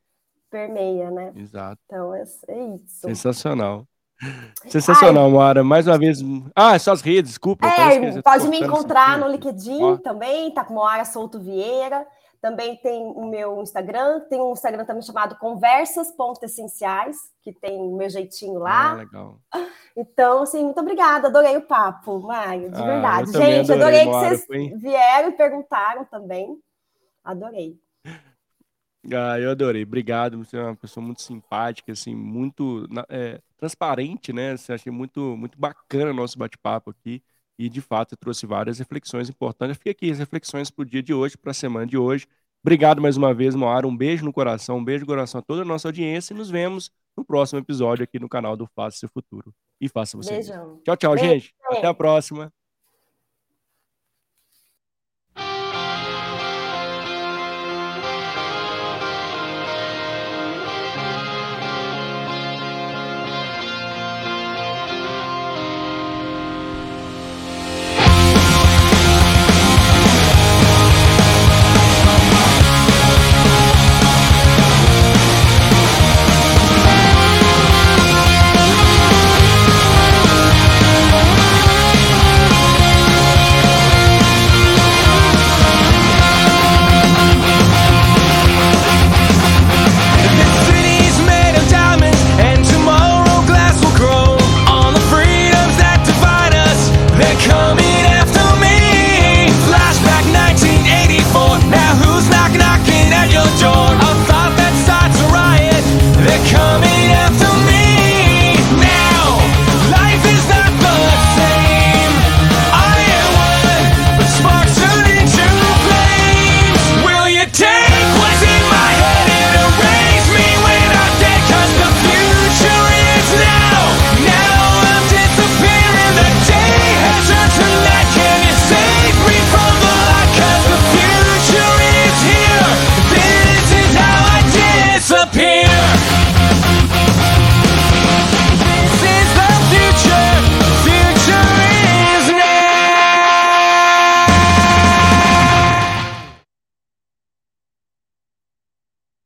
permeia, 0.52 1.10
né? 1.10 1.32
Exato. 1.36 1.82
Então 1.86 2.14
é, 2.14 2.24
é 2.49 2.66
isso. 2.76 2.99
Sensacional. 2.99 3.88
Sensacional, 4.68 5.26
Ai, 5.26 5.32
Moara. 5.32 5.64
Mais 5.64 5.88
uma 5.88 5.97
vez. 5.97 6.20
Ah, 6.56 6.78
suas 6.78 7.02
redes, 7.02 7.32
desculpa. 7.32 7.66
É, 7.66 8.22
pode 8.22 8.47
me 8.49 8.60
encontrar 8.60 9.18
no 9.18 9.28
LinkedIn 9.28 9.97
também, 9.97 10.54
tá 10.54 10.64
com 10.64 10.76
Moara 10.76 11.06
Souto 11.06 11.39
Vieira. 11.39 12.06
Também 12.39 12.76
tem 12.78 13.04
o 13.04 13.28
meu 13.28 13.62
Instagram, 13.62 14.22
tem 14.22 14.41
um 14.41 14.54
Instagram 14.54 14.84
também 14.84 15.04
chamado 15.04 15.38
Conversas.essenciais, 15.38 17.16
que 17.43 17.54
tem 17.54 17.80
o 17.80 17.95
meu 17.95 18.10
jeitinho 18.10 18.60
lá. 18.60 18.91
Ah, 18.91 18.95
legal. 18.95 19.39
Então, 19.95 20.41
assim, 20.41 20.64
muito 20.64 20.80
obrigada, 20.80 21.28
adorei 21.28 21.56
o 21.58 21.62
papo, 21.62 22.20
Maio, 22.20 22.72
de 22.72 22.82
ah, 22.82 22.86
verdade. 22.86 23.32
Gente, 23.32 23.72
adorei, 23.72 24.02
adorei 24.02 24.06
que 24.06 24.12
vocês 24.12 24.45
foi... 24.45 24.70
vieram 24.76 25.30
e 25.30 25.34
perguntaram 25.34 26.04
também. 26.06 26.58
Adorei. 27.24 27.78
Ah, 29.06 29.39
eu 29.39 29.49
adorei. 29.52 29.84
Obrigado. 29.84 30.38
Você 30.38 30.58
é 30.58 30.64
uma 30.64 30.76
pessoa 30.76 31.04
muito 31.04 31.22
simpática, 31.22 31.91
assim, 31.91 32.14
muito 32.14 32.88
é, 33.10 33.41
transparente, 33.58 34.32
né? 34.32 34.56
Você 34.56 34.74
achei 34.74 34.91
muito, 34.91 35.36
muito 35.38 35.58
bacana 35.60 36.12
o 36.12 36.14
nosso 36.14 36.38
bate-papo 36.38 36.91
aqui 36.91 37.24
e 37.58 37.70
de 37.70 37.82
fato 37.82 38.16
trouxe 38.16 38.45
várias 38.45 38.80
reflexões 38.80 39.30
importantes. 39.30 39.78
Fica 39.78 39.91
aqui 39.91 40.12
as 40.12 40.20
reflexões 40.20 40.70
para 40.70 40.84
o 40.84 40.86
dia 40.86 41.02
de 41.02 41.14
hoje, 41.14 41.38
para 41.38 41.52
a 41.52 41.54
semana 41.54 41.86
de 41.86 41.97
hoje. 41.97 42.28
Obrigado 42.64 43.02
mais 43.02 43.18
uma 43.18 43.34
vez, 43.34 43.56
Moara. 43.56 43.88
Um 43.88 43.95
beijo 43.97 44.24
no 44.24 44.32
coração, 44.32 44.78
um 44.78 44.84
beijo 44.84 45.02
no 45.02 45.08
coração 45.08 45.39
a 45.39 45.41
toda 45.41 45.64
a 45.64 45.66
nossa 45.66 45.88
audiência 45.88 46.34
e 46.34 46.38
nos 46.38 46.49
vemos 46.49 46.91
no 47.18 47.26
próximo 47.26 47.60
episódio 47.60 48.04
aqui 48.04 48.20
no 48.20 48.30
canal 48.30 48.56
do 48.56 48.68
Faça 48.68 48.97
Seu 48.97 49.10
Futuro. 49.10 49.54
E 49.80 49.89
faça 49.89 50.16
você. 50.16 50.34
Beijão. 50.34 50.80
Tchau, 50.86 50.95
tchau, 50.95 51.16
Beijo. 51.16 51.30
gente. 51.30 51.56
Até 51.72 51.88
a 51.88 51.93
próxima. 51.93 52.54